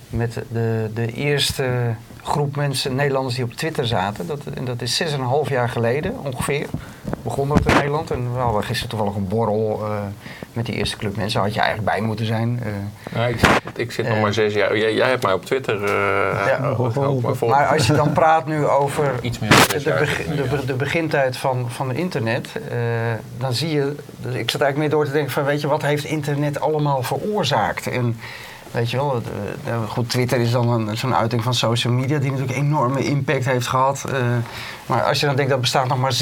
met 0.10 0.34
de, 0.52 0.90
de 0.94 1.14
eerste 1.14 1.96
groep 2.24 2.56
mensen, 2.56 2.96
Nederlanders 2.96 3.36
die 3.36 3.44
op 3.44 3.54
Twitter 3.54 3.88
zaten. 3.88 4.28
Dat, 4.28 4.40
en 4.54 4.66
dat 4.66 4.82
is 4.82 5.04
6,5 5.04 5.50
jaar 5.50 5.70
geleden 5.70 6.14
ongeveer. 6.24 6.66
Begon 7.22 7.48
dat 7.48 7.66
in 7.66 7.74
Nederland. 7.74 8.12
En 8.12 8.34
we 8.34 8.40
hadden 8.40 8.64
gisteren 8.64 8.90
toevallig 8.90 9.16
een 9.16 9.28
borrel 9.28 9.80
uh, 9.84 9.98
met 10.54 10.66
die 10.66 10.76
eerste 10.76 10.98
club 10.98 11.16
mensen. 11.16 11.42
Had 11.42 11.54
je 11.54 11.60
eigenlijk 11.60 11.92
bij 11.92 12.02
moeten 12.02 12.26
zijn. 12.26 12.60
Uh, 12.64 12.72
ja, 13.16 13.28
ik, 13.28 13.40
ik, 13.76 13.92
zit 13.92 14.08
nog 14.08 14.16
uh, 14.16 14.22
maar 14.22 14.34
zes 14.34 14.54
jaar. 14.54 14.78
Jij, 14.78 14.94
jij, 14.94 15.10
hebt 15.10 15.24
mij 15.24 15.34
op 15.34 15.46
Twitter 15.46 15.90
ja, 16.48 16.60
maar, 16.60 17.36
maar 17.48 17.68
als 17.68 17.88
je 17.88 17.94
dan 17.94 18.14
praat 18.14 18.46
nu 18.46 18.66
over 18.66 19.14
Iets 19.22 19.40
meer 19.40 19.50
de, 19.50 20.66
de, 20.66 20.74
begintijd 20.74 21.38
van, 21.38 21.66
van 21.72 21.90
het 21.90 21.98
internet. 21.98 22.50
dan 23.38 23.54
zie 23.54 23.70
je, 23.70 23.96
dus 24.18 24.36
ik 24.36 24.52
zat 24.52 24.62
eigenlijk 24.62 24.78
meer 24.78 24.90
door 24.90 25.06
te 25.06 25.12
denken 25.12 25.32
van 25.32 25.44
weet 25.44 25.62
je, 25.62 25.68
wat 25.68 25.82
heeft 25.82 26.04
internet 26.04 26.60
allemaal 26.60 27.04
veroorzaakt? 27.04 27.88
En, 27.88 28.20
Weet 28.72 28.92
je 28.92 28.98
wel, 28.98 29.22
goed, 29.88 30.10
Twitter 30.10 30.40
is 30.40 30.52
dan 30.52 30.90
zo'n 30.94 31.16
uiting 31.16 31.44
van 31.44 31.54
social 31.54 31.94
media 31.94 32.20
die 32.20 32.32
natuurlijk 32.32 32.58
enorme 32.58 33.04
impact 33.04 33.46
heeft 33.46 33.68
gehad. 33.68 34.04
Uh, 34.08 34.14
maar 34.86 35.04
als 35.04 35.20
je 35.20 35.26
dan 35.26 35.36
denkt 35.36 35.52
dat 35.52 35.62
bestaat 35.62 35.88
nog 35.88 35.98
maar 35.98 36.14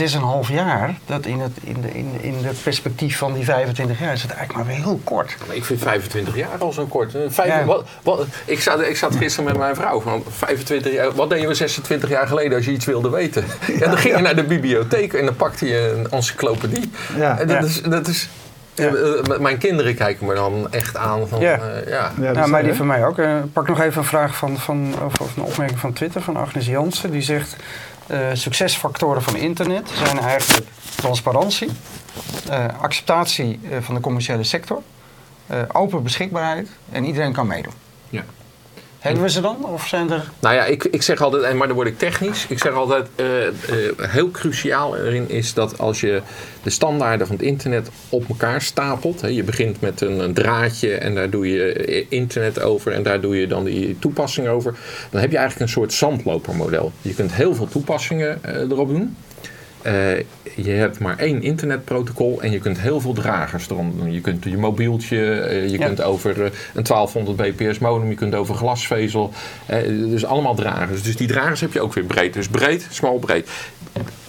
6,5 0.48 0.54
jaar, 0.54 0.98
dat 1.06 1.26
in 1.26 1.40
het, 1.40 1.52
in, 1.62 1.82
de, 1.82 1.92
in, 1.92 2.12
in 2.22 2.36
het 2.42 2.64
perspectief 2.64 3.18
van 3.18 3.34
die 3.34 3.44
25 3.44 4.00
jaar 4.00 4.14
is 4.14 4.22
het 4.22 4.32
eigenlijk 4.32 4.66
maar 4.66 4.76
weer 4.76 4.86
heel 4.86 5.00
kort. 5.04 5.38
Ik 5.50 5.66
vind 5.66 5.80
25 5.80 6.36
jaar 6.36 6.58
al 6.60 6.74
zo 6.74 6.86
kort. 6.86 7.12
Vijf, 7.28 7.48
ja. 7.48 7.66
wat, 7.66 7.88
wat, 8.04 8.26
ik, 8.46 8.62
zat, 8.62 8.82
ik 8.82 8.98
zat 8.98 9.16
gisteren 9.16 9.46
met 9.46 9.58
mijn 9.58 9.76
vrouw 9.76 10.02
van 10.02 10.24
25 10.30 10.94
jaar. 10.94 11.12
Wat 11.12 11.30
deed 11.30 11.42
je 11.42 11.54
26 11.54 12.10
jaar 12.10 12.28
geleden 12.28 12.58
als 12.58 12.66
je 12.66 12.72
iets 12.72 12.86
wilde 12.86 13.10
weten? 13.10 13.46
Ja, 13.78 13.88
dan 13.88 13.98
ging 13.98 14.16
je 14.16 14.22
naar 14.22 14.36
de 14.36 14.44
bibliotheek 14.44 15.14
en 15.14 15.26
dan 15.26 15.36
pakte 15.36 15.66
je 15.66 15.94
een 15.98 16.12
encyclopedie. 16.12 16.92
Ja, 17.16 17.40
en 17.40 17.48
dat, 17.48 17.64
Is, 17.64 17.82
dat 17.82 18.08
is 18.08 18.30
ja. 18.78 18.88
Eh, 18.88 19.40
mijn 19.40 19.58
kinderen 19.58 19.96
kijken 19.96 20.26
me 20.26 20.34
dan 20.34 20.72
echt 20.72 20.98
aan. 20.98 21.28
Van, 21.28 21.40
ja. 21.40 21.60
Uh, 21.60 21.90
ja. 21.90 22.12
ja, 22.22 22.32
ja 22.32 22.48
maar 22.48 22.64
die 22.64 22.74
van 22.74 22.88
mij 22.88 23.06
ook. 23.06 23.18
Uh, 23.18 23.36
pak 23.54 23.68
nog 23.68 23.80
even 23.82 23.98
een 23.98 24.08
vraag 24.08 24.36
van, 24.36 24.58
van, 24.58 24.96
of, 25.06 25.20
of, 25.20 25.38
een 25.38 25.44
opmerking 25.44 25.80
van 25.80 25.94
Twitter 25.94 26.22
van 26.22 26.38
Agnes 26.38 26.66
Jansen. 26.66 27.12
Die 27.12 27.22
zegt: 27.22 27.56
uh, 28.08 28.18
succesfactoren 28.34 29.22
van 29.22 29.36
internet 29.36 29.90
zijn 29.90 30.20
eigenlijk 30.20 30.68
transparantie, 30.96 31.72
acceptatie 32.82 33.60
van 33.80 33.96
de 33.96 34.02
commerciële 34.02 34.44
sector, 34.44 34.82
open 35.72 36.04
beschikbaarheid 36.04 36.70
en 36.92 37.06
iedereen 37.06 37.34
kan 37.34 37.48
meedoen. 37.48 37.74
Ja. 38.10 38.24
Hebben 39.08 39.26
we 39.26 39.32
ze 39.32 39.42
dan? 39.42 39.66
Of 39.66 39.88
zijn 39.88 40.12
er... 40.12 40.32
Nou 40.40 40.56
ja, 40.56 40.66
ik, 40.66 40.84
ik 40.84 41.02
zeg 41.02 41.22
altijd, 41.22 41.56
maar 41.56 41.68
dan 41.68 41.76
word 41.76 41.88
ik 41.88 41.98
technisch. 41.98 42.46
Ik 42.50 42.60
zeg 42.60 42.74
altijd, 42.74 43.08
uh, 43.16 43.46
uh, 43.46 43.52
heel 43.98 44.32
cruciaal 44.32 44.98
erin 44.98 45.30
is 45.30 45.54
dat 45.54 45.80
als 45.80 46.02
je 46.02 46.22
de 46.64 46.70
standaarden 46.70 47.28
van 47.28 47.36
het 47.36 47.46
internet 47.46 47.90
op 48.10 48.30
elkaar 48.30 48.62
stapelt. 48.62 49.22
Hè, 49.22 49.28
je 49.28 49.44
begint 49.44 49.82
met 49.82 50.02
een, 50.02 50.20
een, 50.20 50.34
draadje 50.34 50.96
en 50.96 51.16
daar 51.16 51.30
doe 51.30 51.48
je 51.48 51.74
eh, 51.74 52.06
internet 52.10 52.62
over 52.62 52.92
en 52.92 53.04
daar 53.04 53.22
doe 53.22 53.40
je 53.40 53.48
dan 53.48 53.64
die 53.64 54.00
toepassing 54.00 54.48
over. 54.48 54.76
Dan 55.10 55.22
heb 55.22 55.32
je 55.32 55.38
eigenlijk 55.38 55.68
een 55.68 55.76
soort 55.76 55.94
zandlopermodel. 55.94 56.92
Je 57.02 57.14
kunt 57.14 57.34
heel 57.34 57.56
veel 57.56 57.68
toepassingen 57.68 58.40
erop 58.70 58.88
doen. 58.88 59.16
Uh, 59.86 60.18
je 60.56 60.72
hebt 60.72 61.00
maar 61.00 61.18
één 61.18 61.42
internetprotocol 61.42 62.42
en 62.42 62.52
je 62.52 62.60
kunt 62.60 62.80
heel 62.80 63.00
veel 63.00 63.14
dragers 63.14 63.70
eronder 63.70 63.98
doen. 63.98 64.14
Je 64.14 64.22
kunt 64.22 64.44
je 64.44 64.58
mobieltje, 64.58 65.18
uh, 65.18 65.70
je 65.70 65.78
ja. 65.78 65.86
kunt 65.86 66.02
over 66.02 66.38
uh, 66.38 66.44
een 66.74 66.84
1200 66.84 67.38
bps 67.38 67.80
modem, 67.80 68.10
je 68.10 68.16
kunt 68.16 68.36
over 68.36 68.56
glasvezel. 68.56 69.34
dus 69.88 70.26
allemaal 70.26 70.56
dragers. 70.56 71.04
Dus 71.04 71.16
die 71.16 71.28
dragers 71.28 71.62
heb 71.62 71.74
je 71.74 71.82
ook 71.82 71.94
weer 71.94 72.04
breed. 72.04 72.34
Dus 72.34 72.48
breed, 72.48 72.88
smal, 72.90 73.20
breed. 73.20 73.50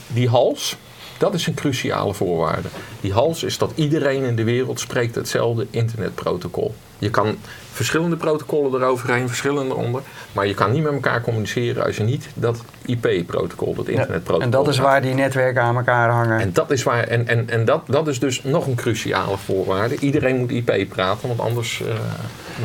Die 0.06 0.28
hals, 0.28 0.76
dat 1.18 1.34
is 1.34 1.46
een 1.46 1.54
cruciale 1.54 2.14
voorwaarde. 2.14 2.68
Die 3.00 3.12
hals 3.12 3.42
is 3.42 3.58
dat 3.58 3.72
iedereen 3.74 4.22
in 4.22 4.36
de 4.36 4.44
wereld 4.44 4.80
spreekt 4.80 5.14
hetzelfde 5.14 5.66
internetprotocol. 5.70 6.74
Je 6.98 7.10
kan 7.10 7.36
verschillende 7.72 8.16
protocollen 8.16 8.80
eroverheen, 8.80 9.28
verschillende 9.28 9.74
onder. 9.74 10.02
Maar 10.32 10.46
je 10.46 10.54
kan 10.54 10.72
niet 10.72 10.82
met 10.82 10.92
elkaar 10.92 11.20
communiceren 11.20 11.84
als 11.84 11.96
je 11.96 12.02
niet 12.02 12.28
dat 12.34 12.62
IP-protocol, 12.84 13.74
dat 13.74 13.88
internetprotocol. 13.88 14.38
Ja, 14.38 14.44
en 14.44 14.50
dat 14.50 14.68
is 14.68 14.78
waar 14.78 15.02
die 15.02 15.14
netwerken 15.14 15.62
aan 15.62 15.76
elkaar 15.76 16.10
hangen. 16.10 16.40
En 16.40 16.52
dat 16.52 16.70
is, 16.70 16.82
waar, 16.82 17.04
en, 17.04 17.26
en, 17.28 17.50
en 17.50 17.64
dat, 17.64 17.82
dat 17.86 18.08
is 18.08 18.18
dus 18.18 18.42
nog 18.42 18.66
een 18.66 18.74
cruciale 18.74 19.36
voorwaarde. 19.36 19.98
Iedereen 19.98 20.36
moet 20.36 20.50
IP 20.50 20.88
praten, 20.88 21.28
want 21.28 21.40
anders. 21.40 21.80
Uh, 21.80 21.88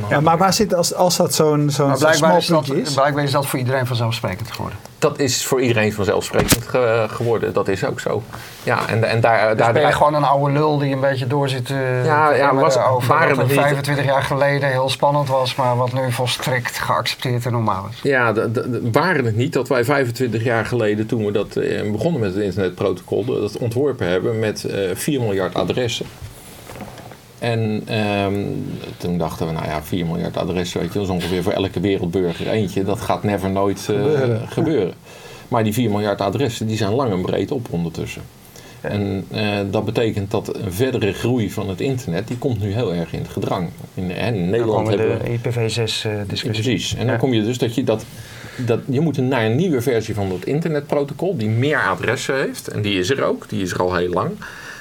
ja, 0.10 0.19
maar 0.19 0.38
waar 0.38 0.54
zit 0.54 0.74
als, 0.74 0.93
als 0.93 1.17
dat 1.17 1.34
zo'n 1.34 1.69
zo'n 1.69 1.98
zo 1.98 2.12
small 2.12 2.38
is, 2.38 2.48
dat, 2.48 2.69
is? 2.69 2.93
Blijkbaar 2.93 3.24
is 3.24 3.32
dat 3.32 3.48
voor 3.48 3.60
iedereen 3.60 3.88
vanzelfsprekend 3.88 4.52
geworden. 4.52 4.80
Dat 5.00 5.19
is 5.19 5.46
voor 5.46 5.62
iedereen 5.62 5.93
vanzelfsprekend 5.93 6.67
ge, 6.67 7.06
geworden. 7.10 7.54
Dat 7.54 7.67
is 7.67 7.86
ook 7.86 8.00
zo. 8.00 8.24
Ja, 8.63 8.89
en, 8.89 9.04
en 9.04 9.21
daar, 9.21 9.49
dus 9.49 9.58
daar 9.58 9.73
ben 9.73 9.82
je 9.82 9.91
gewoon 9.91 10.13
een 10.13 10.23
oude 10.23 10.54
lul 10.54 10.78
die 10.78 10.93
een 10.93 10.99
beetje 10.99 11.28
doorzit 11.28 11.69
uh, 11.69 12.06
ja, 12.06 12.34
ja, 12.34 12.56
was, 12.56 12.78
over 12.78 13.08
waren 13.08 13.36
wat 13.36 13.52
25 13.52 14.06
jaar 14.06 14.21
geleden 14.23 14.69
heel 14.69 14.89
spannend 14.89 15.28
was, 15.28 15.56
maar 15.56 15.78
wat 15.78 15.93
nu 15.93 16.12
volstrekt 16.12 16.78
geaccepteerd 16.80 17.45
en 17.45 17.52
normaal 17.52 17.88
is. 17.91 17.99
Ja, 18.04 18.34
waren 18.91 19.26
het 19.26 19.36
niet 19.36 19.54
dat 19.54 19.67
wij 19.67 19.84
25 19.84 20.43
jaar 20.43 20.65
geleden, 20.65 21.06
toen 21.06 21.26
we 21.26 21.32
dat 21.32 21.56
uh, 21.56 21.91
begonnen 21.91 22.21
met 22.21 22.34
het 22.34 22.43
internetprotocol, 22.43 23.26
dat 23.26 23.58
ontworpen 23.58 24.08
hebben 24.08 24.39
met 24.39 24.63
uh, 24.67 24.89
eh, 24.89 24.97
4 24.97 25.19
miljard 25.19 25.54
adressen. 25.54 26.06
En 27.39 27.95
um, 27.99 28.65
toen 28.97 29.17
dachten 29.17 29.47
we, 29.47 29.54
nou 29.54 29.65
ja, 29.65 29.84
4 29.84 30.06
miljard 30.06 30.38
adressen, 30.38 30.80
weet 30.80 30.93
je, 30.93 30.99
dat 30.99 31.08
is 31.08 31.13
ongeveer 31.13 31.43
voor 31.43 31.52
elke 31.52 31.80
wereldburger 31.80 32.47
eentje. 32.47 32.84
Dat 32.84 33.02
gaat 33.02 33.23
never 33.23 33.49
nooit 33.49 33.78
uh, 33.78 33.86
gebeuren. 33.86 34.47
gebeuren. 34.47 34.93
Maar 35.47 35.63
die 35.63 35.73
4 35.73 35.89
miljard 35.89 36.21
adressen, 36.21 36.67
die 36.67 36.78
zijn 36.78 36.93
lang 36.93 37.12
en 37.12 37.21
breed 37.21 37.52
op 37.52 37.67
ondertussen. 37.69 38.21
En 38.84 39.26
uh, 39.34 39.60
dat 39.72 39.86
betekent 39.86 40.32
dat 40.32 40.56
een 40.56 40.74
verdere 40.74 41.13
groei 41.13 41.52
van 41.52 41.69
het 41.69 41.82
internet, 41.82 42.28
die 42.28 42.38
komt 42.38 42.62
nu 42.62 42.72
heel 42.72 42.93
erg 42.93 43.13
in 43.13 43.19
het 43.19 43.32
gedrang. 43.32 43.69
In, 43.93 44.12
in 44.12 44.50
Nederland 44.50 44.88
hebben 44.88 45.17
we... 45.17 45.24
de 45.24 45.38
IPv6-discussie. 45.38 46.50
Precies. 46.50 46.96
En 46.96 47.08
dan 47.08 47.17
kom 47.17 47.34
je 47.34 47.43
dus 47.43 47.58
dat 47.58 47.76
je 47.76 47.84
dat... 47.84 48.06
Dat, 48.58 48.80
je 48.89 49.00
moet 49.00 49.17
naar 49.17 49.46
een 49.46 49.56
nieuwe 49.56 49.82
versie 49.82 50.13
van 50.13 50.30
dat 50.30 50.46
internetprotocol 50.46 51.38
die 51.38 51.50
meer 51.50 51.80
adressen 51.80 52.36
heeft. 52.36 52.67
En 52.67 52.82
die 52.82 53.00
is 53.00 53.10
er 53.10 53.24
ook, 53.24 53.50
die 53.50 53.62
is 53.62 53.72
er 53.72 53.80
al 53.80 53.96
heel 53.96 54.10
lang. 54.10 54.32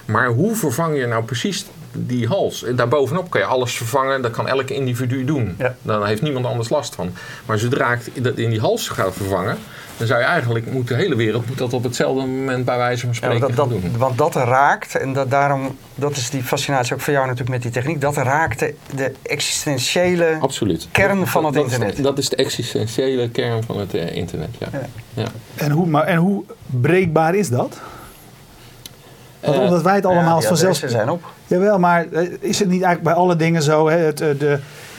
Maar 0.05 0.29
hoe 0.29 0.55
vervang 0.55 0.97
je 0.97 1.07
nou 1.07 1.25
precies 1.25 1.65
die 1.96 2.26
hals. 2.26 2.64
Daarbovenop 2.74 3.31
kan 3.31 3.40
je 3.40 3.46
alles 3.46 3.76
vervangen. 3.76 4.22
Dat 4.22 4.31
kan 4.31 4.48
elke 4.48 4.74
individu 4.74 5.24
doen. 5.24 5.55
Ja. 5.59 5.74
Dan 5.83 6.07
heeft 6.07 6.22
niemand 6.22 6.46
anders 6.46 6.68
last 6.68 6.94
van. 6.94 7.12
Maar 7.46 7.59
zodra 7.59 7.92
ik 7.92 8.24
dat 8.24 8.37
in 8.37 8.50
die 8.50 8.61
hals 8.61 8.88
ga 8.88 9.12
vervangen... 9.12 9.59
dan 9.96 10.07
zou 10.07 10.20
je 10.20 10.26
eigenlijk... 10.26 10.72
Moet 10.72 10.88
de 10.88 10.94
hele 10.94 11.16
wereld 11.16 11.46
moet 11.46 11.59
dat 11.59 11.72
op 11.72 11.83
hetzelfde 11.83 12.20
moment 12.20 12.64
bij 12.64 12.76
wijze 12.76 13.07
van 13.07 13.14
spreken 13.14 13.48
ja, 13.48 13.55
dat, 13.55 13.68
doen. 13.68 13.92
Want 13.96 14.18
dat 14.18 14.35
raakt, 14.35 14.94
en 14.94 15.12
dat, 15.12 15.31
daarom... 15.31 15.76
dat 15.94 16.16
is 16.16 16.31
die 16.31 16.42
fascinatie 16.42 16.94
ook 16.94 17.00
voor 17.00 17.12
jou 17.12 17.26
natuurlijk 17.26 17.52
met 17.52 17.62
die 17.62 17.70
techniek... 17.70 18.00
dat 18.00 18.16
raakt 18.16 18.59
de, 18.59 18.74
de 18.94 19.12
existentiële 19.22 20.37
Absoluut. 20.40 20.88
kern 20.92 21.26
van 21.26 21.44
het 21.44 21.55
dat, 21.55 21.62
internet. 21.62 21.96
Dat, 21.96 22.05
dat 22.05 22.18
is 22.18 22.28
de 22.28 22.37
existentiële 22.37 23.28
kern 23.28 23.62
van 23.62 23.78
het 23.78 23.94
uh, 23.94 24.16
internet, 24.16 24.48
ja. 24.59 24.68
ja. 25.14 25.26
En, 25.55 25.70
hoe, 25.70 25.87
maar, 25.87 26.05
en 26.05 26.16
hoe 26.16 26.44
breekbaar 26.66 27.35
is 27.35 27.48
dat? 27.48 27.81
Want 29.42 29.59
omdat 29.59 29.83
wij 29.83 29.94
het 29.94 30.07
allemaal 30.07 30.40
ja, 30.40 30.46
vanzelf... 30.48 30.76
zijn 30.87 31.11
op. 31.11 31.22
Jawel, 31.46 31.78
maar 31.78 32.07
eh, 32.12 32.28
is 32.40 32.59
het 32.59 32.68
niet 32.68 32.83
eigenlijk 32.83 33.02
bij 33.02 33.12
alle 33.12 33.37
dingen 33.37 33.62
zo? 33.62 33.88
Hè? 33.88 33.96
Het, 33.96 34.20
eh, 34.20 34.28
de, 34.38 34.59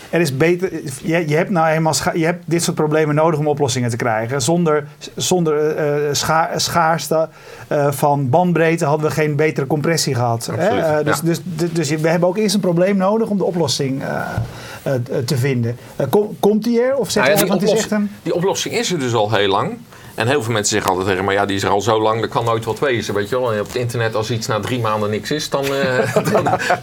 er 0.09 0.21
is 0.21 0.37
beter, 0.37 0.69
je, 1.03 1.27
je 1.27 1.35
hebt 1.35 1.49
nou 1.49 1.67
eenmaal 1.67 1.93
scha- 1.93 2.13
je 2.13 2.25
hebt 2.25 2.43
dit 2.45 2.63
soort 2.63 2.75
problemen 2.75 3.15
nodig 3.15 3.39
om 3.39 3.47
oplossingen 3.47 3.89
te 3.89 3.95
krijgen. 3.95 4.41
Zonder, 4.41 4.87
zonder 5.15 5.75
eh, 5.75 6.13
scha- 6.13 6.49
schaarste 6.55 7.29
eh, 7.67 7.91
van 7.91 8.29
bandbreedte 8.29 8.85
hadden 8.85 9.07
we 9.07 9.13
geen 9.13 9.35
betere 9.35 9.67
compressie 9.67 10.15
gehad. 10.15 10.49
Hè? 10.51 10.67
Eh, 10.67 11.05
dus, 11.05 11.15
ja. 11.17 11.21
dus, 11.23 11.39
dus, 11.43 11.71
dus 11.71 11.89
we 11.89 12.07
hebben 12.09 12.29
ook 12.29 12.37
eerst 12.37 12.55
een 12.55 12.61
probleem 12.61 12.97
nodig 12.97 13.29
om 13.29 13.37
de 13.37 13.43
oplossing 13.43 14.03
eh, 14.03 14.19
eh, 14.83 14.93
te 15.25 15.37
vinden. 15.37 15.77
Eh, 15.95 16.05
kom- 16.09 16.37
komt 16.39 16.63
die 16.63 16.81
er? 16.81 16.95
Of 16.95 17.09
zeg 17.11 17.23
Nou 17.23 17.35
je 17.37 17.41
ja, 17.43 17.47
want 17.49 17.59
die, 17.59 17.69
het 17.69 17.77
is 17.79 17.83
echt 17.83 17.93
oplossing, 17.93 18.17
een... 18.17 18.23
die 18.23 18.35
oplossing 18.35 18.75
is 18.75 18.91
er 18.91 18.99
dus 18.99 19.13
al 19.13 19.31
heel 19.31 19.47
lang. 19.49 19.77
En 20.15 20.27
heel 20.27 20.43
veel 20.43 20.53
mensen 20.53 20.73
zeggen 20.73 20.91
altijd 20.91 21.09
tegen 21.09 21.25
me, 21.25 21.33
ja, 21.33 21.45
die 21.45 21.55
is 21.55 21.63
er 21.63 21.69
al 21.69 21.81
zo 21.81 22.01
lang, 22.01 22.21
dat 22.21 22.29
kan 22.29 22.45
nooit 22.45 22.65
wat 22.65 22.79
wezen. 22.79 23.13
Weet 23.13 23.29
je 23.29 23.39
wel, 23.39 23.53
en 23.53 23.59
op 23.59 23.67
het 23.67 23.75
internet, 23.75 24.15
als 24.15 24.31
iets 24.31 24.47
na 24.47 24.59
drie 24.59 24.79
maanden 24.79 25.09
niks 25.09 25.31
is, 25.31 25.49
dan, 25.49 25.65
eh, 25.65 26.15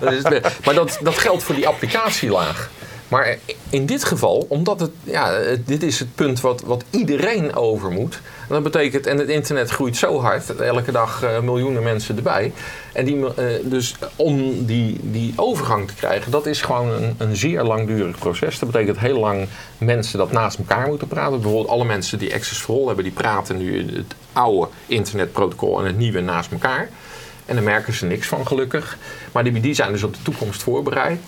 dan, 0.01 0.12
is 0.12 0.22
het. 0.22 0.59
Maar 0.64 0.74
dat, 0.74 0.99
dat 1.03 1.18
geldt 1.18 1.43
voor 1.43 1.55
die 1.55 1.68
applicatielaag. 1.68 2.70
Maar 3.11 3.38
in 3.70 3.86
dit 3.86 4.04
geval, 4.04 4.46
omdat 4.48 4.80
het, 4.80 4.90
ja, 5.04 5.32
dit 5.64 5.82
is 5.82 5.98
het 5.98 6.14
punt 6.14 6.40
wat, 6.40 6.61
wat 6.61 6.84
iedereen 6.90 7.54
over 7.54 7.90
moet. 7.90 8.14
En 8.48 8.54
dat 8.54 8.62
betekent, 8.62 9.06
en 9.06 9.18
het 9.18 9.28
internet 9.28 9.70
groeit 9.70 9.96
zo 9.96 10.20
hard, 10.20 10.56
elke 10.56 10.92
dag 10.92 11.22
eh, 11.22 11.40
miljoenen 11.40 11.82
mensen 11.82 12.16
erbij. 12.16 12.52
En 12.92 13.04
die, 13.04 13.34
eh, 13.34 13.44
dus 13.62 13.94
om 14.16 14.66
die, 14.66 15.00
die 15.02 15.32
overgang 15.36 15.88
te 15.88 15.94
krijgen, 15.94 16.30
dat 16.30 16.46
is 16.46 16.62
gewoon 16.62 16.88
een, 16.90 17.14
een 17.18 17.36
zeer 17.36 17.62
langdurig 17.62 18.18
proces. 18.18 18.58
Dat 18.58 18.70
betekent 18.70 18.98
heel 18.98 19.18
lang 19.18 19.48
mensen 19.78 20.18
dat 20.18 20.32
naast 20.32 20.58
elkaar 20.58 20.86
moeten 20.88 21.08
praten. 21.08 21.40
Bijvoorbeeld 21.40 21.68
alle 21.68 21.84
mensen 21.84 22.18
die 22.18 22.34
Access 22.34 22.61
for 22.61 22.74
All 22.80 22.86
hebben, 22.86 23.04
die 23.04 23.12
praten 23.12 23.56
nu 23.56 23.96
het 23.96 24.14
oude 24.32 24.68
internetprotocol 24.86 25.78
en 25.78 25.86
het 25.86 25.98
nieuwe 25.98 26.20
naast 26.20 26.52
elkaar. 26.52 26.88
En 27.51 27.57
daar 27.57 27.64
merken 27.64 27.92
ze 27.92 28.07
niks 28.07 28.26
van, 28.26 28.46
gelukkig. 28.46 28.98
Maar 29.32 29.44
die, 29.44 29.61
die 29.61 29.74
zijn 29.74 29.92
dus 29.92 30.03
op 30.03 30.14
de 30.14 30.22
toekomst 30.22 30.62
voorbereid. 30.62 31.20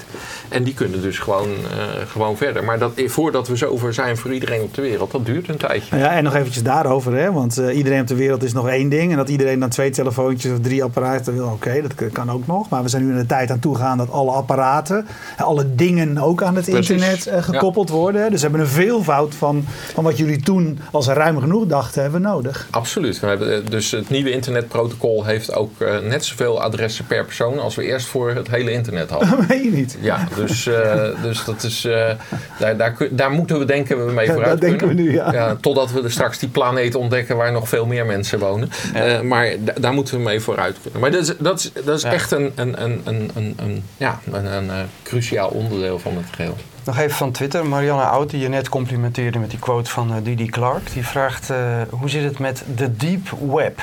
En 0.49 0.63
die 0.63 0.75
kunnen 0.75 1.03
dus 1.03 1.19
gewoon, 1.19 1.49
eh, 1.49 1.85
gewoon 2.07 2.37
verder. 2.37 2.65
Maar 2.65 2.79
dat, 2.79 2.93
voordat 3.07 3.49
we 3.49 3.57
zover 3.57 3.95
zijn 3.95 4.17
voor 4.17 4.33
iedereen 4.33 4.61
op 4.61 4.75
de 4.75 4.83
wereld, 4.83 5.11
dat 5.11 5.27
duurt 5.27 5.49
een 5.49 5.57
tijdje. 5.57 5.97
Nou 5.97 6.03
ja, 6.03 6.11
en 6.17 6.25
nog 6.25 6.35
eventjes 6.35 6.63
daarover, 6.63 7.17
hè? 7.17 7.33
want 7.33 7.59
eh, 7.59 7.77
iedereen 7.77 8.01
op 8.01 8.07
de 8.07 8.15
wereld 8.15 8.43
is 8.43 8.53
nog 8.53 8.69
één 8.69 8.89
ding. 8.89 9.11
En 9.11 9.17
dat 9.17 9.29
iedereen 9.29 9.59
dan 9.59 9.69
twee 9.69 9.91
telefoontjes 9.91 10.53
of 10.53 10.61
drie 10.61 10.83
apparaten 10.83 11.35
wil, 11.35 11.47
oké, 11.47 11.83
dat 11.83 12.13
kan 12.13 12.31
ook 12.31 12.47
nog. 12.47 12.69
Maar 12.69 12.83
we 12.83 12.89
zijn 12.89 13.05
nu 13.05 13.11
in 13.11 13.19
de 13.19 13.27
tijd 13.27 13.51
aan 13.51 13.59
toegaan 13.59 13.99
dat 13.99 14.11
alle 14.11 14.31
apparaten, 14.31 15.07
alle 15.37 15.75
dingen 15.75 16.19
ook 16.19 16.43
aan 16.43 16.57
het 16.57 16.65
Precies. 16.65 16.91
internet 16.91 17.27
eh, 17.27 17.43
gekoppeld 17.43 17.89
worden. 17.89 18.31
Dus 18.31 18.41
we 18.41 18.49
hebben 18.49 18.67
een 18.67 18.73
veelvoud 18.73 19.35
van, 19.35 19.65
van 19.95 20.05
wat 20.05 20.19
jullie 20.19 20.43
toen 20.43 20.79
als 20.91 21.07
ruim 21.07 21.41
genoeg 21.41 21.67
dachten 21.67 22.03
hebben 22.03 22.23
nodig. 22.23 22.67
Absoluut. 22.71 23.21
We 23.21 23.27
hebben, 23.27 23.71
dus 23.71 23.91
het 23.91 24.11
nieuwe 24.11 24.31
internetprotocol 24.31 25.25
heeft 25.25 25.55
ook 25.55 25.81
net 26.13 26.25
zoveel 26.25 26.61
adressen 26.63 27.07
per 27.07 27.25
persoon 27.25 27.59
als 27.59 27.75
we 27.75 27.85
eerst 27.85 28.07
voor 28.07 28.31
het 28.31 28.49
hele 28.49 28.71
internet 28.73 29.11
hadden. 29.11 29.31
Dat 29.37 29.47
weet 29.47 29.63
je 29.65 29.71
niet. 29.71 29.97
Ja, 30.01 30.29
dus, 30.37 30.67
eh, 30.67 31.23
dus 31.23 31.45
dat 31.45 31.63
is, 31.63 31.85
eh, 31.85 32.11
daar, 32.59 32.97
daar, 33.11 33.31
moeten 33.31 33.59
we 33.59 33.65
denken 33.65 34.07
we 34.07 34.13
mee 34.13 34.27
Ja, 34.27 34.33
vooruit 34.33 34.53
dat 34.53 34.61
denken 34.61 34.87
kunnen. 34.87 35.05
we 35.05 35.11
nu, 35.11 35.15
ja. 35.17 35.57
Totdat 35.61 35.93
we 35.93 36.03
er 36.03 36.11
straks 36.11 36.39
die 36.39 36.49
planeet 36.49 36.95
ontdekken 36.95 37.37
waar 37.37 37.53
nog 37.53 37.69
veel 37.69 37.87
meer 37.87 38.07
mensen 38.07 38.39
wonen. 38.39 38.71
Eh, 38.95 39.21
maar 39.21 39.49
da- 39.61 39.73
daar 39.81 39.93
moeten 39.93 40.17
we 40.17 40.23
mee 40.23 40.41
vooruit 40.41 40.77
kunnen. 40.83 41.01
Maar 41.01 41.11
dat 41.11 41.23
is, 41.23 41.35
dat 41.39 41.59
is, 41.59 41.73
dat 41.85 41.97
is 41.97 42.03
Ja. 42.03 42.13
echt 42.13 42.31
een, 42.31 42.53
een, 42.55 42.83
een, 42.85 43.01
een, 43.05 43.31
een, 43.35 43.55
een- 43.57 43.83
ja, 43.97 44.19
een, 44.33 44.47
een, 44.53 44.71
cruciaal 45.03 45.49
onderdeel 45.49 45.99
van 45.99 46.17
het 46.17 46.27
geheel. 46.31 46.57
Nog 46.85 46.99
even 46.99 47.17
van 47.17 47.33
Twitter. 47.33 47.67
Marianne 47.67 48.05
Oud, 48.05 48.31
die 48.31 48.41
je 48.41 48.49
net 48.49 48.69
complimenteerde 48.69 49.39
met 49.39 49.51
die 49.51 49.59
quote 49.59 49.91
van 49.91 50.21
Didi 50.23 50.47
Clark. 50.47 50.93
Die 50.93 51.07
vraagt, 51.07 51.51
eh, 51.51 51.57
hoe 51.91 52.09
zit 52.11 52.25
het 52.25 52.39
met 52.39 52.63
de 52.75 52.97
deep 52.97 53.29
web? 53.53 53.81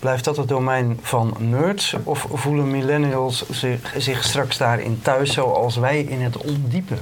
Blijft 0.00 0.24
dat 0.24 0.36
het 0.36 0.48
domein 0.48 0.98
van 1.02 1.36
nerds? 1.38 1.96
Of 2.04 2.26
voelen 2.32 2.70
millennials 2.70 3.44
zich, 3.50 3.94
zich 3.96 4.24
straks 4.24 4.58
daarin 4.58 4.98
thuis 5.02 5.32
zoals 5.32 5.76
wij 5.76 6.00
in 6.00 6.20
het 6.20 6.36
ondiepe? 6.36 6.94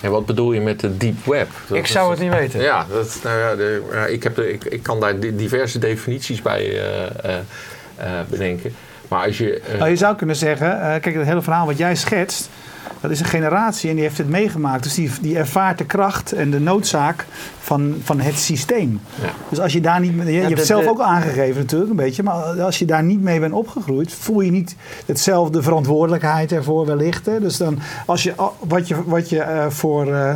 En 0.00 0.10
wat 0.10 0.26
bedoel 0.26 0.52
je 0.52 0.60
met 0.60 0.80
de 0.80 0.96
deep 0.96 1.24
web? 1.24 1.48
Dat 1.68 1.78
Ik 1.78 1.86
zou 1.86 2.10
het 2.10 2.20
niet 2.20 2.30
weten. 2.30 2.60
Ja, 2.60 2.86
dat, 2.90 3.20
nou 3.22 3.38
ja, 3.38 3.54
de, 3.54 4.06
ik, 4.10 4.22
heb 4.22 4.34
de, 4.34 4.52
ik, 4.52 4.64
ik 4.64 4.82
kan 4.82 5.00
daar 5.00 5.20
di- 5.20 5.36
diverse 5.36 5.78
definities 5.78 6.42
bij 6.42 6.60
eh, 6.60 7.04
eh, 7.04 7.38
eh, 7.96 8.10
bedenken. 8.28 8.74
Maar 9.08 9.26
als 9.26 9.38
je... 9.38 9.62
Nou, 9.78 9.90
je 9.90 9.96
zou 9.96 10.16
kunnen 10.16 10.36
zeggen, 10.36 10.68
kijk, 11.00 11.14
het 11.14 11.26
hele 11.26 11.42
verhaal 11.42 11.66
wat 11.66 11.78
jij 11.78 11.94
schetst, 11.96 12.48
dat 13.04 13.12
is 13.12 13.20
een 13.20 13.26
generatie 13.26 13.88
en 13.88 13.94
die 13.94 14.04
heeft 14.04 14.18
het 14.18 14.28
meegemaakt. 14.28 14.82
Dus 14.82 14.94
die, 14.94 15.10
die 15.20 15.38
ervaart 15.38 15.78
de 15.78 15.84
kracht 15.84 16.32
en 16.32 16.50
de 16.50 16.60
noodzaak 16.60 17.26
van, 17.60 17.94
van 18.02 18.20
het 18.20 18.38
systeem. 18.38 19.00
Ja. 19.22 19.28
Dus 19.48 19.60
als 19.60 19.72
je 19.72 19.80
daar 19.80 20.00
niet 20.00 20.16
mee, 20.16 20.26
je, 20.26 20.32
je 20.32 20.40
hebt 20.40 20.58
het 20.58 20.66
zelf 20.66 20.82
de- 20.84 20.88
ook 20.90 21.00
aangegeven 21.00 21.60
natuurlijk 21.60 21.90
een 21.90 21.96
beetje, 21.96 22.22
maar 22.22 22.34
als 22.62 22.78
je 22.78 22.84
daar 22.84 23.02
niet 23.02 23.22
mee 23.22 23.40
bent 23.40 23.52
opgegroeid, 23.52 24.12
voel 24.12 24.40
je 24.40 24.50
niet 24.50 24.76
hetzelfde 25.06 25.62
verantwoordelijkheid 25.62 26.52
ervoor 26.52 26.86
wellicht. 26.86 27.26
Hè? 27.26 27.40
Dus 27.40 27.56
dan, 27.56 27.78
als 28.06 28.22
je, 28.22 28.34
wat 28.60 28.88
je, 28.88 28.96
wat 29.04 29.28
je 29.28 29.40
eh, 29.40 29.66
voor 29.68 30.12
eh, 30.14 30.34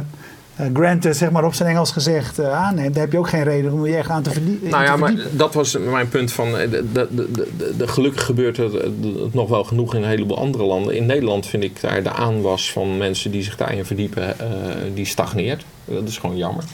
eh, 0.58 0.66
granted, 0.74 1.16
zeg 1.16 1.30
maar 1.30 1.44
op 1.44 1.54
zijn 1.54 1.68
Engels 1.68 1.90
gezegd, 1.92 2.38
eh, 2.38 2.52
aanneemt, 2.52 2.92
dan 2.94 3.02
heb 3.02 3.12
je 3.12 3.18
ook 3.18 3.28
geen 3.28 3.44
reden 3.44 3.72
om 3.72 3.86
je 3.86 3.96
echt 3.96 4.10
aan 4.10 4.22
te, 4.22 4.30
verdie- 4.30 4.58
Nou 4.62 4.84
te 4.84 4.90
ja, 4.90 4.96
maar 4.96 5.08
verdiepen. 5.08 5.36
dat 5.38 5.54
was 5.54 5.76
mijn 5.78 6.08
punt 6.08 6.32
van. 6.32 6.58
eh, 6.58 6.70
De, 6.70 6.92
de, 6.92 7.06
de, 7.10 7.28
de, 7.32 7.74
de- 7.76 7.88
gelukkig 7.88 8.24
gebeurt 8.24 8.56
het, 8.56 8.74
eh, 8.74 8.88
nog 9.32 9.48
wel 9.48 9.64
genoeg 9.64 9.94
in 9.94 10.02
een 10.02 10.08
heleboel 10.08 10.38
andere 10.38 10.64
landen. 10.64 10.96
In 10.96 11.06
Nederland 11.06 11.46
vind 11.46 11.62
ik 11.62 11.80
daar 11.80 12.02
de 12.02 12.12
aanwas 12.12 12.72
van 12.72 12.96
mensen 12.96 13.30
die 13.30 13.42
zich 13.42 13.56
daarin 13.56 13.84
verdiepen, 13.84 14.38
eh, 14.40 14.46
die 14.94 15.06
stagneert. 15.06 15.64
Dat 15.84 16.08
is 16.08 16.18
gewoon 16.18 16.36
jammer. 16.36 16.64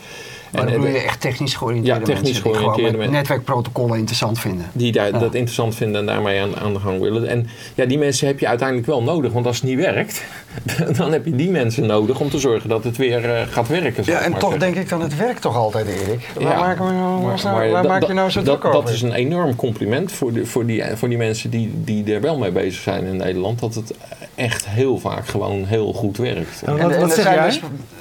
Maar 0.55 0.63
En, 0.63 0.73
dan 0.73 0.81
bedoel 0.81 0.95
eh, 0.97 1.01
je 1.03 1.07
echt 1.09 1.21
technisch 1.21 1.55
georiënteerde 1.55 2.01
Ja, 2.01 2.07
technisch 2.07 2.43
mensen 2.43 2.63
die 2.63 2.71
gewoon 2.73 2.97
met 2.99 3.11
netwerkprotocollen 3.11 3.97
interessant 3.99 4.39
vinden. 4.39 4.67
die 4.73 4.93
daar, 4.93 5.07
Ja. 5.11 5.19
dat 5.19 5.35
interessant 5.35 5.75
vinden 5.75 6.01
en 6.01 6.07
daarmee 6.07 6.41
aan, 6.41 6.57
aan 6.57 6.73
de 6.73 6.79
gang 6.81 7.01
willen. 7.01 7.29
En 7.29 7.47
ja, 7.75 7.85
die 7.87 7.99
mensen 7.99 8.27
heb 8.27 8.39
je 8.41 8.47
uiteindelijk 8.49 8.87
wel 8.89 9.03
nodig. 9.03 9.33
Want 9.33 9.47
als 9.47 9.57
het 9.57 9.65
niet 9.65 9.79
werkt, 9.79 10.23
dan 10.99 11.13
heb 11.13 11.25
je 11.25 11.37
die 11.37 11.51
mensen 11.51 11.87
nodig 11.87 12.21
om 12.21 12.31
te 12.31 12.39
zorgen 12.39 12.69
dat 12.69 12.85
het 12.85 12.97
weer 12.97 13.31
eh, 13.35 13.43
gaat 13.51 13.69
werken. 13.69 14.03
Ja, 14.07 14.19
en 14.21 14.31
maar 14.31 14.41
toch 14.41 14.51
zeggen. 14.51 14.73
denk 14.73 14.85
ik 14.85 14.89
dan, 14.91 15.01
het 15.01 15.17
werkt 15.17 15.41
toch 15.41 15.57
altijd, 15.57 15.87
Erik? 15.87 16.31
Waar 16.35 16.43
Ja, 16.53 16.59
maken 16.59 16.87
we 16.87 16.93
nou, 16.93 17.23
Maar- 17.23 17.41
waar 17.43 17.53
maar 17.53 17.71
waar 17.71 17.83
dat- 17.83 17.91
maak 17.91 18.07
je 18.07 18.13
nou 18.13 18.31
zo 18.31 18.43
dat, 18.43 18.61
druk 18.61 18.73
over? 18.75 18.85
dat 18.85 18.95
is 18.95 19.03
een 19.03 19.13
enorm 19.13 19.57
compliment 19.57 20.13
voor, 20.13 20.33
de, 20.33 20.47
voor, 20.47 20.67
die, 20.67 20.83
voor 20.95 21.09
die 21.09 21.19
mensen 21.19 21.51
die, 21.51 21.71
die 21.75 22.15
er 22.15 22.21
wel 22.21 22.39
mee 22.39 22.51
bezig 22.51 22.83
zijn 22.83 23.05
in 23.05 23.17
Nederland. 23.17 23.61
Dat 23.61 23.75
het 23.75 23.95
echt 24.35 24.69
heel 24.69 24.99
vaak 24.99 25.27
gewoon 25.27 25.65
heel 25.65 25.93
goed 25.93 26.17
werkt. 26.17 26.63
En- 26.65 26.73
Wat- 26.79 26.91
en 26.93 27.01
wat 27.01 27.09
er 27.17 27.23
zeg 27.23 27.35
jij? 27.35 27.45
dus- 27.45 27.61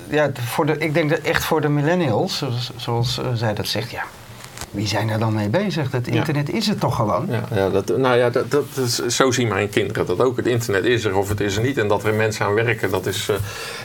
ja, 0.09 0.31
voor 0.49 0.65
de, 0.65 0.75
ik 0.77 0.93
denk 0.93 1.09
dat 1.09 1.19
echt 1.19 1.43
voor 1.43 1.61
de 1.61 1.69
millennials, 1.69 2.37
zoals, 2.37 2.71
zoals 2.75 3.17
eh, 3.19 3.25
zij 3.33 3.53
dat 3.53 3.67
zegt, 3.67 3.91
ja. 3.91 4.03
Wie 4.71 4.87
zijn 4.87 5.09
er 5.09 5.19
dan 5.19 5.33
mee 5.33 5.49
bezig? 5.49 5.91
Het 5.91 6.05
Ja. 6.07 6.13
internet 6.13 6.49
is 6.49 6.67
het 6.67 6.79
toch 6.79 6.95
gewoon? 6.95 7.27
Ja, 7.29 7.43
ja, 7.55 7.69
dat, 7.69 7.97
nou 7.97 8.17
ja, 8.17 8.29
dat, 8.29 8.51
dat 8.51 8.65
is, 8.75 8.95
zo 9.05 9.31
zien 9.31 9.47
mijn 9.47 9.69
kinderen 9.69 10.05
dat 10.05 10.19
ook. 10.19 10.37
Het 10.37 10.47
internet 10.47 10.83
is 10.83 11.03
er 11.05 11.15
of 11.17 11.29
het 11.29 11.39
is 11.39 11.55
er 11.55 11.61
niet. 11.63 11.77
En 11.77 11.87
dat 11.87 12.03
er 12.03 12.13
mensen 12.13 12.45
aan 12.45 12.53
werken, 12.53 12.91
dat 12.91 13.05
is, 13.05 13.29
eh, 13.29 13.35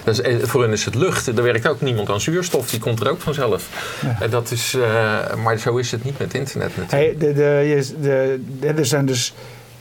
dat 0.04 0.14
is, 0.14 0.20
eh, 0.20 0.36
voor 0.46 0.62
hen 0.62 0.72
is 0.72 0.84
het 0.84 0.94
lucht. 0.94 1.26
Er 1.26 1.42
werkt 1.42 1.68
ook 1.68 1.80
niemand 1.80 2.10
aan 2.10 2.20
zuurstof, 2.20 2.70
die 2.70 2.80
komt 2.80 3.00
er 3.00 3.10
ook 3.10 3.20
vanzelf. 3.20 3.68
En 4.20 4.30
dat 4.30 4.50
is, 4.50 4.74
eh, 4.74 5.34
maar 5.34 5.58
zo 5.58 5.76
is 5.76 5.90
het 5.90 6.04
niet 6.04 6.18
met 6.18 6.34
internet 6.34 6.76
natuurlijk. 6.76 7.20
Hey, 7.20 7.28
de, 7.28 7.34
de, 7.34 7.42
je- 7.68 7.94
de, 8.00 8.42
de- 8.60 8.66
er 8.66 8.86
zijn 8.86 9.06
dus 9.06 9.34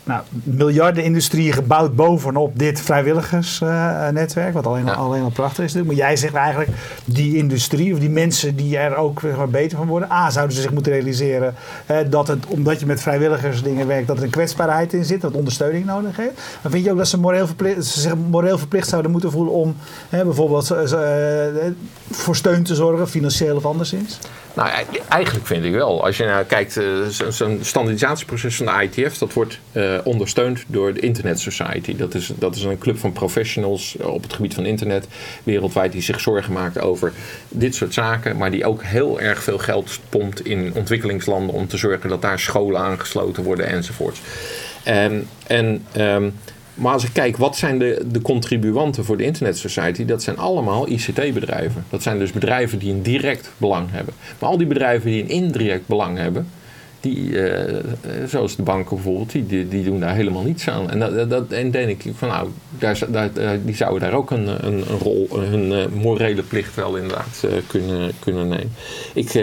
nou, 0.07 0.21
miljarden 0.43 1.03
industrieën 1.03 1.53
gebouwd 1.53 1.95
bovenop 1.95 2.59
dit 2.59 2.81
vrijwilligersnetwerk. 2.81 4.53
wat 4.53 4.65
alleen, 4.67 4.85
Ja. 4.85 4.93
al, 4.93 5.05
alleen 5.05 5.23
al 5.23 5.29
prachtig 5.29 5.63
is. 5.63 5.73
natuurlijk. 5.73 5.99
Maar 5.99 6.07
jij 6.09 6.17
zegt 6.17 6.33
eigenlijk, 6.33 6.69
die 7.05 7.35
industrie 7.37 7.93
of 7.93 7.99
die 7.99 8.09
mensen 8.09 8.55
die 8.55 8.77
er 8.77 8.95
ook 8.95 9.19
zeg 9.19 9.35
maar, 9.37 9.49
beter 9.49 9.77
van 9.77 9.87
worden. 9.87 10.11
A, 10.11 10.29
zouden 10.29 10.55
ze 10.55 10.61
zich 10.61 10.71
moeten 10.71 10.91
realiseren 10.91 11.55
eh, 11.85 11.97
dat 12.09 12.27
het, 12.27 12.45
omdat 12.45 12.79
je 12.79 12.85
met 12.85 13.01
vrijwilligersdingen 13.01 13.87
werkt, 13.87 14.07
dat 14.07 14.17
er 14.17 14.23
een 14.23 14.29
kwetsbaarheid 14.29 14.93
in 14.93 15.05
zit. 15.05 15.21
Dat 15.21 15.33
ondersteuning 15.33 15.85
nodig 15.85 16.17
heeft. 16.17 16.33
Maar 16.61 16.71
vind 16.71 16.83
je 16.85 16.91
ook 16.91 16.97
dat 16.97 17.07
ze, 17.07 17.19
moreel 17.19 17.45
verplicht, 17.45 17.85
ze 17.85 17.99
zich 17.99 18.13
moreel 18.29 18.57
verplicht 18.57 18.87
zouden 18.89 19.11
moeten 19.11 19.31
voelen 19.31 19.53
om 19.53 19.75
bijvoorbeeld 20.09 20.71
eh, 20.71 20.91
voor 22.11 22.35
steun 22.35 22.63
te 22.63 22.75
zorgen, 22.75 23.07
financieel 23.09 23.55
of 23.55 23.65
anderszins? 23.65 24.19
Nou, 24.53 24.69
eigenlijk 25.09 25.45
vind 25.47 25.63
ik 25.65 25.73
wel. 25.73 26.03
Als 26.05 26.17
je 26.17 26.25
nou 26.25 26.43
kijkt, 26.43 26.77
eh, 26.77 26.83
zo- 27.11 27.31
zo'n 27.31 27.59
standaardisatieproces 27.61 28.55
van 28.55 28.65
de 28.65 28.89
ITF, 28.91 29.17
dat 29.17 29.33
wordt 29.33 29.59
eh, 29.71 29.96
ondersteund 30.03 30.63
door 30.67 30.93
de 30.93 30.99
Internet 30.99 31.39
Society. 31.39 31.95
Dat 31.95 32.13
is, 32.13 32.31
dat 32.39 32.55
is 32.55 32.63
een 32.63 32.77
club 32.77 32.97
van 32.97 33.11
professionals 33.11 33.97
eh, 33.97 34.07
op 34.07 34.23
het 34.23 34.33
gebied 34.33 34.53
van 34.53 34.65
internet 34.65 35.07
wereldwijd 35.43 35.91
die 35.91 36.01
zich 36.01 36.19
zorgen 36.19 36.53
maken 36.53 36.81
over 36.81 37.13
dit 37.49 37.75
soort 37.75 37.93
zaken, 37.93 38.37
maar 38.37 38.51
die 38.51 38.65
ook 38.65 38.83
heel 38.83 39.19
erg 39.19 39.43
veel 39.43 39.57
geld 39.57 39.99
pompt 40.09 40.45
in 40.45 40.71
ontwikkelingslanden 40.75 41.55
om 41.55 41.67
te 41.67 41.77
zorgen 41.77 42.09
dat 42.09 42.21
daar 42.21 42.39
scholen 42.39 42.81
aangesloten 42.81 43.43
worden 43.43 43.67
enzovoort. 43.67 44.19
En, 44.83 45.27
en 45.47 45.83
ehm, 45.91 46.29
maar 46.77 46.93
als 46.93 47.03
ik 47.03 47.13
kijk, 47.13 47.37
wat 47.37 47.57
zijn 47.57 47.79
de, 47.79 48.05
de 48.11 48.21
contribuanten 48.21 49.05
voor 49.05 49.17
de 49.17 49.23
Internet 49.23 49.57
Society? 49.57 50.05
Dat 50.05 50.23
zijn 50.23 50.37
allemaal 50.37 50.89
ICT-bedrijven. 50.89 51.85
Dat 51.89 52.03
zijn 52.03 52.19
dus 52.19 52.31
bedrijven 52.31 52.79
die 52.79 52.93
een 52.93 53.01
direct 53.01 53.51
belang 53.57 53.91
hebben. 53.91 54.13
Maar 54.39 54.49
al 54.49 54.57
die 54.57 54.67
bedrijven 54.67 55.11
die 55.11 55.23
een 55.23 55.29
indirect 55.29 55.87
belang 55.87 56.17
hebben, 56.17 56.47
die, 57.13 57.39
eh, 57.41 57.77
eh, 57.77 57.83
zoals 58.27 58.55
de 58.55 58.63
banken 58.63 58.95
bijvoorbeeld, 58.95 59.31
die, 59.31 59.67
die, 59.67 59.83
doen 59.83 59.99
daar 59.99 60.15
helemaal 60.15 60.43
niets 60.43 60.69
aan. 60.69 60.89
En, 60.89 60.99
dat, 60.99 61.29
dat- 61.29 61.51
en 61.51 61.71
denk 61.71 62.03
ik 62.03 62.13
van 62.15 62.27
nou, 62.27 62.49
daar, 62.79 62.99
daar, 63.09 63.29
eh, 63.35 63.49
die 63.65 63.75
zouden 63.75 64.01
daar 64.09 64.17
ook 64.17 64.31
een, 64.31 64.47
een, 64.67 64.73
een 64.91 64.97
rol, 64.99 65.27
hun 65.31 65.89
morele 65.93 66.43
plicht 66.43 66.75
wel 66.75 66.95
inderdaad 66.95 67.43
kunnen, 67.67 68.11
kunnen 68.19 68.47
nemen. 68.47 68.71
Ik, 69.13 69.33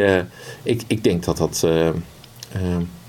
ik, 0.63 0.83
ik 0.87 1.05
denk 1.05 1.25
dat 1.25 1.37
dat. 1.37 1.67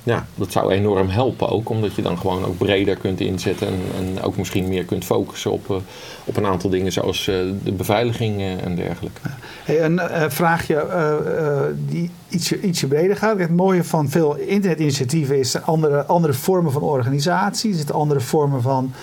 Eh, 0.06 0.14
eh, 0.14 0.20
ja, 0.20 0.26
dat 0.36 0.52
zou 0.52 0.72
enorm 0.72 1.10
helpen 1.10 1.50
ook, 1.50 1.70
omdat 1.70 1.96
je 1.96 2.02
dan 2.02 2.18
gewoon 2.18 2.46
ook 2.46 2.58
breder 2.58 2.96
kunt 2.98 3.20
inzetten 3.20 3.68
en, 3.68 3.82
en 3.98 4.22
ook 4.22 4.38
misschien 4.38 4.68
meer 4.68 4.86
kunt 4.86 5.06
focussen 5.06 5.52
op, 5.52 5.70
uh, 5.70 5.78
op 6.26 6.38
een 6.38 6.46
aantal 6.46 6.70
dingen 6.70 6.92
zoals 6.92 7.28
uh, 7.28 7.36
de 7.64 7.72
beveiliging 7.72 8.40
uh, 8.40 8.64
en 8.64 8.76
dergelijke. 8.76 9.22
Hey, 9.64 9.84
een 9.84 10.32
vraagje 10.32 10.88
die 11.90 12.12
ietsje, 12.30 12.62
ietsje 12.62 12.88
breder 12.88 13.18
gaat. 13.18 13.40
Het 13.40 13.56
mooie 13.56 13.84
van 13.84 14.10
veel 14.10 14.36
internetinitiatieven 14.36 15.40
is 15.40 15.62
andere, 15.62 16.06
andere 16.06 16.34
vormen 16.34 16.72
van 16.72 16.82
organisatie, 16.82 17.72
er 17.72 17.78
zitten 17.78 17.96
andere 17.96 18.20
vormen 18.20 18.62
van 18.62 18.94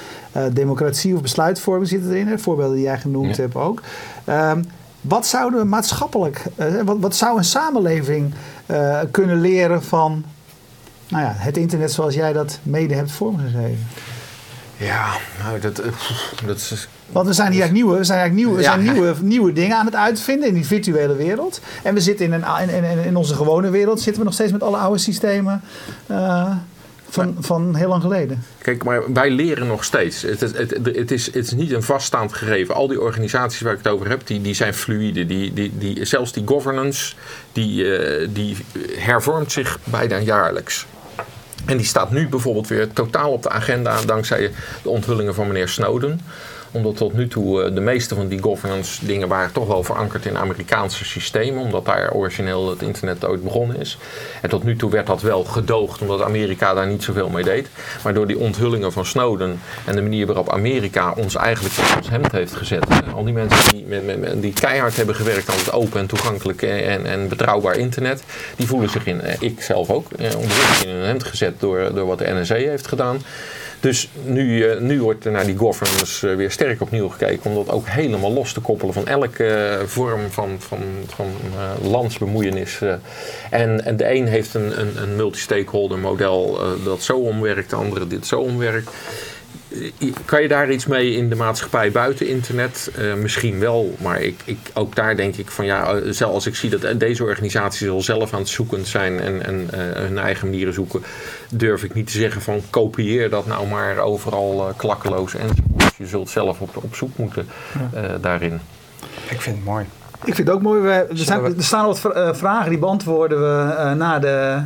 democratie 0.52 1.14
of 1.14 1.22
besluitvorming 1.22 1.88
zitten 1.88 2.12
erin. 2.12 2.38
Voorbeelden 2.38 2.74
die 2.74 2.84
jij 2.84 2.98
genoemd 2.98 3.36
ja. 3.36 3.42
hebt 3.42 3.54
ook. 3.54 3.82
Um, 4.28 4.64
wat 5.00 5.26
zouden 5.26 5.60
we 5.60 5.66
maatschappelijk, 5.66 6.44
wat, 6.84 6.96
wat 7.00 7.16
zou 7.16 7.38
een 7.38 7.44
samenleving 7.44 8.34
kunnen 9.10 9.40
leren 9.40 9.82
van 9.82 10.24
nou 11.12 11.24
ja, 11.24 11.32
het 11.36 11.56
internet 11.56 11.92
zoals 11.92 12.14
jij 12.14 12.32
dat 12.32 12.58
mede 12.62 12.94
hebt 12.94 13.12
vormgegeven? 13.12 13.86
Ja, 14.76 15.06
nou, 15.42 15.60
dat, 15.60 15.78
eh, 15.78 15.92
dat 16.46 16.56
is... 16.56 16.88
Want 17.12 17.26
we 17.26 17.32
zijn 17.32 17.52
hier 17.52 17.60
eigenlijk 17.60 17.84
nieuwe, 17.84 17.98
we 17.98 18.04
zijn 18.04 18.18
eigenlijk 18.18 18.48
nieuwe, 18.48 18.62
we 18.62 18.68
zijn 18.68 18.94
nieuwe, 18.94 19.14
nieuwe 19.22 19.52
dingen 19.52 19.76
aan 19.76 19.86
het 19.86 19.94
uitvinden 19.94 20.48
in 20.48 20.54
die 20.54 20.66
virtuele 20.66 21.16
wereld. 21.16 21.60
En 21.82 21.94
we 21.94 22.00
zitten 22.00 22.26
in, 22.26 22.32
een, 22.32 22.68
in, 22.68 23.04
in, 23.04 23.16
onze 23.16 23.34
gewone 23.34 23.70
wereld 23.70 24.00
zitten 24.00 24.18
we 24.18 24.24
nog 24.24 24.34
steeds 24.34 24.52
met 24.52 24.62
alle 24.62 24.76
oude 24.76 24.98
systemen. 24.98 25.60
Uh, 26.10 26.50
van, 27.08 27.36
van 27.38 27.74
heel 27.74 27.88
lang 27.88 28.02
geleden. 28.02 28.44
Kijk, 28.58 28.84
maar 28.84 29.12
wij 29.12 29.30
leren 29.30 29.66
nog 29.66 29.84
steeds. 29.84 30.22
Het, 30.22 30.40
het, 30.40 30.56
het, 30.56 30.96
het, 30.96 31.10
is, 31.10 31.26
het 31.26 31.34
is 31.34 31.52
niet 31.52 31.72
een 31.72 31.82
vaststaand 31.82 32.32
gegeven. 32.32 32.74
Al 32.74 32.88
die 32.88 33.00
organisaties 33.00 33.60
waar 33.60 33.72
ik 33.72 33.78
het 33.78 33.92
over 33.92 34.08
heb, 34.08 34.26
die, 34.26 34.40
die 34.40 34.54
zijn 34.54 34.74
fluïde. 34.74 35.26
Die, 35.26 35.52
die, 35.52 35.72
die, 35.78 36.04
zelfs 36.04 36.32
die 36.32 36.46
governance, 36.46 37.14
die, 37.52 37.84
uh, 37.84 38.28
die 38.30 38.56
hervormt 38.96 39.52
zich 39.52 39.78
bijna 39.84 40.18
jaarlijks. 40.18 40.86
En 41.64 41.76
die 41.76 41.86
staat 41.86 42.10
nu 42.10 42.28
bijvoorbeeld 42.28 42.68
weer 42.68 42.92
totaal 42.92 43.32
op 43.32 43.42
de 43.42 43.50
agenda 43.50 44.00
dankzij 44.00 44.50
de 44.82 44.88
onthullingen 44.88 45.34
van 45.34 45.46
meneer 45.46 45.68
Snowden 45.68 46.20
omdat 46.72 46.96
tot 46.96 47.12
nu 47.12 47.28
toe 47.28 47.62
eh, 47.62 47.74
de 47.74 47.80
meeste 47.80 48.14
van 48.14 48.28
die 48.28 48.42
governance 48.42 49.06
dingen 49.06 49.28
waren 49.28 49.52
toch 49.52 49.66
wel 49.66 49.82
verankerd 49.82 50.26
in 50.26 50.38
Amerikaanse 50.38 51.04
systemen. 51.04 51.62
Omdat 51.62 51.84
daar 51.84 52.12
origineel 52.12 52.70
het 52.70 52.82
internet 52.82 53.24
ooit 53.24 53.42
begonnen 53.42 53.76
is. 53.76 53.98
En 54.42 54.48
tot 54.48 54.64
nu 54.64 54.76
toe 54.76 54.90
werd 54.90 55.06
dat 55.06 55.22
wel 55.22 55.44
gedoogd 55.44 56.00
omdat 56.00 56.22
Amerika 56.22 56.74
daar 56.74 56.86
niet 56.86 57.02
zoveel 57.02 57.28
mee 57.28 57.44
deed. 57.44 57.68
Maar 58.02 58.14
door 58.14 58.26
die 58.26 58.38
onthullingen 58.38 58.92
van 58.92 59.06
Snowden 59.06 59.60
en 59.84 59.94
de 59.94 60.02
manier 60.02 60.26
waarop 60.26 60.50
Amerika 60.50 61.14
ons 61.16 61.34
eigenlijk 61.34 61.74
op 61.78 61.96
ons 61.96 62.10
hemd 62.10 62.32
heeft 62.32 62.54
gezet. 62.54 62.86
Al 63.14 63.24
die 63.24 63.34
mensen 63.34 63.74
die, 63.74 63.84
met, 63.84 64.20
met, 64.20 64.42
die 64.42 64.52
keihard 64.52 64.96
hebben 64.96 65.14
gewerkt 65.14 65.50
aan 65.50 65.56
het 65.56 65.72
open 65.72 66.00
en 66.00 66.06
toegankelijk 66.06 66.62
en, 66.62 67.06
en 67.06 67.28
betrouwbaar 67.28 67.76
internet. 67.76 68.22
Die 68.56 68.66
voelen 68.66 68.90
zich 68.90 69.06
in, 69.06 69.20
eh, 69.20 69.34
ik 69.40 69.62
zelf 69.62 69.90
ook, 69.90 70.12
eh, 70.12 70.30
in 70.82 70.88
een 70.88 71.06
hemd 71.06 71.24
gezet 71.24 71.60
door, 71.60 71.94
door 71.94 72.06
wat 72.06 72.18
de 72.18 72.32
NSA 72.32 72.54
heeft 72.54 72.86
gedaan. 72.86 73.20
Dus 73.82 74.08
nu, 74.24 74.66
uh, 74.66 74.80
nu 74.80 75.00
wordt 75.00 75.24
naar 75.24 75.46
die 75.46 75.56
governance 75.56 76.28
uh, 76.28 76.36
weer 76.36 76.50
sterk 76.50 76.80
opnieuw 76.80 77.08
gekeken. 77.08 77.50
Om 77.50 77.54
dat 77.54 77.74
ook 77.74 77.86
helemaal 77.86 78.32
los 78.32 78.52
te 78.52 78.60
koppelen 78.60 78.94
van 78.94 79.06
elke 79.06 79.78
uh, 79.80 79.86
vorm 79.86 80.30
van, 80.30 80.56
van, 80.58 80.78
van 81.06 81.26
landsbemoeienis. 81.82 82.80
En, 83.50 83.84
en 83.84 83.96
de 83.96 84.14
een 84.14 84.26
heeft 84.26 84.54
een, 84.54 84.80
een, 84.80 85.02
een 85.02 85.16
multi-stakeholder 85.16 85.98
model 85.98 86.58
dat 86.84 87.02
zo 87.02 87.16
omwerkt, 87.16 87.70
de 87.70 87.76
andere 87.76 88.06
dit 88.06 88.26
zo 88.26 88.40
omwerkt. 88.40 88.90
Kan 90.24 90.42
je 90.42 90.48
daar 90.48 90.70
iets 90.70 90.86
mee 90.86 91.16
in 91.16 91.28
de 91.28 91.34
maatschappij 91.34 91.90
buiten 91.90 92.28
internet? 92.28 92.90
Uh, 92.98 93.14
misschien 93.14 93.58
wel, 93.58 93.96
maar 94.00 94.20
ik, 94.20 94.40
ik, 94.44 94.58
ook 94.74 94.94
daar 94.94 95.16
denk 95.16 95.36
ik 95.36 95.50
van 95.50 95.64
ja, 95.64 96.12
zelfs 96.12 96.34
als 96.34 96.46
ik 96.46 96.54
zie 96.54 96.70
dat 96.70 97.00
deze 97.00 97.24
organisaties 97.24 97.88
al 97.88 98.00
zelf 98.00 98.32
aan 98.32 98.38
het 98.38 98.48
zoeken 98.48 98.86
zijn 98.86 99.20
en, 99.20 99.46
en 99.46 99.60
uh, 99.60 99.80
hun 99.94 100.18
eigen 100.18 100.48
manieren 100.48 100.74
zoeken, 100.74 101.02
durf 101.50 101.84
ik 101.84 101.94
niet 101.94 102.06
te 102.06 102.18
zeggen 102.18 102.42
van 102.42 102.62
kopieer 102.70 103.30
dat 103.30 103.46
nou 103.46 103.66
maar 103.66 103.98
overal 103.98 104.68
uh, 104.68 104.76
klakkeloos 104.76 105.34
en 105.34 105.48
Je 105.96 106.06
zult 106.06 106.30
zelf 106.30 106.60
op, 106.60 106.76
op 106.76 106.94
zoek 106.94 107.16
moeten 107.16 107.46
daarin. 108.20 108.60
Ik 109.28 109.40
vind 109.40 109.56
het 109.56 109.64
mooi. 109.64 109.84
Ik 110.24 110.34
vind 110.34 110.48
het 110.48 110.56
ook 110.56 110.62
mooi. 110.62 110.80
We, 110.80 110.90
er, 110.90 111.06
zijn, 111.12 111.44
er 111.44 111.64
staan 111.64 111.86
wat 111.86 112.00
vragen 112.32 112.70
die 112.70 112.78
beantwoorden 112.78 113.40
we 113.40 113.94
na 113.94 114.18
de 114.18 114.62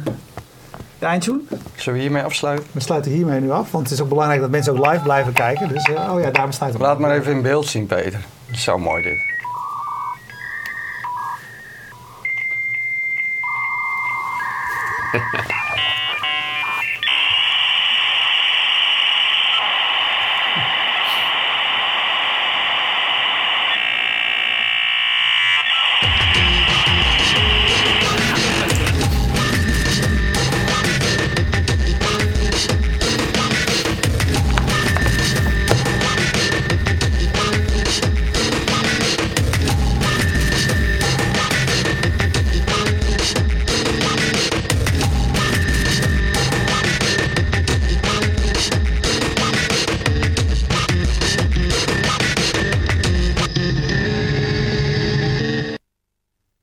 de 0.99 1.07
eindtune. 1.07 1.41
Zullen 1.75 1.95
we 1.95 2.05
hiermee 2.05 2.23
afsluiten? 2.23 2.67
We 2.73 2.81
sluiten 2.81 3.13
hiermee 3.13 3.41
nu 3.41 3.51
af, 3.51 3.71
want 3.71 3.85
het 3.85 3.93
is 3.93 4.01
ook 4.01 4.09
belangrijk 4.09 4.41
dat 4.41 4.51
mensen 4.51 4.73
ook 4.73 4.87
live 4.87 5.03
blijven 5.03 5.33
kijken. 5.33 5.69
Dus 5.69 5.89
uh, 5.89 6.13
oh 6.13 6.21
ja, 6.21 6.31
daarom 6.31 6.53
staat 6.53 6.73
het. 6.73 6.81
Laat 6.81 6.99
maar 6.99 7.17
even 7.17 7.33
in 7.33 7.43
beeld 7.43 7.67
zien, 7.67 7.87
Peter. 7.87 8.21
Zo 8.53 8.79
mooi 8.79 9.03
dit. 9.03 9.35